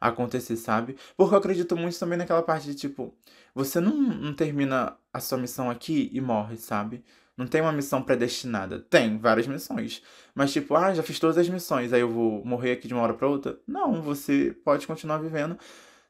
acontecer, 0.00 0.56
sabe? 0.56 0.96
Porque 1.16 1.34
eu 1.34 1.38
acredito 1.38 1.76
muito 1.76 1.98
também 1.98 2.18
naquela 2.18 2.42
parte 2.42 2.66
de 2.66 2.74
tipo, 2.74 3.14
você 3.54 3.80
não, 3.80 3.96
não 3.96 4.34
termina 4.34 4.96
a 5.12 5.20
sua 5.20 5.38
missão 5.38 5.70
aqui 5.70 6.10
e 6.12 6.20
morre, 6.20 6.56
sabe? 6.56 7.02
Não 7.36 7.46
tem 7.46 7.60
uma 7.60 7.72
missão 7.72 8.02
predestinada. 8.02 8.78
Tem 8.80 9.18
várias 9.18 9.46
missões. 9.46 10.02
Mas, 10.34 10.52
tipo, 10.52 10.74
ah, 10.74 10.94
já 10.94 11.02
fiz 11.02 11.18
todas 11.18 11.36
as 11.36 11.48
missões, 11.48 11.92
aí 11.92 12.00
eu 12.00 12.10
vou 12.10 12.44
morrer 12.44 12.72
aqui 12.72 12.88
de 12.88 12.94
uma 12.94 13.02
hora 13.02 13.12
para 13.14 13.28
outra. 13.28 13.58
Não, 13.66 14.00
você 14.00 14.56
pode 14.64 14.86
continuar 14.86 15.18
vivendo. 15.18 15.58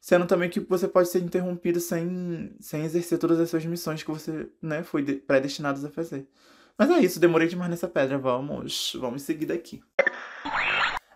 Sendo 0.00 0.24
também 0.26 0.48
que 0.48 0.60
você 0.60 0.86
pode 0.86 1.08
ser 1.08 1.20
interrompido 1.20 1.80
sem, 1.80 2.54
sem 2.60 2.84
exercer 2.84 3.18
todas 3.18 3.40
as 3.40 3.50
suas 3.50 3.64
missões 3.64 4.04
que 4.04 4.10
você 4.10 4.48
né, 4.62 4.84
foi 4.84 5.02
predestinado 5.02 5.84
a 5.84 5.90
fazer. 5.90 6.28
Mas 6.78 6.90
é 6.90 7.00
isso, 7.00 7.18
demorei 7.18 7.48
demais 7.48 7.70
nessa 7.70 7.88
pedra. 7.88 8.18
Vamos, 8.18 8.96
vamos 9.00 9.22
seguir 9.22 9.46
daqui. 9.46 9.82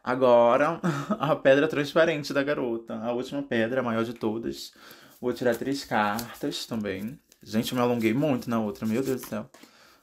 Agora, 0.03 0.81
a 1.19 1.37
pedra 1.37 1.69
transparente 1.69 2.33
da 2.33 2.43
garota. 2.43 2.95
A 2.95 3.13
última 3.13 3.43
pedra, 3.43 3.81
a 3.81 3.83
maior 3.83 4.05
de 4.05 4.15
todas. 4.15 4.73
Vou 5.21 5.33
tirar 5.33 5.57
três 5.57 5.85
cartas 5.85 6.67
também. 6.67 7.19
Gente, 7.43 7.73
eu 7.73 7.77
me 7.77 7.83
alonguei 7.83 8.13
muito 8.13 8.49
na 8.49 8.61
outra, 8.61 8.87
meu 8.87 9.03
Deus 9.03 9.21
do 9.21 9.27
céu. 9.27 9.51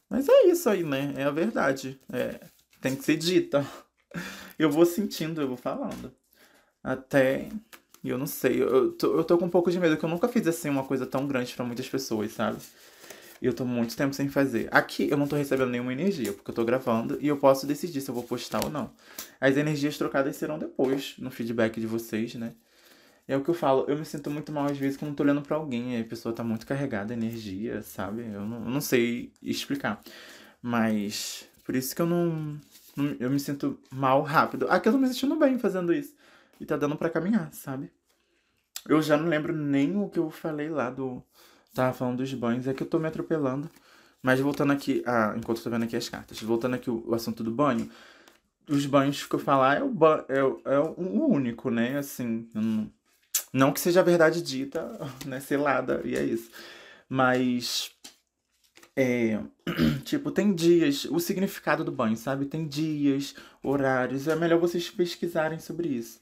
Mas 0.10 0.28
é 0.30 0.46
isso 0.46 0.70
aí, 0.70 0.84
né? 0.84 1.14
É 1.18 1.24
a 1.24 1.32
verdade. 1.32 2.00
É, 2.12 2.40
tem 2.82 2.96
que 2.96 3.04
ser 3.04 3.18
dita. 3.18 3.66
Eu 4.58 4.72
vou 4.72 4.88
sentindo, 4.88 5.40
eu 5.40 5.48
vou 5.48 5.58
falando. 5.58 6.12
Até. 6.84 7.50
Eu 8.04 8.18
não 8.18 8.26
sei. 8.26 8.64
Eu 8.64 8.92
tô, 8.94 9.16
eu 9.16 9.24
tô 9.24 9.38
com 9.38 9.46
um 9.46 9.50
pouco 9.50 9.70
de 9.70 9.80
medo, 9.80 9.98
que 9.98 10.04
eu 10.04 10.10
nunca 10.10 10.28
fiz 10.28 10.48
assim 10.48 10.68
uma 10.68 10.84
coisa 10.84 11.06
tão 11.06 11.28
grande 11.28 11.54
para 11.54 11.64
muitas 11.64 11.88
pessoas, 11.88 12.32
sabe? 12.32 12.58
E 13.42 13.46
eu 13.46 13.54
tô 13.54 13.66
muito 13.66 13.96
tempo 13.96 14.14
sem 14.14 14.30
fazer. 14.30 14.68
Aqui 14.72 15.10
eu 15.10 15.18
não 15.18 15.28
tô 15.28 15.36
recebendo 15.36 15.70
nenhuma 15.70 15.94
energia, 15.94 16.34
porque 16.34 16.52
eu 16.52 16.56
tô 16.56 16.66
gravando 16.66 17.18
e 17.22 17.28
eu 17.28 17.38
posso 17.38 17.68
decidir 17.68 18.02
se 18.02 18.10
eu 18.10 18.16
vou 18.16 18.24
postar 18.24 18.64
ou 18.64 18.70
não. 18.70 18.92
As 19.40 19.58
energias 19.58 19.98
trocadas 19.98 20.36
serão 20.36 20.58
depois, 20.58 21.16
no 21.18 21.30
feedback 21.32 21.80
de 21.80 21.88
vocês, 21.88 22.36
né? 22.36 22.54
É 23.28 23.36
o 23.36 23.44
que 23.44 23.50
eu 23.50 23.54
falo, 23.54 23.86
eu 23.90 23.98
me 23.98 24.06
sinto 24.06 24.32
muito 24.32 24.52
mal 24.52 24.66
às 24.66 24.78
vezes 24.78 24.98
quando 24.98 25.14
tô 25.14 25.24
olhando 25.24 25.42
para 25.42 25.58
alguém 25.58 25.98
e 25.98 26.02
a 26.02 26.06
pessoa 26.06 26.34
tá 26.34 26.44
muito 26.44 26.66
carregada, 26.66 27.14
energia, 27.14 27.82
sabe? 27.84 28.22
Eu 28.22 28.46
não, 28.46 28.64
eu 28.64 28.70
não 28.70 28.82
sei 28.82 29.34
explicar. 29.42 30.02
Mas 30.62 31.48
por 31.66 31.76
isso 31.76 31.94
que 31.96 32.02
eu 32.02 32.06
não, 32.06 32.58
não, 32.96 33.16
Eu 33.20 33.30
me 33.30 33.40
sinto 33.40 33.80
mal 33.92 34.22
rápido. 34.24 34.68
Aqui 34.70 34.88
eu 34.88 34.94
tô 34.94 34.98
me 34.98 35.08
sentindo 35.08 35.36
bem 35.36 35.60
fazendo 35.60 35.94
isso. 35.94 36.16
E 36.60 36.66
tá 36.66 36.76
dando 36.78 36.96
para 36.96 37.10
caminhar, 37.10 37.54
sabe? 37.54 37.92
Eu 38.88 39.02
já 39.02 39.18
não 39.18 39.28
lembro 39.28 39.54
nem 39.54 39.96
o 39.98 40.10
que 40.10 40.18
eu 40.18 40.32
falei 40.32 40.70
lá 40.70 40.90
do. 40.90 41.22
Tava 41.78 41.94
falando 41.94 42.18
dos 42.18 42.34
banhos, 42.34 42.68
é 42.68 42.74
que 42.74 42.84
eu 42.84 42.88
tô 42.88 43.00
me 43.00 43.08
atropelando. 43.08 43.70
Mas 44.22 44.40
voltando 44.40 44.74
aqui. 44.74 45.04
Ah, 45.06 45.34
enquanto 45.38 45.60
eu 45.60 45.64
tô 45.64 45.70
vendo 45.70 45.84
aqui 45.84 45.96
as 45.96 46.10
cartas. 46.10 46.42
Voltando 46.42 46.76
aqui 46.76 46.90
o, 46.90 47.04
o 47.08 47.16
assunto 47.16 47.44
do 47.44 47.52
banho. 47.52 47.90
Os 48.70 48.86
banhos 48.86 49.26
que 49.26 49.36
eu 49.36 49.40
falar 49.40 49.78
é 49.78 49.84
o, 49.84 49.90
ban 49.90 50.26
é, 50.28 50.40
é 50.40 50.80
o 50.80 51.28
único, 51.28 51.70
né? 51.70 51.98
Assim, 51.98 52.50
não 52.54 52.92
não 53.54 53.72
que 53.72 53.80
seja 53.80 54.02
a 54.02 54.04
verdade 54.04 54.42
dita, 54.42 55.00
né, 55.26 55.40
selada, 55.40 56.02
e 56.04 56.16
é 56.16 56.24
isso. 56.24 56.50
Mas. 57.10 57.92
É, 58.96 59.40
tipo, 60.04 60.32
tem 60.32 60.54
dias, 60.54 61.06
o 61.06 61.20
significado 61.20 61.84
do 61.84 61.92
banho, 61.92 62.18
sabe? 62.18 62.46
Tem 62.46 62.68
dias, 62.68 63.36
horários, 63.62 64.28
é 64.28 64.36
melhor 64.36 64.60
vocês 64.60 64.90
pesquisarem 64.90 65.60
sobre 65.60 65.88
isso. 65.90 66.20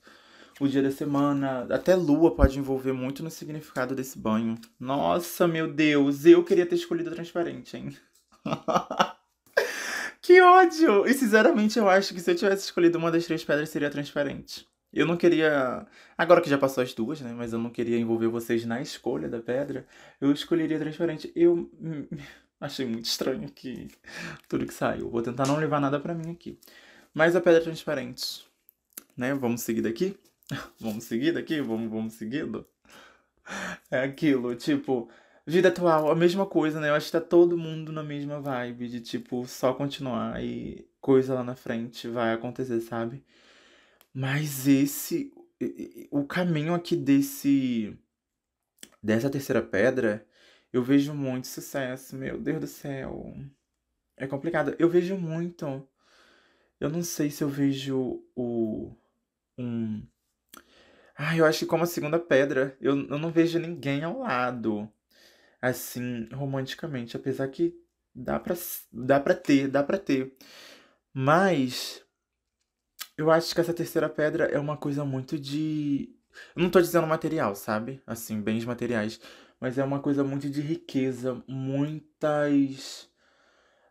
O 0.58 0.70
dia 0.70 0.82
da 0.82 0.90
semana, 0.90 1.68
até 1.70 1.96
lua 1.96 2.34
pode 2.34 2.58
envolver 2.58 2.94
muito 2.94 3.22
no 3.22 3.30
significado 3.30 3.94
desse 3.94 4.18
banho. 4.18 4.58
Nossa, 4.80 5.46
meu 5.46 5.72
Deus, 5.72 6.26
eu 6.26 6.46
queria 6.46 6.66
ter 6.66 6.76
escolhido 6.76 7.12
transparente, 7.12 7.76
hein? 7.76 7.98
que 10.22 10.42
ódio! 10.42 11.06
E 11.06 11.14
sinceramente, 11.14 11.78
eu 11.78 11.90
acho 11.90 12.14
que 12.14 12.22
se 12.22 12.32
eu 12.32 12.36
tivesse 12.36 12.64
escolhido 12.64 12.98
uma 12.98 13.12
das 13.12 13.26
três 13.26 13.44
pedras, 13.44 13.70
seria 13.70 13.90
transparente. 13.90 14.66
Eu 14.94 15.06
não 15.06 15.18
queria. 15.18 15.86
Agora 16.18 16.40
que 16.40 16.50
já 16.50 16.58
passou 16.58 16.82
as 16.82 16.94
duas, 16.94 17.20
né? 17.20 17.34
Mas 17.34 17.52
eu 17.52 17.60
não 17.60 17.70
queria 17.70 17.98
envolver 17.98 18.30
vocês 18.30 18.64
na 18.66 18.82
escolha 18.82 19.28
da 19.28 19.42
pedra. 19.42 19.86
Eu 20.22 20.32
escolheria 20.32 20.80
transparente. 20.80 21.34
Eu 21.36 21.70
achei 22.62 22.86
muito 22.86 23.04
estranho 23.04 23.52
que 23.52 23.90
tudo 24.48 24.66
que 24.66 24.74
saiu. 24.74 25.10
Vou 25.10 25.22
tentar 25.22 25.46
não 25.46 25.58
levar 25.58 25.82
nada 25.82 26.00
para 26.00 26.14
mim 26.14 26.32
aqui. 26.32 26.58
Mas 27.14 27.36
a 27.36 27.42
pedra 27.42 27.62
transparente, 27.62 28.48
né? 29.18 29.34
Vamos 29.34 29.62
seguir 29.62 29.82
daqui? 29.82 30.18
vamos 30.80 31.06
seguir 31.06 31.34
daqui? 31.34 31.62
Vamos, 31.62 31.90
vamos 31.90 32.14
seguindo? 32.14 32.68
É 33.92 34.00
aquilo, 34.04 34.56
tipo, 34.56 35.10
vida 35.46 35.70
atual, 35.70 36.10
a 36.12 36.16
mesma 36.16 36.46
coisa, 36.46 36.80
né? 36.80 36.90
Eu 36.90 36.96
acho 36.96 37.08
que 37.08 37.12
tá 37.12 37.22
todo 37.22 37.58
mundo 37.58 37.92
na 37.92 38.04
mesma 38.04 38.42
vibe 38.42 38.88
de 38.88 39.02
tipo 39.02 39.46
só 39.48 39.74
continuar 39.74 40.44
e 40.44 40.88
coisa 41.00 41.36
lá 41.36 41.44
na 41.44 41.56
frente 41.56 42.08
vai 42.08 42.34
acontecer, 42.34 42.82
sabe? 42.82 43.24
Mas 44.14 44.68
esse. 44.68 45.32
O 46.12 46.26
caminho 46.26 46.74
aqui 46.74 46.96
desse. 46.96 47.98
Dessa 49.04 49.30
terceira 49.30 49.62
pedra, 49.62 50.26
eu 50.74 50.82
vejo 50.84 51.14
muito 51.14 51.48
sucesso. 51.48 52.16
Meu 52.16 52.40
Deus 52.40 52.60
do 52.62 52.68
céu. 52.68 53.36
É 54.18 54.26
complicado. 54.26 54.76
Eu 54.80 54.90
vejo 54.90 55.18
muito. 55.18 55.88
Eu 56.80 56.90
não 56.90 57.04
sei 57.04 57.30
se 57.30 57.44
eu 57.44 57.50
vejo 57.50 58.24
o. 58.36 58.96
Um. 59.58 60.06
Ah, 61.16 61.36
eu 61.38 61.46
acho 61.46 61.60
que 61.60 61.66
como 61.66 61.84
a 61.84 61.88
segunda 61.88 62.20
pedra, 62.20 62.78
eu, 62.82 62.96
eu 63.08 63.18
não 63.18 63.32
vejo 63.32 63.58
ninguém 63.60 64.04
ao 64.04 64.20
lado. 64.20 64.92
Assim, 65.62 66.28
romanticamente. 66.34 67.18
Apesar 67.18 67.48
que 67.50 67.76
dá 68.14 68.40
pra, 68.40 68.56
dá 68.92 69.20
pra 69.20 69.36
ter, 69.36 69.68
dá 69.70 69.84
pra 69.84 69.98
ter. 69.98 70.36
Mas 71.14 72.04
eu 73.18 73.32
acho 73.32 73.54
que 73.54 73.62
essa 73.62 73.74
terceira 73.74 74.10
pedra 74.10 74.46
é 74.46 74.60
uma 74.60 74.78
coisa 74.78 75.06
muito 75.06 75.38
de. 75.40 76.14
Eu 76.56 76.64
não 76.64 76.70
tô 76.70 76.82
dizendo 76.82 77.08
material, 77.08 77.56
sabe? 77.56 78.02
Assim, 78.06 78.42
bens 78.42 78.66
materiais. 78.66 79.20
Mas 79.60 79.78
é 79.78 79.84
uma 79.84 80.00
coisa 80.02 80.24
muito 80.24 80.50
de 80.50 80.62
riqueza. 80.62 81.42
Muitas. 81.48 83.10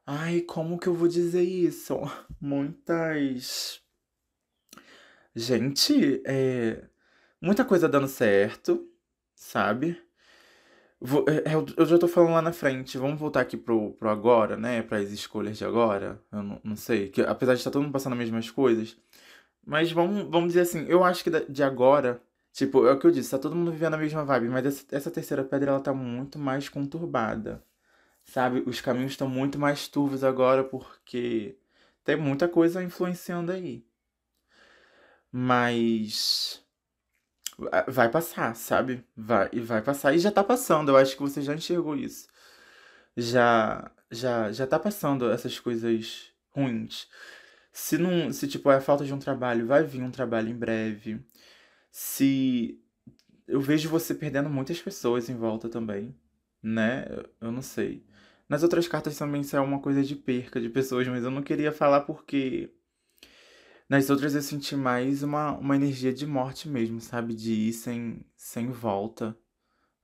Ai, 0.07 0.41
como 0.43 0.79
que 0.79 0.89
eu 0.89 0.95
vou 0.95 1.09
dizer 1.09 1.43
isso? 1.43 1.97
Muitas. 2.41 3.83
Gente, 5.35 6.23
é. 6.27 6.85
Muita 7.41 7.65
coisa 7.65 7.89
dando 7.89 8.09
certo, 8.09 8.89
sabe? 9.35 10.01
Vou, 11.01 11.25
é, 11.29 11.53
é, 11.53 11.55
eu 11.55 11.87
já 11.87 11.99
tô 11.99 12.09
falando 12.09 12.33
lá 12.33 12.43
na 12.43 12.53
frente. 12.53 12.97
Vamos 12.97 13.19
voltar 13.21 13.41
aqui 13.43 13.57
pro, 13.57 13.93
pro 13.93 14.09
agora, 14.09 14.57
né? 14.57 14.83
Para 14.83 14.99
as 14.99 15.11
escolhas 15.11 15.59
de 15.59 15.65
agora. 15.65 16.19
Eu 16.33 16.43
não, 16.43 16.61
não 16.65 16.77
sei. 16.77 17.11
Que, 17.11 17.21
apesar 17.23 17.53
de 17.55 17.61
estar 17.61 17.71
todo 17.71 17.83
mundo 17.83 17.93
passando 17.93 18.15
as 18.15 18.19
mesmas 18.19 18.51
coisas. 18.51 18.97
Mas 19.67 19.93
vamos, 19.93 20.31
vamos 20.31 20.49
dizer 20.49 20.63
assim, 20.63 20.87
eu 20.89 21.05
acho 21.05 21.25
que 21.25 21.31
de 21.31 21.63
agora, 21.63 22.23
tipo, 22.53 22.87
é 22.87 22.93
o 22.93 22.99
que 22.99 23.07
eu 23.07 23.11
disse, 23.11 23.31
tá 23.31 23.39
todo 23.39 23.57
mundo 23.57 23.73
vivendo 23.73 23.95
a 23.95 23.99
mesma 23.99 24.25
vibe, 24.25 24.49
mas 24.49 24.67
essa, 24.67 24.87
essa 24.93 25.11
terceira 25.11 25.45
pedra 25.45 25.71
ela 25.73 25.81
tá 25.81 25.95
muito 25.95 26.39
mais 26.39 26.69
conturbada. 26.69 27.63
Sabe? 28.25 28.63
Os 28.67 28.81
caminhos 28.81 29.13
estão 29.13 29.29
muito 29.29 29.59
mais 29.59 29.89
turvos 29.89 30.25
agora 30.25 30.65
porque 30.65 31.59
tem 32.05 32.17
muita 32.17 32.49
coisa 32.49 32.83
influenciando 32.83 33.53
aí. 33.53 33.85
Mas 35.31 36.64
vai 37.89 38.11
passar, 38.11 38.55
sabe? 38.57 39.05
Vai 39.17 39.49
e 39.53 39.61
vai 39.61 39.83
passar 39.83 40.15
e 40.15 40.19
já 40.19 40.31
tá 40.31 40.43
passando. 40.45 40.91
Eu 40.91 40.97
acho 40.97 41.17
que 41.17 41.23
você 41.23 41.43
já 41.43 41.55
enxergou 41.55 41.97
isso. 41.97 42.29
Já 43.17 43.91
já 44.11 44.53
já 44.53 44.67
tá 44.67 44.79
passando 44.79 45.31
essas 45.31 45.59
coisas 45.61 46.33
ruins. 46.51 47.09
Se 47.73 47.99
não, 47.99 48.33
se 48.33 48.49
tipo 48.49 48.71
é 48.71 48.81
falta 48.81 49.05
de 49.05 49.13
um 49.15 49.19
trabalho, 49.19 49.67
vai 49.67 49.85
vir 49.85 50.03
um 50.03 50.11
trabalho 50.11 50.49
em 50.49 50.57
breve. 50.57 51.21
Se 51.91 52.81
eu 53.47 53.61
vejo 53.61 53.89
você 53.89 54.15
perdendo 54.15 54.51
muitas 54.51 54.81
pessoas 54.81 55.29
em 55.29 55.37
volta 55.37 55.69
também, 55.69 56.17
né? 56.63 57.07
Eu 57.41 57.53
não 57.53 57.63
sei. 57.63 58.05
Nas 58.49 58.63
outras 58.63 58.89
cartas 58.89 59.17
também 59.19 59.41
isso 59.43 59.57
é 59.57 59.61
uma 59.61 59.81
coisa 59.81 60.03
de 60.03 60.17
perca 60.17 60.61
de 60.61 60.69
pessoas, 60.69 61.07
mas 61.09 61.25
eu 61.25 61.31
não 61.31 61.43
queria 61.43 61.73
falar 61.73 62.03
porque 62.03 62.73
nas 63.89 64.11
outras 64.11 64.35
eu 64.35 64.43
senti 64.43 64.77
mais 64.77 65.23
uma, 65.23 65.53
uma 65.53 65.77
energia 65.77 66.13
de 66.13 66.27
morte 66.27 66.69
mesmo, 66.69 67.01
sabe? 67.01 67.35
De 67.35 67.53
ir 67.53 67.73
sem, 67.73 68.25
sem 68.37 68.69
volta. 68.71 69.37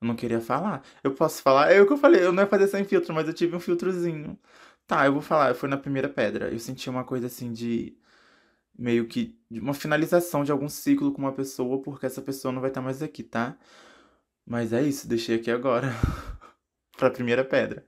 Eu 0.00 0.08
não 0.08 0.16
queria 0.16 0.40
falar. 0.40 0.84
Eu 1.04 1.14
posso 1.14 1.42
falar, 1.42 1.72
é 1.72 1.80
o 1.80 1.86
que 1.86 1.92
eu 1.92 1.98
falei, 1.98 2.24
eu 2.24 2.32
não 2.32 2.42
ia 2.42 2.48
fazer 2.48 2.68
sem 2.68 2.84
filtro, 2.84 3.14
mas 3.14 3.28
eu 3.28 3.34
tive 3.34 3.56
um 3.56 3.60
filtrozinho. 3.60 4.38
Tá, 4.86 5.06
eu 5.06 5.12
vou 5.12 5.22
falar, 5.22 5.54
foi 5.54 5.68
na 5.68 5.76
primeira 5.78 6.08
pedra. 6.08 6.50
Eu 6.52 6.58
senti 6.58 6.90
uma 6.90 7.04
coisa 7.04 7.26
assim 7.26 7.52
de. 7.52 7.96
Meio 8.78 9.06
que. 9.08 9.38
De 9.50 9.60
uma 9.60 9.74
finalização 9.74 10.44
de 10.44 10.52
algum 10.52 10.68
ciclo 10.68 11.12
com 11.12 11.20
uma 11.22 11.32
pessoa, 11.32 11.82
porque 11.82 12.06
essa 12.06 12.22
pessoa 12.22 12.52
não 12.52 12.60
vai 12.60 12.70
estar 12.70 12.80
mais 12.82 13.02
aqui, 13.02 13.22
tá? 13.22 13.58
Mas 14.46 14.72
é 14.72 14.82
isso, 14.82 15.08
deixei 15.08 15.36
aqui 15.36 15.50
agora. 15.50 15.88
pra 16.96 17.10
primeira 17.10 17.44
pedra. 17.44 17.86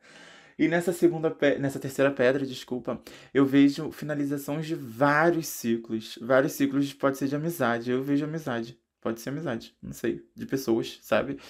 E 0.59 0.69
nessa 0.69 0.93
segunda 0.93 1.35
nessa 1.59 1.79
terceira 1.79 2.11
pedra, 2.11 2.47
desculpa, 2.47 3.01
eu 3.33 3.45
vejo 3.45 3.91
finalizações 3.91 4.67
de 4.67 4.75
vários 4.75 5.47
ciclos. 5.47 6.19
Vários 6.21 6.53
ciclos 6.53 6.93
pode 6.93 7.19
ser 7.19 7.29
de 7.29 7.37
amizade. 7.37 7.91
Eu 7.91 8.03
vejo 8.03 8.25
amizade. 8.25 8.79
Pode 9.03 9.21
ser 9.21 9.31
amizade, 9.31 9.77
não 9.83 9.93
sei, 9.93 10.25
de 10.33 10.47
pessoas, 10.47 11.01
sabe? 11.03 11.41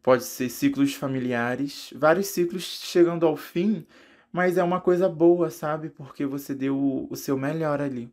Pode 0.00 0.22
ser 0.22 0.48
ciclos 0.48 0.94
familiares, 0.94 1.92
vários 1.94 2.28
ciclos 2.28 2.62
chegando 2.62 3.26
ao 3.26 3.36
fim, 3.36 3.84
mas 4.32 4.56
é 4.56 4.62
uma 4.62 4.80
coisa 4.80 5.08
boa, 5.08 5.50
sabe? 5.50 5.90
Porque 5.90 6.24
você 6.24 6.54
deu 6.54 7.08
o 7.10 7.16
seu 7.16 7.36
melhor 7.36 7.80
ali. 7.82 8.08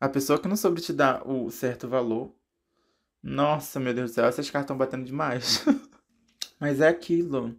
A 0.00 0.08
pessoa 0.08 0.38
que 0.38 0.48
não 0.48 0.56
soube 0.56 0.80
te 0.80 0.92
dar 0.92 1.28
o 1.28 1.48
certo 1.50 1.88
valor. 1.88 2.34
Nossa, 3.22 3.78
meu 3.78 3.94
Deus 3.94 4.10
do 4.10 4.14
céu, 4.14 4.26
essas 4.26 4.50
cartas 4.50 4.64
estão 4.64 4.76
batendo 4.76 5.04
demais. 5.04 5.64
mas 6.58 6.80
é 6.80 6.88
aquilo 6.88 7.56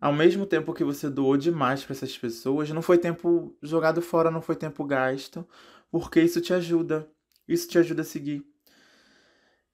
ao 0.00 0.12
mesmo 0.12 0.46
tempo 0.46 0.74
que 0.74 0.84
você 0.84 1.08
doou 1.08 1.36
demais 1.36 1.84
para 1.84 1.94
essas 1.94 2.16
pessoas, 2.16 2.70
não 2.70 2.82
foi 2.82 2.98
tempo 2.98 3.56
jogado 3.62 4.02
fora, 4.02 4.30
não 4.30 4.42
foi 4.42 4.56
tempo 4.56 4.84
gasto, 4.84 5.46
porque 5.90 6.20
isso 6.20 6.40
te 6.40 6.52
ajuda. 6.52 7.08
Isso 7.48 7.68
te 7.68 7.78
ajuda 7.78 8.02
a 8.02 8.04
seguir. 8.04 8.44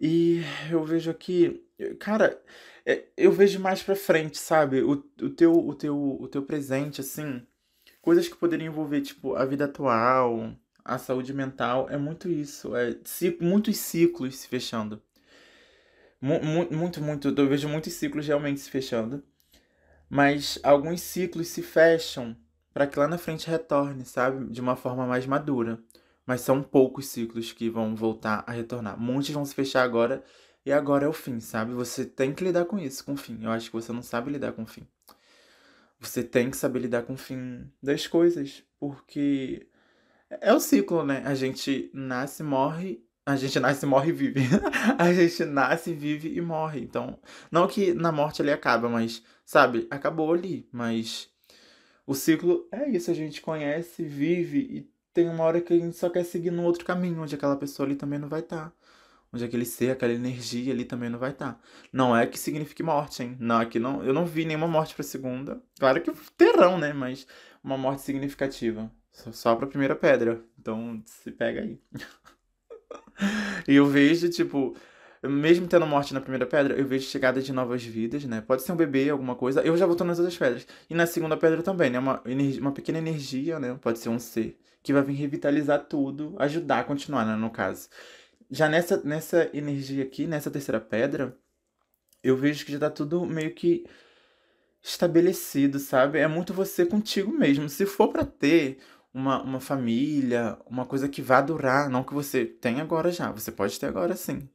E 0.00 0.42
eu 0.70 0.84
vejo 0.84 1.10
aqui, 1.10 1.64
cara, 1.98 2.40
é, 2.84 3.04
eu 3.16 3.32
vejo 3.32 3.60
mais 3.60 3.82
pra 3.82 3.94
frente, 3.96 4.38
sabe? 4.38 4.82
O, 4.82 4.92
o, 4.92 5.30
teu, 5.30 5.52
o, 5.52 5.74
teu, 5.74 5.96
o 6.20 6.28
teu 6.28 6.42
presente, 6.42 7.00
assim, 7.00 7.46
coisas 8.00 8.28
que 8.28 8.36
poderiam 8.36 8.72
envolver, 8.72 9.00
tipo, 9.00 9.34
a 9.34 9.44
vida 9.44 9.64
atual, 9.66 10.52
a 10.84 10.98
saúde 10.98 11.32
mental, 11.32 11.88
é 11.88 11.96
muito 11.96 12.28
isso. 12.28 12.74
É 12.76 12.96
muitos 13.40 13.78
ciclos 13.78 14.36
se 14.36 14.48
fechando. 14.48 15.02
Muito, 16.20 17.00
muito. 17.02 17.28
Eu 17.28 17.48
vejo 17.48 17.68
muitos 17.68 17.92
ciclos 17.94 18.26
realmente 18.26 18.60
se 18.60 18.70
fechando 18.70 19.22
mas 20.14 20.58
alguns 20.62 21.00
ciclos 21.00 21.48
se 21.48 21.62
fecham 21.62 22.36
para 22.70 22.86
que 22.86 22.98
lá 22.98 23.08
na 23.08 23.16
frente 23.16 23.48
retorne, 23.48 24.04
sabe? 24.04 24.44
De 24.52 24.60
uma 24.60 24.76
forma 24.76 25.06
mais 25.06 25.24
madura. 25.24 25.82
Mas 26.26 26.42
são 26.42 26.62
poucos 26.62 27.06
ciclos 27.06 27.50
que 27.50 27.70
vão 27.70 27.96
voltar 27.96 28.44
a 28.46 28.52
retornar. 28.52 29.00
Muitos 29.00 29.30
vão 29.30 29.42
se 29.42 29.54
fechar 29.54 29.82
agora 29.82 30.22
e 30.66 30.70
agora 30.70 31.06
é 31.06 31.08
o 31.08 31.14
fim, 31.14 31.40
sabe? 31.40 31.72
Você 31.72 32.04
tem 32.04 32.34
que 32.34 32.44
lidar 32.44 32.66
com 32.66 32.78
isso, 32.78 33.02
com 33.02 33.14
o 33.14 33.16
fim. 33.16 33.42
Eu 33.42 33.50
acho 33.52 33.70
que 33.70 33.72
você 33.72 33.90
não 33.90 34.02
sabe 34.02 34.30
lidar 34.30 34.52
com 34.52 34.64
o 34.64 34.66
fim. 34.66 34.86
Você 35.98 36.22
tem 36.22 36.50
que 36.50 36.58
saber 36.58 36.80
lidar 36.80 37.04
com 37.04 37.14
o 37.14 37.16
fim 37.18 37.72
das 37.82 38.06
coisas, 38.06 38.62
porque 38.78 39.66
é 40.28 40.52
o 40.52 40.60
ciclo, 40.60 41.06
né? 41.06 41.22
A 41.24 41.34
gente 41.34 41.90
nasce, 41.94 42.42
morre 42.42 43.02
a 43.24 43.36
gente 43.36 43.58
nasce, 43.60 43.86
morre 43.86 44.10
e 44.10 44.12
vive. 44.12 44.40
a 44.98 45.12
gente 45.12 45.44
nasce, 45.44 45.92
vive 45.94 46.36
e 46.36 46.40
morre. 46.40 46.80
Então, 46.80 47.18
não 47.50 47.66
que 47.66 47.94
na 47.94 48.10
morte 48.10 48.42
ele 48.42 48.52
acaba, 48.52 48.88
mas, 48.88 49.22
sabe, 49.44 49.86
acabou 49.90 50.32
ali. 50.32 50.68
Mas 50.72 51.30
o 52.06 52.14
ciclo 52.14 52.66
é 52.72 52.88
isso, 52.88 53.10
a 53.10 53.14
gente 53.14 53.40
conhece, 53.40 54.02
vive 54.02 54.58
e 54.58 54.92
tem 55.14 55.28
uma 55.28 55.44
hora 55.44 55.60
que 55.60 55.72
a 55.72 55.78
gente 55.78 55.96
só 55.96 56.08
quer 56.08 56.24
seguir 56.24 56.50
no 56.50 56.64
outro 56.64 56.84
caminho, 56.84 57.22
onde 57.22 57.34
aquela 57.34 57.56
pessoa 57.56 57.86
ali 57.86 57.96
também 57.96 58.18
não 58.18 58.28
vai 58.28 58.40
estar. 58.40 58.70
Tá. 58.70 58.72
Onde 59.32 59.44
aquele 59.44 59.64
ser, 59.64 59.90
aquela 59.92 60.12
energia 60.12 60.72
ali 60.72 60.84
também 60.84 61.08
não 61.08 61.18
vai 61.18 61.30
estar. 61.30 61.54
Tá. 61.54 61.60
Não 61.92 62.14
é 62.14 62.26
que 62.26 62.38
signifique 62.38 62.82
morte, 62.82 63.22
hein? 63.22 63.36
Não, 63.40 63.60
aqui 63.60 63.78
não, 63.78 64.04
eu 64.04 64.12
não 64.12 64.26
vi 64.26 64.44
nenhuma 64.44 64.68
morte 64.68 64.94
pra 64.94 65.02
segunda. 65.02 65.62
Claro 65.78 66.02
que 66.02 66.12
terão, 66.36 66.78
né? 66.78 66.92
Mas 66.92 67.26
uma 67.64 67.78
morte 67.78 68.02
significativa. 68.02 68.90
Só 69.10 69.54
pra 69.54 69.66
primeira 69.66 69.96
pedra. 69.96 70.42
Então, 70.58 71.02
se 71.06 71.30
pega 71.30 71.60
aí. 71.62 71.80
e 73.68 73.74
eu 73.74 73.86
vejo, 73.86 74.28
tipo, 74.28 74.76
mesmo 75.22 75.68
tendo 75.68 75.86
morte 75.86 76.12
na 76.12 76.20
primeira 76.20 76.46
pedra, 76.46 76.74
eu 76.74 76.86
vejo 76.86 77.08
chegada 77.08 77.40
de 77.40 77.52
novas 77.52 77.84
vidas, 77.84 78.24
né? 78.24 78.40
Pode 78.40 78.62
ser 78.62 78.72
um 78.72 78.76
bebê, 78.76 79.08
alguma 79.08 79.34
coisa. 79.34 79.60
Eu 79.62 79.76
já 79.76 79.86
voltou 79.86 80.06
nas 80.06 80.18
outras 80.18 80.36
pedras. 80.36 80.66
E 80.90 80.94
na 80.94 81.06
segunda 81.06 81.36
pedra 81.36 81.62
também, 81.62 81.90
né? 81.90 81.98
Uma, 81.98 82.22
uma 82.60 82.72
pequena 82.72 82.98
energia, 82.98 83.58
né? 83.60 83.78
Pode 83.80 83.98
ser 83.98 84.08
um 84.08 84.18
ser 84.18 84.58
que 84.82 84.92
vai 84.92 85.02
vir 85.02 85.14
revitalizar 85.14 85.84
tudo, 85.84 86.34
ajudar 86.38 86.80
a 86.80 86.84
continuar, 86.84 87.24
né? 87.24 87.36
No 87.36 87.50
caso. 87.50 87.88
Já 88.50 88.68
nessa, 88.68 89.00
nessa 89.04 89.48
energia 89.54 90.02
aqui, 90.02 90.26
nessa 90.26 90.50
terceira 90.50 90.80
pedra, 90.80 91.36
eu 92.22 92.36
vejo 92.36 92.64
que 92.66 92.72
já 92.72 92.78
tá 92.78 92.90
tudo 92.90 93.24
meio 93.24 93.54
que 93.54 93.84
estabelecido, 94.82 95.78
sabe? 95.78 96.18
É 96.18 96.26
muito 96.26 96.52
você 96.52 96.84
contigo 96.84 97.32
mesmo. 97.32 97.68
Se 97.68 97.86
for 97.86 98.08
para 98.08 98.24
ter 98.24 98.78
uma, 99.12 99.42
uma 99.42 99.60
família, 99.60 100.58
uma 100.66 100.86
coisa 100.86 101.08
que 101.08 101.22
vai 101.22 101.44
durar, 101.44 101.88
não 101.90 102.02
que 102.04 102.14
você 102.14 102.44
tem 102.44 102.80
agora 102.80 103.10
já, 103.12 103.30
você 103.30 103.52
pode 103.52 103.78
ter 103.78 103.86
agora 103.86 104.16
sim. 104.16 104.48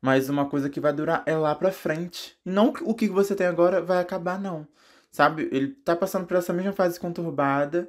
Mas 0.00 0.28
uma 0.28 0.48
coisa 0.48 0.68
que 0.68 0.80
vai 0.80 0.92
durar 0.92 1.22
é 1.26 1.36
lá 1.36 1.54
pra 1.54 1.70
frente. 1.70 2.36
Não 2.44 2.70
o 2.82 2.94
que 2.94 3.08
você 3.08 3.36
tem 3.36 3.46
agora 3.46 3.80
vai 3.80 4.00
acabar, 4.00 4.40
não. 4.40 4.66
Sabe? 5.12 5.48
Ele 5.52 5.68
tá 5.68 5.94
passando 5.94 6.26
por 6.26 6.36
essa 6.36 6.52
mesma 6.52 6.72
fase 6.72 6.98
conturbada, 6.98 7.88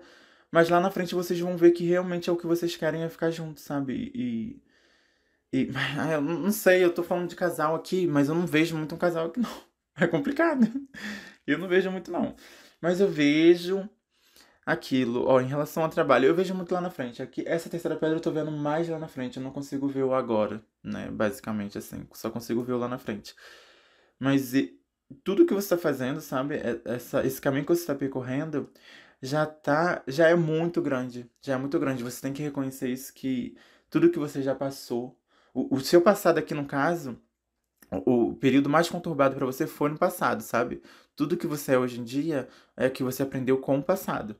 mas 0.51 0.69
lá 0.69 0.79
na 0.79 0.91
frente 0.91 1.15
vocês 1.15 1.39
vão 1.39 1.57
ver 1.57 1.71
que 1.71 1.85
realmente 1.85 2.29
é 2.29 2.33
o 2.33 2.37
que 2.37 2.45
vocês 2.45 2.75
querem 2.75 3.03
é 3.03 3.09
ficar 3.09 3.31
juntos, 3.31 3.63
sabe? 3.63 4.11
E. 4.13 4.61
E. 5.51 5.69
Eu 6.13 6.21
não 6.21 6.51
sei, 6.51 6.83
eu 6.83 6.93
tô 6.93 7.03
falando 7.03 7.29
de 7.29 7.35
casal 7.35 7.75
aqui, 7.75 8.07
mas 8.07 8.29
eu 8.29 8.35
não 8.35 8.45
vejo 8.45 8.75
muito 8.77 8.95
um 8.95 8.97
casal 8.97 9.27
aqui, 9.27 9.39
não. 9.39 9.49
É 9.95 10.07
complicado. 10.07 10.67
Eu 11.45 11.59
não 11.59 11.67
vejo 11.67 11.91
muito, 11.91 12.11
não. 12.11 12.35
Mas 12.81 12.99
eu 12.99 13.07
vejo 13.07 13.87
aquilo, 14.65 15.25
ó, 15.27 15.41
em 15.41 15.47
relação 15.47 15.83
ao 15.83 15.89
trabalho, 15.89 16.25
eu 16.25 16.35
vejo 16.35 16.53
muito 16.55 16.73
lá 16.73 16.81
na 16.81 16.89
frente. 16.89 17.21
Aqui, 17.21 17.43
essa 17.47 17.69
terceira 17.69 17.97
pedra 17.97 18.17
eu 18.17 18.21
tô 18.21 18.31
vendo 18.31 18.51
mais 18.51 18.87
lá 18.89 18.99
na 18.99 19.07
frente, 19.07 19.37
eu 19.37 19.43
não 19.43 19.51
consigo 19.51 19.87
ver 19.87 20.03
o 20.03 20.13
agora, 20.13 20.63
né? 20.83 21.09
Basicamente, 21.11 21.77
assim, 21.77 22.07
só 22.13 22.29
consigo 22.29 22.63
ver 22.63 22.73
o 22.73 22.77
lá 22.77 22.87
na 22.87 22.97
frente. 22.97 23.35
Mas 24.19 24.53
e, 24.53 24.79
tudo 25.23 25.45
que 25.45 25.53
você 25.53 25.69
tá 25.69 25.77
fazendo, 25.77 26.21
sabe? 26.21 26.55
É, 26.55 26.81
essa, 26.85 27.25
esse 27.25 27.41
caminho 27.41 27.65
que 27.65 27.75
você 27.75 27.85
tá 27.85 27.95
percorrendo 27.95 28.69
já 29.21 29.45
tá, 29.45 30.03
já 30.07 30.29
é 30.29 30.35
muito 30.35 30.81
grande, 30.81 31.29
já 31.41 31.53
é 31.55 31.57
muito 31.57 31.79
grande. 31.79 32.03
Você 32.03 32.21
tem 32.21 32.33
que 32.33 32.43
reconhecer 32.43 32.89
isso, 32.89 33.13
que 33.13 33.57
tudo 33.89 34.09
que 34.09 34.19
você 34.19 34.41
já 34.41 34.55
passou, 34.55 35.17
o, 35.53 35.75
o 35.77 35.81
seu 35.81 36.01
passado 36.01 36.37
aqui 36.39 36.53
no 36.53 36.65
caso, 36.65 37.19
o, 38.05 38.29
o 38.31 38.35
período 38.35 38.69
mais 38.69 38.89
conturbado 38.89 39.35
para 39.35 39.45
você 39.45 39.67
foi 39.67 39.89
no 39.89 39.97
passado, 39.97 40.41
sabe? 40.41 40.81
Tudo 41.15 41.37
que 41.37 41.47
você 41.47 41.73
é 41.73 41.79
hoje 41.79 41.99
em 41.99 42.03
dia 42.03 42.47
é 42.75 42.89
que 42.89 43.03
você 43.03 43.23
aprendeu 43.23 43.59
com 43.59 43.77
o 43.79 43.83
passado. 43.83 44.35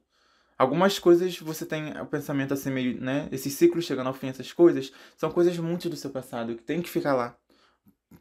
Algumas 0.64 0.97
coisas 0.97 1.38
você 1.39 1.66
tem 1.66 1.91
o 1.99 2.05
pensamento 2.05 2.53
assim 2.53 2.72
meio, 2.72 2.99
né? 3.01 3.28
Esses 3.34 3.51
ciclos 3.53 3.84
chegando 3.84 4.07
ao 4.07 4.14
fim, 4.14 4.28
essas 4.30 4.53
coisas, 4.53 4.93
são 5.18 5.30
coisas 5.30 5.57
muito 5.57 5.89
do 5.89 5.97
seu 5.97 6.09
passado 6.09 6.55
que 6.55 6.64
tem 6.64 6.82
que 6.82 6.89
ficar 6.89 7.14
lá, 7.14 7.38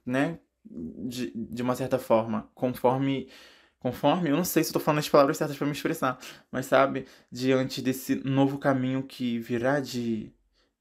né? 0.04 0.40
De, 0.64 1.32
de 1.34 1.62
uma 1.62 1.76
certa 1.76 1.98
forma, 2.00 2.50
conforme 2.52 3.28
conforme, 3.78 4.30
eu 4.30 4.36
não 4.36 4.44
sei 4.44 4.64
se 4.64 4.72
tô 4.72 4.80
falando 4.80 5.00
as 5.00 5.08
palavras 5.08 5.36
certas 5.36 5.56
para 5.56 5.66
me 5.66 5.72
expressar, 5.72 6.18
mas 6.52 6.66
sabe, 6.66 7.06
diante 7.30 7.82
desse 7.82 8.16
novo 8.24 8.58
caminho 8.58 9.02
que 9.04 9.38
virá 9.40 9.80
de 9.80 10.32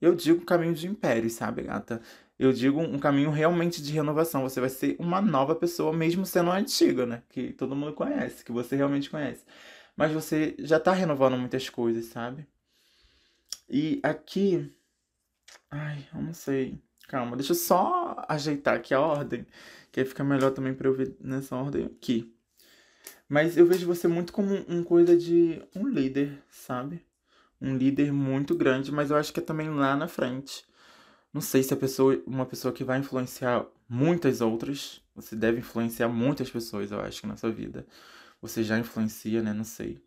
eu 0.02 0.16
digo 0.16 0.44
caminho 0.46 0.74
de 0.74 0.88
império, 0.88 1.30
sabe, 1.30 1.64
gata? 1.64 2.02
Eu 2.40 2.52
digo 2.52 2.80
um 2.82 2.98
caminho 3.00 3.30
realmente 3.30 3.84
de 3.84 3.94
renovação. 3.94 4.42
Você 4.44 4.60
vai 4.60 4.70
ser 4.70 4.96
uma 5.00 5.22
nova 5.22 5.56
pessoa, 5.56 5.94
mesmo 5.94 6.26
sendo 6.26 6.52
antiga, 6.52 7.06
né? 7.06 7.22
Que 7.30 7.54
todo 7.54 7.76
mundo 7.76 7.94
conhece, 7.94 8.44
que 8.44 8.52
você 8.52 8.76
realmente 8.76 9.12
conhece 9.12 9.46
mas 9.96 10.12
você 10.12 10.56
já 10.60 10.80
tá 10.80 10.94
renovando 10.94 11.38
muitas 11.38 11.70
coisas, 11.70 12.06
sabe? 12.06 12.48
E 13.70 14.00
aqui. 14.04 14.70
Ai, 15.70 16.06
eu 16.14 16.22
não 16.22 16.34
sei. 16.34 16.82
Calma, 17.08 17.36
deixa 17.36 17.52
eu 17.52 17.56
só 17.56 18.24
ajeitar 18.28 18.76
aqui 18.76 18.94
a 18.94 19.02
ordem, 19.02 19.46
que 19.92 20.00
aí 20.00 20.06
fica 20.06 20.24
melhor 20.24 20.52
também 20.52 20.74
pra 20.74 20.88
eu 20.88 20.94
ver 20.94 21.16
nessa 21.20 21.56
ordem 21.56 21.86
aqui. 21.86 22.34
Mas 23.28 23.58
eu 23.58 23.66
vejo 23.66 23.86
você 23.88 24.08
muito 24.08 24.34
como 24.34 24.54
um 24.68 24.84
coisa 24.84 25.18
de 25.18 25.62
um 25.76 25.88
líder, 25.88 26.42
sabe? 26.50 27.06
Um 27.62 27.76
líder 27.78 28.12
muito 28.12 28.56
grande, 28.56 28.92
mas 28.92 29.12
eu 29.12 29.18
acho 29.18 29.34
que 29.34 29.40
é 29.40 29.44
também 29.44 29.70
lá 29.70 29.96
na 29.96 30.08
frente. 30.08 30.66
Não 31.34 31.42
sei 31.42 31.64
se 31.64 31.74
a 31.74 31.78
pessoa, 31.78 32.22
uma 32.26 32.46
pessoa 32.46 32.74
que 32.74 32.84
vai 32.84 33.00
influenciar 33.00 33.66
muitas 33.88 34.42
outras, 34.42 35.02
você 35.16 35.36
deve 35.36 35.60
influenciar 35.60 36.10
muitas 36.10 36.50
pessoas, 36.50 36.92
eu 36.92 37.00
acho, 37.00 37.26
na 37.28 37.38
sua 37.38 37.52
vida 37.52 37.86
você 38.42 38.64
já 38.64 38.78
influencia, 38.80 39.42
né? 39.42 39.54
Não 39.54 39.64
sei. 39.64 40.02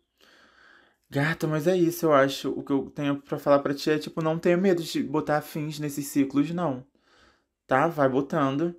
Gata, 1.09 1.47
mas 1.47 1.67
é 1.67 1.75
isso, 1.77 2.07
eu 2.07 2.13
acho. 2.13 2.49
O 2.51 2.63
que 2.63 2.71
eu 2.71 2.89
tenho 2.89 3.21
para 3.21 3.39
falar 3.39 3.59
para 3.59 3.73
ti 3.73 3.89
é, 3.91 3.97
tipo, 3.99 4.21
não 4.21 4.39
tenha 4.39 4.57
medo 4.57 4.83
de 4.83 5.03
botar 5.03 5.41
fins 5.41 5.79
nesses 5.79 6.07
ciclos, 6.07 6.51
não. 6.51 6.85
Tá? 7.67 7.87
Vai 7.87 8.09
botando. 8.09 8.75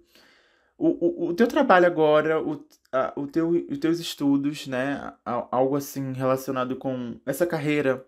O, 0.78 1.26
o, 1.26 1.28
o 1.30 1.34
teu 1.34 1.46
trabalho 1.48 1.86
agora, 1.86 2.42
o, 2.42 2.64
a, 2.92 3.12
o 3.16 3.26
teu, 3.26 3.50
os 3.70 3.78
teus 3.78 3.98
estudos, 4.00 4.66
né? 4.66 5.14
Algo 5.24 5.76
assim 5.76 6.12
relacionado 6.12 6.76
com 6.76 7.18
essa 7.26 7.46
carreira, 7.46 8.06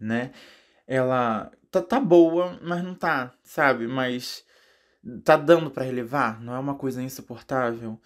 né? 0.00 0.32
Ela 0.86 1.50
tá, 1.70 1.82
tá 1.82 2.00
boa, 2.00 2.58
mas 2.62 2.82
não 2.84 2.94
tá, 2.94 3.32
sabe? 3.42 3.86
Mas 3.86 4.44
tá 5.24 5.36
dando 5.36 5.70
para 5.70 5.84
relevar, 5.84 6.40
não 6.42 6.54
é 6.54 6.58
uma 6.58 6.74
coisa 6.74 7.02
insuportável. 7.02 8.00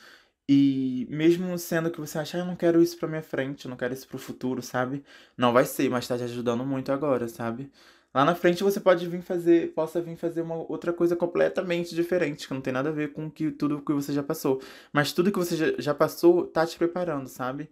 E 0.55 1.07
mesmo 1.11 1.57
sendo 1.59 1.91
que 1.91 1.99
você 1.99 2.19
acha, 2.19 2.37
ah, 2.37 2.41
eu 2.41 2.45
não 2.45 2.55
quero 2.57 2.83
isso 2.83 2.99
pra 2.99 3.09
minha 3.09 3.23
frente, 3.23 3.65
eu 3.65 3.71
não 3.71 3.77
quero 3.77 3.95
isso 3.95 4.07
pro 4.07 4.19
futuro, 4.19 4.61
sabe? 4.61 5.03
Não 5.37 5.51
vai 5.53 5.65
ser, 5.65 5.89
mas 5.89 6.07
tá 6.07 6.17
te 6.19 6.25
ajudando 6.25 6.63
muito 6.65 6.93
agora, 6.93 7.27
sabe? 7.27 7.71
Lá 8.15 8.23
na 8.23 8.35
frente 8.35 8.63
você 8.63 8.79
pode 8.79 9.09
vir 9.09 9.23
fazer, 9.23 9.73
possa 9.73 10.01
vir 10.03 10.15
fazer 10.17 10.43
uma 10.43 10.57
outra 10.71 10.93
coisa 10.93 11.17
completamente 11.17 11.95
diferente, 11.95 12.47
que 12.47 12.53
não 12.53 12.61
tem 12.61 12.73
nada 12.73 12.91
a 12.91 12.93
ver 12.93 13.13
com 13.15 13.31
que, 13.31 13.51
tudo 13.51 13.81
que 13.81 13.95
você 13.95 14.13
já 14.13 14.23
passou. 14.23 14.61
Mas 14.93 15.13
tudo 15.13 15.33
que 15.33 15.39
você 15.39 15.57
já, 15.57 15.73
já 15.79 15.95
passou 15.95 16.47
tá 16.47 16.67
te 16.67 16.77
preparando, 16.77 17.29
sabe? 17.29 17.71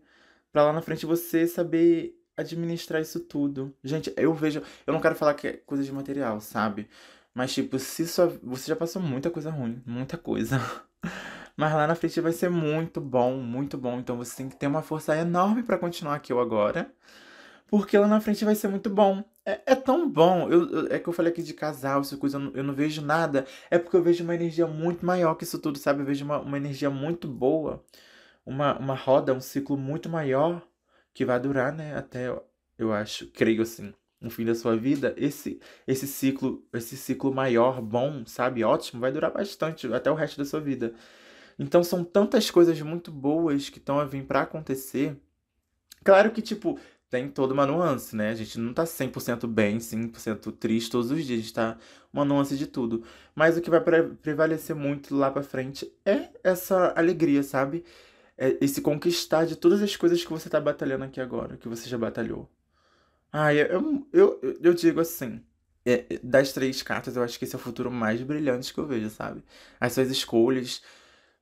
Pra 0.53 0.64
lá 0.64 0.72
na 0.72 0.81
frente 0.83 1.05
você 1.07 1.47
saber 1.47 2.18
administrar 2.37 3.03
isso 3.03 3.20
tudo. 3.20 3.74
Gente, 3.85 4.12
eu 4.16 4.33
vejo. 4.35 4.62
Eu 4.87 4.93
não 4.95 5.01
quero 5.01 5.14
falar 5.16 5.35
que 5.35 5.49
é 5.49 5.53
coisa 5.59 5.85
de 5.85 5.93
material, 5.93 6.41
sabe? 6.41 6.89
Mas, 7.35 7.53
tipo, 7.53 7.78
se 7.78 8.07
só. 8.07 8.28
Você 8.43 8.68
já 8.68 8.76
passou 8.76 9.03
muita 9.03 9.31
coisa 9.31 9.51
ruim, 9.51 9.83
muita 9.87 10.16
coisa. 10.18 10.59
Mas 11.61 11.74
lá 11.74 11.86
na 11.86 11.94
frente 11.94 12.20
vai 12.20 12.32
ser 12.32 12.48
muito 12.50 13.00
bom, 13.00 13.36
muito 13.38 13.78
bom. 13.78 13.98
Então 14.00 14.16
você 14.16 14.36
tem 14.36 14.48
que 14.48 14.56
ter 14.56 14.66
uma 14.66 14.82
força 14.82 15.16
enorme 15.16 15.62
para 15.62 15.78
continuar 15.78 16.16
aqui 16.16 16.32
agora. 16.32 16.92
Porque 17.68 17.96
lá 17.98 18.06
na 18.08 18.20
frente 18.20 18.44
vai 18.44 18.54
ser 18.54 18.68
muito 18.68 18.90
bom. 18.90 19.24
É, 19.44 19.61
é 19.66 19.74
tão 19.76 20.08
bom. 20.11 20.50
Eu, 20.50 20.70
eu- 20.70 20.86
é 20.92 20.98
que 20.98 21.08
eu 21.08 21.12
falei 21.12 21.32
aqui 21.32 21.42
de 21.42 21.54
casal, 21.54 22.00
essa 22.02 22.16
coisa, 22.16 22.36
eu 22.36 22.40
não, 22.40 22.52
eu 22.54 22.64
não 22.64 22.74
vejo 22.74 23.02
nada. 23.02 23.46
É 23.70 23.78
porque 23.78 23.96
eu 23.96 24.02
vejo 24.02 24.24
uma 24.24 24.34
energia 24.34 24.66
muito 24.66 25.06
maior 25.06 25.34
que 25.36 25.44
isso 25.44 25.58
tudo, 25.61 25.78
sabe? 25.78 26.00
Eu 26.02 26.06
vejo 26.06 26.24
uma, 26.24 26.40
uma 26.40 26.56
energia 26.56 26.90
muito 26.90 27.28
boa. 27.28 27.84
Uma, 28.46 28.78
uma 28.78 28.94
roda, 28.94 29.34
um 29.34 29.40
ciclo 29.40 29.76
muito 29.76 30.08
maior 30.08 30.62
que 31.14 31.24
vai 31.24 31.38
durar, 31.40 31.72
né? 31.74 31.96
Até, 31.96 32.28
eu 32.78 32.92
acho, 32.92 33.28
creio 33.32 33.62
assim, 33.62 33.92
no 34.20 34.30
fim 34.30 34.44
da 34.44 34.54
sua 34.54 34.76
vida. 34.76 35.14
Esse, 35.18 35.61
esse 35.86 36.06
ciclo, 36.06 36.64
esse 36.72 36.96
ciclo 36.96 37.32
maior, 37.34 37.80
bom, 37.82 38.24
sabe? 38.26 38.64
Ótimo, 38.64 39.00
vai 39.00 39.12
durar 39.12 39.32
bastante, 39.32 39.92
até 39.92 40.11
o 40.11 40.14
resto 40.14 40.38
da 40.38 40.44
sua 40.44 40.61
vida. 40.61 40.94
Então 41.61 41.84
são 41.84 42.04
tantas 42.04 42.50
coisas 42.50 42.80
muito 42.82 43.12
boas 43.12 43.70
que 43.70 43.78
estão 43.78 44.00
a 44.00 44.06
vir 44.06 44.24
pra 44.26 44.42
acontecer. 44.42 45.16
Claro 46.04 46.30
que, 46.32 46.42
tipo, 46.42 46.78
tem 47.11 47.28
toda 47.30 47.52
uma 47.54 47.66
nuance, 47.66 48.16
né? 48.16 48.30
A 48.30 48.34
gente 48.34 48.58
não 48.58 48.72
tá 48.74 48.86
100% 48.86 49.46
bem, 49.48 49.80
100% 49.80 50.52
triste 50.52 50.90
todos 50.90 51.11
os 51.11 51.24
dias, 51.24 51.40
a 51.40 51.42
gente 51.42 51.54
tá 51.54 51.78
uma 52.12 52.24
nuance 52.24 52.56
de 52.56 52.66
tudo. 52.66 53.04
Mas 53.34 53.56
o 53.56 53.61
que 53.61 53.70
vai 53.70 53.80
pre- 53.82 54.04
prevalecer 54.22 54.74
muito 54.76 55.14
lá 55.16 55.30
pra 55.30 55.42
frente 55.42 55.90
é 56.04 56.30
essa 56.44 56.92
alegria, 56.96 57.42
sabe? 57.42 57.84
É 58.38 58.58
esse 58.62 58.82
conquistar 58.82 59.46
de 59.46 59.56
todas 59.56 59.82
as 59.82 59.96
coisas 59.96 60.24
que 60.24 60.30
você 60.32 60.50
tá 60.50 60.61
batalhando 60.61 61.04
aqui 61.04 61.20
agora, 61.20 61.56
que 61.58 61.68
você 61.68 61.88
já 61.88 61.98
batalhou. 61.98 62.50
Eu, 63.32 64.08
eu, 64.12 64.38
eu, 64.42 64.58
eu 64.62 64.74
digo 64.74 65.00
assim, 65.00 65.40
é, 65.84 66.04
é, 66.14 66.18
das 66.22 66.52
três 66.52 66.82
cartas, 66.82 67.16
eu 67.16 67.22
acho 67.22 67.38
que 67.38 67.44
esse 67.44 67.54
é 67.54 67.58
o 67.58 67.61
futuro 67.61 67.90
mais 67.90 68.20
brilhante 68.22 68.72
que 68.74 68.80
eu 68.80 68.86
vejo, 68.86 69.08
sabe? 69.11 69.42
As 69.78 69.92
suas 69.92 70.11
escolhas, 70.11 70.82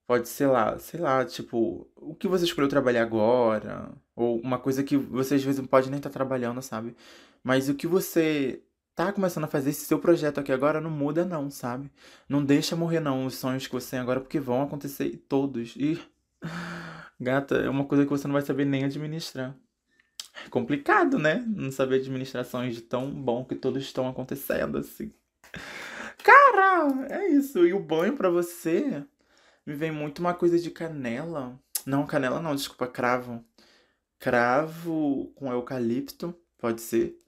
pode 0.08 0.26
ser 0.26 0.46
lá, 0.46 0.78
sei 0.78 0.98
lá, 0.98 1.22
tipo, 1.22 1.86
o 1.94 2.14
que 2.14 2.26
você 2.26 2.46
escolheu 2.46 2.66
trabalhar 2.66 3.02
agora, 3.02 3.90
ou 4.16 4.40
uma 4.40 4.58
coisa 4.58 4.82
que 4.82 4.96
você 4.96 5.34
às 5.34 5.44
vezes 5.44 5.60
não 5.60 5.66
pode 5.66 5.90
nem 5.90 5.98
estar 5.98 6.08
trabalhando, 6.08 6.62
sabe? 6.62 6.96
Mas 7.44 7.68
o 7.68 7.74
que 7.74 7.86
você 7.86 8.62
tá 8.94 9.12
começando 9.12 9.44
a 9.44 9.48
fazer, 9.48 9.68
esse 9.68 9.84
seu 9.84 9.98
projeto 9.98 10.40
aqui 10.40 10.50
agora, 10.50 10.80
não 10.80 10.90
muda 10.90 11.26
não, 11.26 11.50
sabe? 11.50 11.92
Não 12.26 12.42
deixa 12.42 12.74
morrer 12.74 13.00
não 13.00 13.26
os 13.26 13.34
sonhos 13.34 13.66
que 13.66 13.72
você 13.74 13.90
tem 13.90 13.98
agora, 13.98 14.18
porque 14.18 14.40
vão 14.40 14.62
acontecer 14.62 15.14
todos. 15.28 15.74
E, 15.76 16.00
gata, 17.20 17.56
é 17.56 17.68
uma 17.68 17.84
coisa 17.84 18.04
que 18.04 18.10
você 18.10 18.26
não 18.26 18.32
vai 18.32 18.42
saber 18.42 18.64
nem 18.64 18.84
administrar. 18.84 19.54
É 20.46 20.48
complicado, 20.48 21.18
né? 21.18 21.44
Não 21.46 21.70
saber 21.70 21.96
administrações 21.96 22.74
de 22.74 22.80
tão 22.80 23.10
bom 23.10 23.44
que 23.44 23.54
todos 23.54 23.82
estão 23.82 24.08
acontecendo, 24.08 24.78
assim. 24.78 25.12
Cara, 26.24 27.08
é 27.10 27.28
isso. 27.28 27.66
E 27.66 27.74
o 27.74 27.80
banho 27.80 28.16
pra 28.16 28.30
você 28.30 29.04
me 29.68 29.74
vem 29.74 29.92
muito 29.92 30.20
uma 30.20 30.32
coisa 30.32 30.58
de 30.58 30.70
canela. 30.70 31.60
Não, 31.84 32.06
canela 32.06 32.40
não, 32.40 32.54
desculpa, 32.56 32.86
cravo. 32.86 33.44
Cravo 34.18 35.30
com 35.34 35.52
eucalipto, 35.52 36.34
pode 36.56 36.80
ser. 36.80 37.18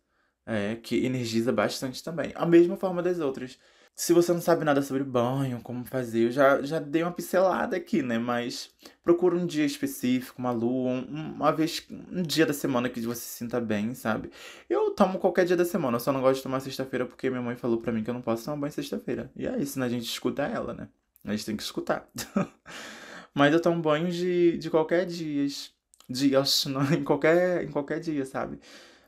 É, 0.47 0.74
que 0.76 1.05
energiza 1.05 1.53
bastante 1.53 2.03
também. 2.03 2.32
A 2.34 2.47
mesma 2.47 2.76
forma 2.78 3.03
das 3.03 3.18
outras. 3.20 3.59
Se 3.95 4.14
você 4.14 4.32
não 4.32 4.41
sabe 4.41 4.64
nada 4.64 4.80
sobre 4.80 5.05
banho, 5.05 5.61
como 5.61 5.84
fazer, 5.84 6.28
eu 6.28 6.32
já, 6.32 6.62
já 6.62 6.78
dei 6.78 7.03
uma 7.03 7.12
pincelada 7.12 7.76
aqui, 7.76 8.03
né? 8.03 8.18
Mas 8.18 8.70
procura 9.03 9.36
um 9.36 9.45
dia 9.47 9.66
específico, 9.66 10.38
uma 10.38 10.51
lua, 10.51 10.91
um- 10.93 11.34
uma 11.34 11.53
vez, 11.53 11.86
um 12.11 12.22
dia 12.22 12.47
da 12.47 12.55
semana 12.55 12.88
que 12.88 13.03
você 13.03 13.20
se 13.20 13.36
sinta 13.38 13.61
bem, 13.61 13.95
sabe? 13.95 14.30
Eu 14.68 14.93
tomo 14.93 15.18
qualquer 15.18 15.45
dia 15.45 15.57
da 15.57 15.64
semana, 15.66 15.97
eu 15.97 16.01
só 16.01 16.11
não 16.12 16.22
gosto 16.22 16.36
de 16.38 16.43
tomar 16.45 16.61
sexta-feira 16.61 17.05
porque 17.05 17.28
minha 17.28 17.43
mãe 17.43 17.57
falou 17.57 17.78
pra 17.82 17.93
mim 17.93 18.03
que 18.03 18.09
eu 18.09 18.14
não 18.14 18.22
posso 18.22 18.47
tomar 18.47 18.57
banho 18.57 18.72
sexta-feira. 18.72 19.30
E 19.36 19.47
é 19.47 19.59
isso, 19.59 19.78
né? 19.78 19.84
A 19.86 19.91
gente 19.91 20.05
escuta 20.07 20.43
ela, 20.45 20.72
né? 20.72 20.88
A 21.25 21.33
gente 21.33 21.47
tem 21.47 21.57
que 21.57 21.62
escutar. 21.62 22.09
Mas 23.35 23.53
eu 23.53 23.61
tomo 23.61 23.81
banho 23.81 24.11
de, 24.11 24.59
de 24.59 24.71
qualquer 24.71 25.07
dias. 25.07 25.73
Dias, 26.09 26.66
não, 26.66 26.83
em 26.93 27.05
qualquer, 27.05 27.64
em 27.64 27.71
qualquer 27.71 28.01
dia, 28.01 28.25
sabe? 28.25 28.59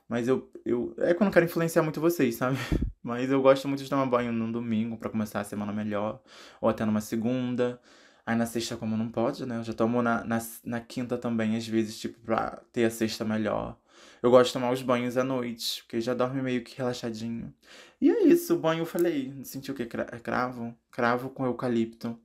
Mas 0.08 0.28
eu, 0.28 0.50
eu. 0.64 0.94
É 0.98 1.14
que 1.14 1.22
eu 1.22 1.24
não 1.24 1.32
quero 1.32 1.46
influenciar 1.46 1.82
muito 1.82 2.00
vocês, 2.00 2.36
sabe? 2.36 2.56
Mas 3.02 3.30
eu 3.30 3.42
gosto 3.42 3.66
muito 3.66 3.82
de 3.82 3.90
tomar 3.90 4.06
banho 4.06 4.32
num 4.32 4.52
domingo 4.52 4.96
pra 4.96 5.10
começar 5.10 5.40
a 5.40 5.44
semana 5.44 5.72
melhor. 5.72 6.22
Ou 6.60 6.68
até 6.68 6.84
numa 6.84 7.00
segunda. 7.00 7.80
Aí 8.24 8.36
na 8.36 8.46
sexta, 8.46 8.76
como 8.76 8.96
não 8.96 9.08
pode, 9.10 9.44
né? 9.46 9.58
Eu 9.58 9.64
já 9.64 9.72
tomo 9.72 10.00
na, 10.02 10.22
na, 10.24 10.38
na 10.64 10.80
quinta 10.80 11.18
também, 11.18 11.56
às 11.56 11.66
vezes, 11.66 11.98
tipo, 11.98 12.20
pra 12.20 12.62
ter 12.72 12.84
a 12.84 12.90
sexta 12.90 13.24
melhor. 13.24 13.76
Eu 14.22 14.30
gosto 14.30 14.48
de 14.48 14.52
tomar 14.54 14.72
os 14.72 14.82
banhos 14.82 15.16
à 15.16 15.24
noite, 15.24 15.82
porque 15.84 16.00
já 16.00 16.14
dorme 16.14 16.42
meio 16.42 16.62
que 16.64 16.76
relaxadinho. 16.78 17.52
E 18.00 18.10
é 18.10 18.22
isso, 18.24 18.54
o 18.54 18.58
banho 18.58 18.82
eu 18.82 18.86
falei. 18.86 19.32
Sentiu 19.44 19.74
o 19.74 19.76
que? 19.76 19.86
Cra- 19.86 20.04
Cravo? 20.20 20.74
Cravo 20.90 21.30
com 21.30 21.44
eucalipto. 21.46 22.18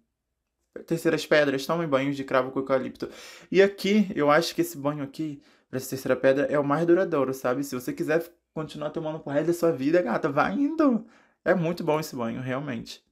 Terceiras 0.86 1.26
pedras, 1.26 1.66
tomem 1.66 1.88
banhos 1.88 2.16
de 2.16 2.24
cravo 2.24 2.52
com 2.52 2.60
eucalipto. 2.60 3.10
E 3.52 3.62
aqui, 3.62 4.12
eu 4.16 4.30
acho 4.30 4.54
que 4.54 4.62
esse 4.62 4.78
banho 4.78 5.04
aqui, 5.04 5.42
pra 5.70 5.78
essa 5.78 5.90
terceira 5.90 6.16
pedra, 6.16 6.46
é 6.46 6.60
o 6.60 6.64
mais 6.64 6.86
duradouro, 6.86 7.34
sabe? 7.34 7.64
Se 7.64 7.74
você 7.76 7.92
quiser 7.94 8.24
continuar 8.54 8.92
tomando 8.92 9.20
pro 9.20 9.32
resto 9.34 9.48
da 9.48 9.54
sua 9.54 9.72
vida, 9.72 10.02
gata, 10.02 10.30
vai 10.30 10.54
indo. 10.54 11.06
É 11.44 11.56
muito 11.56 11.84
bom 11.84 12.00
esse 12.00 12.16
banho, 12.16 12.42
realmente. 12.42 13.04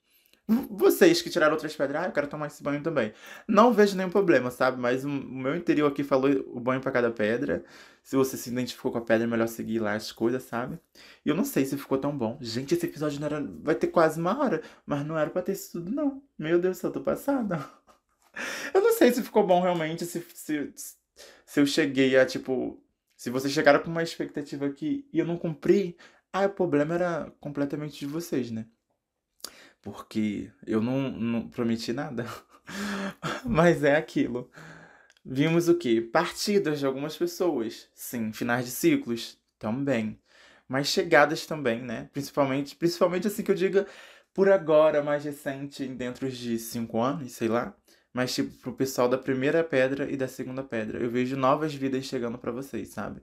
Vocês 0.47 1.23
que 1.23 1.29
tiraram 1.29 1.53
outras 1.53 1.75
pedras, 1.75 2.03
ah, 2.03 2.05
eu 2.07 2.11
quero 2.11 2.27
tomar 2.27 2.47
esse 2.47 2.61
banho 2.61 2.81
também. 2.83 3.11
Não 3.47 3.73
vejo 3.73 3.97
nenhum 3.97 4.11
problema, 4.11 4.51
sabe? 4.51 4.79
Mas 4.79 5.03
o 5.03 5.09
meu 5.09 5.55
interior 5.55 5.91
aqui 5.91 6.03
falou 6.03 6.29
o 6.47 6.59
banho 6.59 6.79
pra 6.79 6.91
cada 6.91 7.09
pedra. 7.09 7.63
Se 8.03 8.15
você 8.15 8.37
se 8.37 8.51
identificou 8.51 8.91
com 8.91 8.99
a 8.99 9.01
pedra, 9.01 9.25
é 9.25 9.27
melhor 9.27 9.47
seguir 9.47 9.79
lá 9.79 9.93
as 9.93 10.11
coisas, 10.11 10.43
sabe? 10.43 10.79
E 11.25 11.29
eu 11.29 11.35
não 11.35 11.43
sei 11.43 11.65
se 11.65 11.75
ficou 11.77 11.97
tão 11.97 12.15
bom. 12.15 12.37
Gente, 12.39 12.75
esse 12.75 12.85
episódio 12.85 13.19
não 13.19 13.25
era... 13.25 13.43
vai 13.63 13.73
ter 13.73 13.87
quase 13.87 14.19
uma 14.19 14.39
hora, 14.39 14.61
mas 14.85 15.03
não 15.03 15.17
era 15.17 15.31
pra 15.31 15.41
ter 15.41 15.53
isso 15.53 15.71
tudo, 15.73 15.91
não. 15.91 16.21
Meu 16.37 16.59
Deus 16.59 16.77
do 16.77 16.81
céu, 16.81 16.91
tô 16.91 17.01
passada. 17.01 17.67
Eu 18.73 18.81
não 18.81 18.93
sei 18.93 19.11
se 19.13 19.23
ficou 19.23 19.47
bom 19.47 19.61
realmente, 19.61 20.05
se, 20.05 20.21
se, 20.33 20.73
se 21.45 21.59
eu 21.59 21.65
cheguei 21.65 22.17
a, 22.17 22.25
tipo. 22.25 22.83
Se 23.15 23.29
vocês 23.29 23.53
chegaram 23.53 23.79
com 23.79 23.89
uma 23.89 24.03
expectativa 24.03 24.65
aqui 24.65 25.07
e 25.13 25.19
eu 25.19 25.25
não 25.25 25.37
cumpri, 25.37 25.95
ah, 26.33 26.45
o 26.45 26.49
problema 26.49 26.95
era 26.95 27.31
completamente 27.39 27.97
de 27.97 28.05
vocês, 28.05 28.51
né? 28.51 28.65
Porque 29.85 30.51
eu 30.65 30.81
não, 30.81 31.11
não 31.11 31.47
prometi 31.47 31.93
nada. 31.93 32.25
Mas 33.45 33.83
é 33.83 33.95
aquilo. 33.95 34.49
Vimos 35.23 35.69
o 35.69 35.77
quê? 35.77 36.01
Partidas 36.01 36.79
de 36.79 36.87
algumas 36.87 37.15
pessoas. 37.15 37.87
Sim, 37.93 38.33
finais 38.33 38.65
de 38.65 38.71
ciclos 38.71 39.37
também. 39.59 40.19
Mas 40.67 40.87
chegadas 40.87 41.45
também, 41.45 41.83
né? 41.83 42.09
Principalmente, 42.11 42.75
principalmente 42.75 43.27
assim 43.27 43.43
que 43.43 43.51
eu 43.51 43.55
diga 43.55 43.87
por 44.33 44.49
agora, 44.49 45.03
mais 45.03 45.23
recente, 45.23 45.87
dentro 45.87 46.31
de 46.31 46.57
cinco 46.57 46.99
anos, 46.99 47.33
sei 47.33 47.47
lá. 47.47 47.75
Mas, 48.11 48.33
tipo, 48.33 48.51
pro 48.61 48.73
pessoal 48.73 49.07
da 49.07 49.19
primeira 49.19 49.63
pedra 49.63 50.09
e 50.11 50.17
da 50.17 50.27
segunda 50.27 50.63
pedra. 50.63 50.99
Eu 50.99 51.11
vejo 51.11 51.37
novas 51.37 51.75
vidas 51.75 52.05
chegando 52.05 52.39
pra 52.39 52.51
vocês, 52.51 52.89
sabe? 52.89 53.21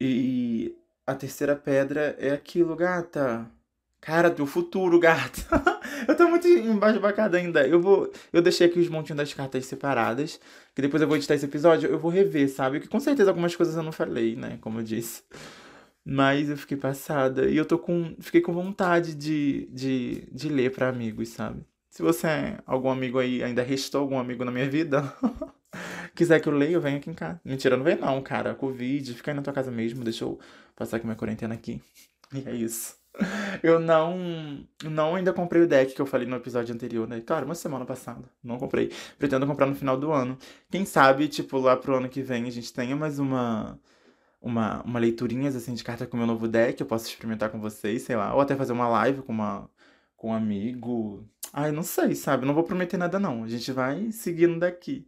E 0.00 0.74
a 1.06 1.14
terceira 1.14 1.54
pedra 1.56 2.16
é 2.18 2.30
aquilo, 2.32 2.74
gata. 2.76 3.50
Cara, 4.00 4.30
do 4.30 4.46
futuro, 4.46 4.98
gata. 4.98 5.42
Eu 6.08 6.16
tô 6.16 6.26
muito 6.28 6.48
embasbacada 6.48 7.36
ainda. 7.36 7.66
Eu 7.66 7.80
vou. 7.80 8.10
Eu 8.32 8.40
deixei 8.40 8.66
aqui 8.66 8.78
os 8.78 8.88
montinhos 8.88 9.18
das 9.18 9.34
cartas 9.34 9.66
separadas. 9.66 10.40
Que 10.74 10.80
depois 10.80 11.02
eu 11.02 11.06
vou 11.08 11.16
editar 11.16 11.34
esse 11.34 11.44
episódio. 11.44 11.90
Eu 11.90 11.98
vou 11.98 12.10
rever, 12.10 12.48
sabe? 12.48 12.80
Que 12.80 12.88
com 12.88 12.98
certeza 12.98 13.30
algumas 13.30 13.54
coisas 13.54 13.76
eu 13.76 13.82
não 13.82 13.92
falei, 13.92 14.34
né? 14.34 14.58
Como 14.62 14.80
eu 14.80 14.82
disse. 14.82 15.22
Mas 16.04 16.48
eu 16.48 16.56
fiquei 16.56 16.76
passada. 16.76 17.48
E 17.50 17.56
eu 17.56 17.64
tô 17.66 17.78
com. 17.78 18.16
Fiquei 18.20 18.40
com 18.40 18.52
vontade 18.52 19.14
de, 19.14 19.68
de, 19.70 20.28
de 20.32 20.48
ler 20.48 20.72
pra 20.72 20.88
amigos, 20.88 21.28
sabe? 21.30 21.62
Se 21.90 22.02
você 22.02 22.26
é 22.26 22.58
algum 22.66 22.88
amigo 22.90 23.18
aí, 23.18 23.42
ainda 23.42 23.62
restou 23.62 24.00
algum 24.00 24.18
amigo 24.18 24.44
na 24.44 24.52
minha 24.52 24.68
vida, 24.68 25.12
quiser 26.14 26.40
que 26.40 26.48
eu 26.48 26.52
leia, 26.52 26.74
eu 26.74 26.80
venho 26.80 26.98
aqui 26.98 27.10
em 27.10 27.14
casa. 27.14 27.40
Mentira, 27.44 27.76
não 27.76 27.84
vem 27.84 27.96
não, 27.96 28.22
cara. 28.22 28.54
Covid, 28.54 29.12
fica 29.14 29.30
aí 29.32 29.36
na 29.36 29.42
tua 29.42 29.52
casa 29.52 29.70
mesmo. 29.70 30.04
Deixa 30.04 30.24
eu 30.24 30.38
passar 30.76 30.96
aqui 30.96 31.06
minha 31.06 31.16
quarentena 31.16 31.54
aqui. 31.54 31.82
E 32.32 32.48
é 32.48 32.54
isso. 32.54 32.99
Eu 33.62 33.78
não. 33.80 34.64
Não 34.84 35.14
ainda 35.14 35.32
comprei 35.32 35.62
o 35.62 35.66
deck 35.66 35.94
que 35.94 36.00
eu 36.00 36.06
falei 36.06 36.26
no 36.26 36.36
episódio 36.36 36.74
anterior, 36.74 37.08
né? 37.08 37.20
Claro, 37.20 37.44
uma 37.46 37.54
semana 37.54 37.84
passada. 37.84 38.28
Não 38.42 38.58
comprei. 38.58 38.90
Pretendo 39.18 39.46
comprar 39.46 39.66
no 39.66 39.74
final 39.74 39.96
do 39.96 40.12
ano. 40.12 40.38
Quem 40.70 40.84
sabe, 40.84 41.28
tipo, 41.28 41.58
lá 41.58 41.76
pro 41.76 41.96
ano 41.96 42.08
que 42.08 42.22
vem 42.22 42.46
a 42.46 42.50
gente 42.50 42.72
tenha 42.72 42.96
mais 42.96 43.18
uma. 43.18 43.78
Uma, 44.42 44.82
uma 44.84 44.98
leiturinhas 44.98 45.54
assim 45.54 45.74
de 45.74 45.84
carta 45.84 46.06
com 46.06 46.16
o 46.16 46.18
meu 46.18 46.26
novo 46.26 46.48
deck. 46.48 46.80
Eu 46.80 46.86
posso 46.86 47.06
experimentar 47.06 47.50
com 47.50 47.60
vocês, 47.60 48.02
sei 48.02 48.16
lá. 48.16 48.34
Ou 48.34 48.40
até 48.40 48.56
fazer 48.56 48.72
uma 48.72 48.88
live 48.88 49.22
com 49.22 49.32
uma. 49.32 49.68
Com 50.16 50.30
um 50.30 50.34
amigo. 50.34 51.24
Ai, 51.52 51.72
não 51.72 51.82
sei, 51.82 52.14
sabe? 52.14 52.46
Não 52.46 52.54
vou 52.54 52.64
prometer 52.64 52.96
nada, 52.96 53.18
não. 53.18 53.44
A 53.44 53.48
gente 53.48 53.72
vai 53.72 54.10
seguindo 54.12 54.58
daqui. 54.58 55.06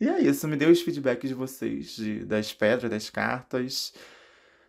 E 0.00 0.08
é 0.08 0.20
isso. 0.20 0.46
Me 0.48 0.56
dê 0.56 0.66
os 0.66 0.80
feedbacks 0.82 1.28
de 1.28 1.34
vocês, 1.34 1.96
de, 1.96 2.24
das 2.24 2.52
pedras, 2.52 2.90
das 2.90 3.10
cartas. 3.10 3.92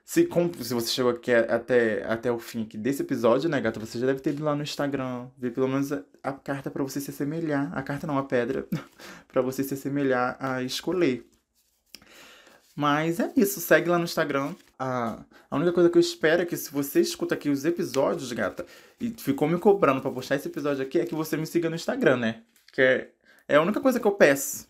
Se, 0.09 0.27
se 0.63 0.73
você 0.73 0.87
chegou 0.87 1.11
aqui 1.11 1.31
até, 1.31 2.03
até 2.03 2.31
o 2.31 2.39
fim 2.39 2.63
aqui 2.63 2.75
desse 2.79 3.03
episódio, 3.03 3.47
né, 3.47 3.61
gata? 3.61 3.79
Você 3.79 3.99
já 3.99 4.07
deve 4.07 4.19
ter 4.19 4.31
ido 4.31 4.43
lá 4.43 4.55
no 4.55 4.63
Instagram, 4.63 5.27
ver 5.37 5.51
pelo 5.51 5.67
menos 5.67 5.91
a, 5.91 6.03
a 6.23 6.33
carta 6.33 6.71
para 6.71 6.81
você 6.81 6.99
se 6.99 7.11
assemelhar. 7.11 7.71
A 7.77 7.83
carta 7.83 8.07
não, 8.07 8.17
a 8.17 8.23
pedra. 8.23 8.67
para 9.31 9.43
você 9.43 9.63
se 9.63 9.75
assemelhar 9.75 10.35
a 10.39 10.63
escolher. 10.63 11.29
Mas 12.75 13.19
é 13.19 13.31
isso, 13.37 13.61
segue 13.61 13.87
lá 13.87 13.99
no 13.99 14.05
Instagram. 14.05 14.55
A, 14.79 15.23
a 15.47 15.55
única 15.55 15.71
coisa 15.71 15.91
que 15.91 15.97
eu 15.99 16.01
espero 16.01 16.41
é 16.41 16.45
que 16.47 16.57
se 16.57 16.71
você 16.71 16.99
escuta 17.01 17.35
aqui 17.35 17.47
os 17.47 17.63
episódios, 17.63 18.31
gata, 18.31 18.65
e 18.99 19.11
ficou 19.11 19.47
me 19.47 19.59
cobrando 19.59 20.01
para 20.01 20.09
postar 20.09 20.37
esse 20.37 20.47
episódio 20.47 20.81
aqui, 20.81 20.99
é 20.99 21.05
que 21.05 21.13
você 21.13 21.37
me 21.37 21.45
siga 21.45 21.69
no 21.69 21.75
Instagram, 21.75 22.17
né? 22.17 22.41
Que 22.73 22.81
é, 22.81 23.09
é 23.47 23.55
a 23.57 23.61
única 23.61 23.79
coisa 23.79 23.99
que 23.99 24.07
eu 24.07 24.13
peço, 24.13 24.67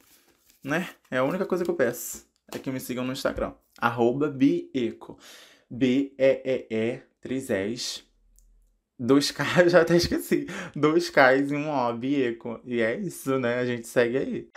né? 0.62 0.90
É 1.10 1.20
a 1.20 1.24
única 1.24 1.46
coisa 1.46 1.64
que 1.64 1.72
eu 1.72 1.76
peço. 1.76 2.29
É 2.54 2.60
que 2.60 2.72
me 2.72 2.80
sigam 2.80 3.06
no 3.06 3.14
Instagram 3.14 3.54
arroba 3.80 4.30
Bieco. 4.30 5.18
B-E-E-E, 5.70 7.02
três 7.22 7.50
S. 7.50 8.04
Dois 8.98 9.32
K, 9.32 9.70
já 9.70 9.82
até 9.82 9.96
esqueci. 9.96 10.48
Dois 10.76 11.10
Ks 11.10 11.52
e 11.52 11.56
um 11.56 11.70
O, 11.70 11.94
Bieco. 11.94 12.60
E 12.66 12.82
é 12.82 12.98
isso, 12.98 13.40
né? 13.40 13.60
A 13.60 13.66
gente 13.66 13.88
segue 13.88 14.18
aí. 14.18 14.50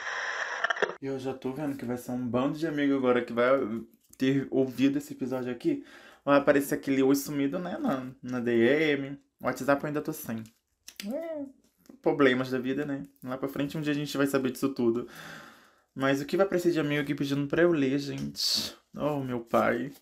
Eu 1.01 1.19
já 1.19 1.33
tô 1.33 1.53
vendo 1.53 1.77
que 1.77 1.85
vai 1.85 1.97
ser 1.97 2.13
um 2.13 2.27
bando 2.27 2.59
de 2.59 2.67
amigos 2.67 2.97
agora 2.97 3.25
que 3.25 3.33
vai 3.33 3.51
ter 4.19 4.49
ouvido 4.51 4.99
esse 4.99 5.13
episódio 5.13 5.53
aqui. 5.53 5.85
Vai 6.25 6.39
aparecer 6.39 6.75
aquele 6.75 7.03
oi 7.03 7.15
sumido, 7.15 7.59
né? 7.59 7.79
Na, 7.79 8.07
na 8.23 8.41
DM. 8.41 9.19
WhatsApp 9.41 9.83
eu 9.83 9.87
ainda 9.89 10.01
tô 10.01 10.13
sem. 10.13 10.43
É, 11.07 11.45
problemas 12.01 12.51
da 12.51 12.59
vida, 12.59 12.85
né? 12.85 13.05
Lá 13.23 13.37
pra 13.37 13.49
frente 13.49 13.77
um 13.77 13.81
dia 13.81 13.93
a 13.93 13.97
gente 13.97 14.17
vai 14.17 14.27
saber 14.27 14.51
disso 14.51 14.69
tudo. 14.71 15.09
Mas 15.95 16.21
o 16.21 16.25
que 16.25 16.37
vai 16.37 16.47
aparecer 16.47 16.73
de 16.73 16.81
amigo 16.81 17.03
aqui 17.03 17.15
pedindo 17.15 17.47
pra 17.47 17.63
eu 17.63 17.73
ler, 17.73 17.99
gente? 17.99 18.75
Oh, 18.95 19.21
meu 19.21 19.41
pai. 19.41 19.93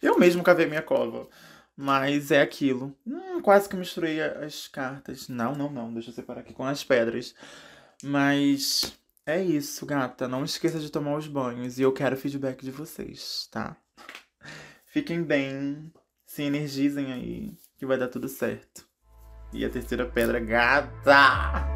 Eu 0.00 0.18
mesmo 0.18 0.42
cavei 0.42 0.66
minha 0.66 0.82
cova. 0.82 1.28
Mas 1.76 2.30
é 2.30 2.42
aquilo. 2.42 2.96
Hum, 3.06 3.40
quase 3.40 3.68
que 3.68 3.76
misturei 3.76 4.20
as 4.20 4.68
cartas. 4.68 5.28
Não, 5.28 5.54
não, 5.54 5.70
não. 5.70 5.92
Deixa 5.92 6.10
eu 6.10 6.14
separar 6.14 6.40
aqui 6.40 6.52
com 6.52 6.64
as 6.64 6.84
pedras. 6.84 7.34
Mas 8.04 8.96
é 9.26 9.42
isso, 9.42 9.86
gata. 9.86 10.28
Não 10.28 10.44
esqueça 10.44 10.78
de 10.78 10.90
tomar 10.90 11.16
os 11.16 11.26
banhos. 11.26 11.78
E 11.78 11.82
eu 11.82 11.92
quero 11.92 12.16
feedback 12.16 12.62
de 12.62 12.70
vocês, 12.70 13.48
tá? 13.50 13.76
Fiquem 14.86 15.22
bem. 15.22 15.92
Se 16.26 16.42
energizem 16.42 17.12
aí. 17.12 17.52
Que 17.76 17.86
vai 17.86 17.98
dar 17.98 18.08
tudo 18.08 18.28
certo. 18.28 18.86
E 19.52 19.64
a 19.64 19.70
terceira 19.70 20.06
pedra, 20.06 20.40
gata! 20.40 21.66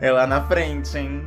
É 0.00 0.10
lá 0.10 0.26
na 0.26 0.46
frente, 0.46 0.98
hein? 0.98 1.22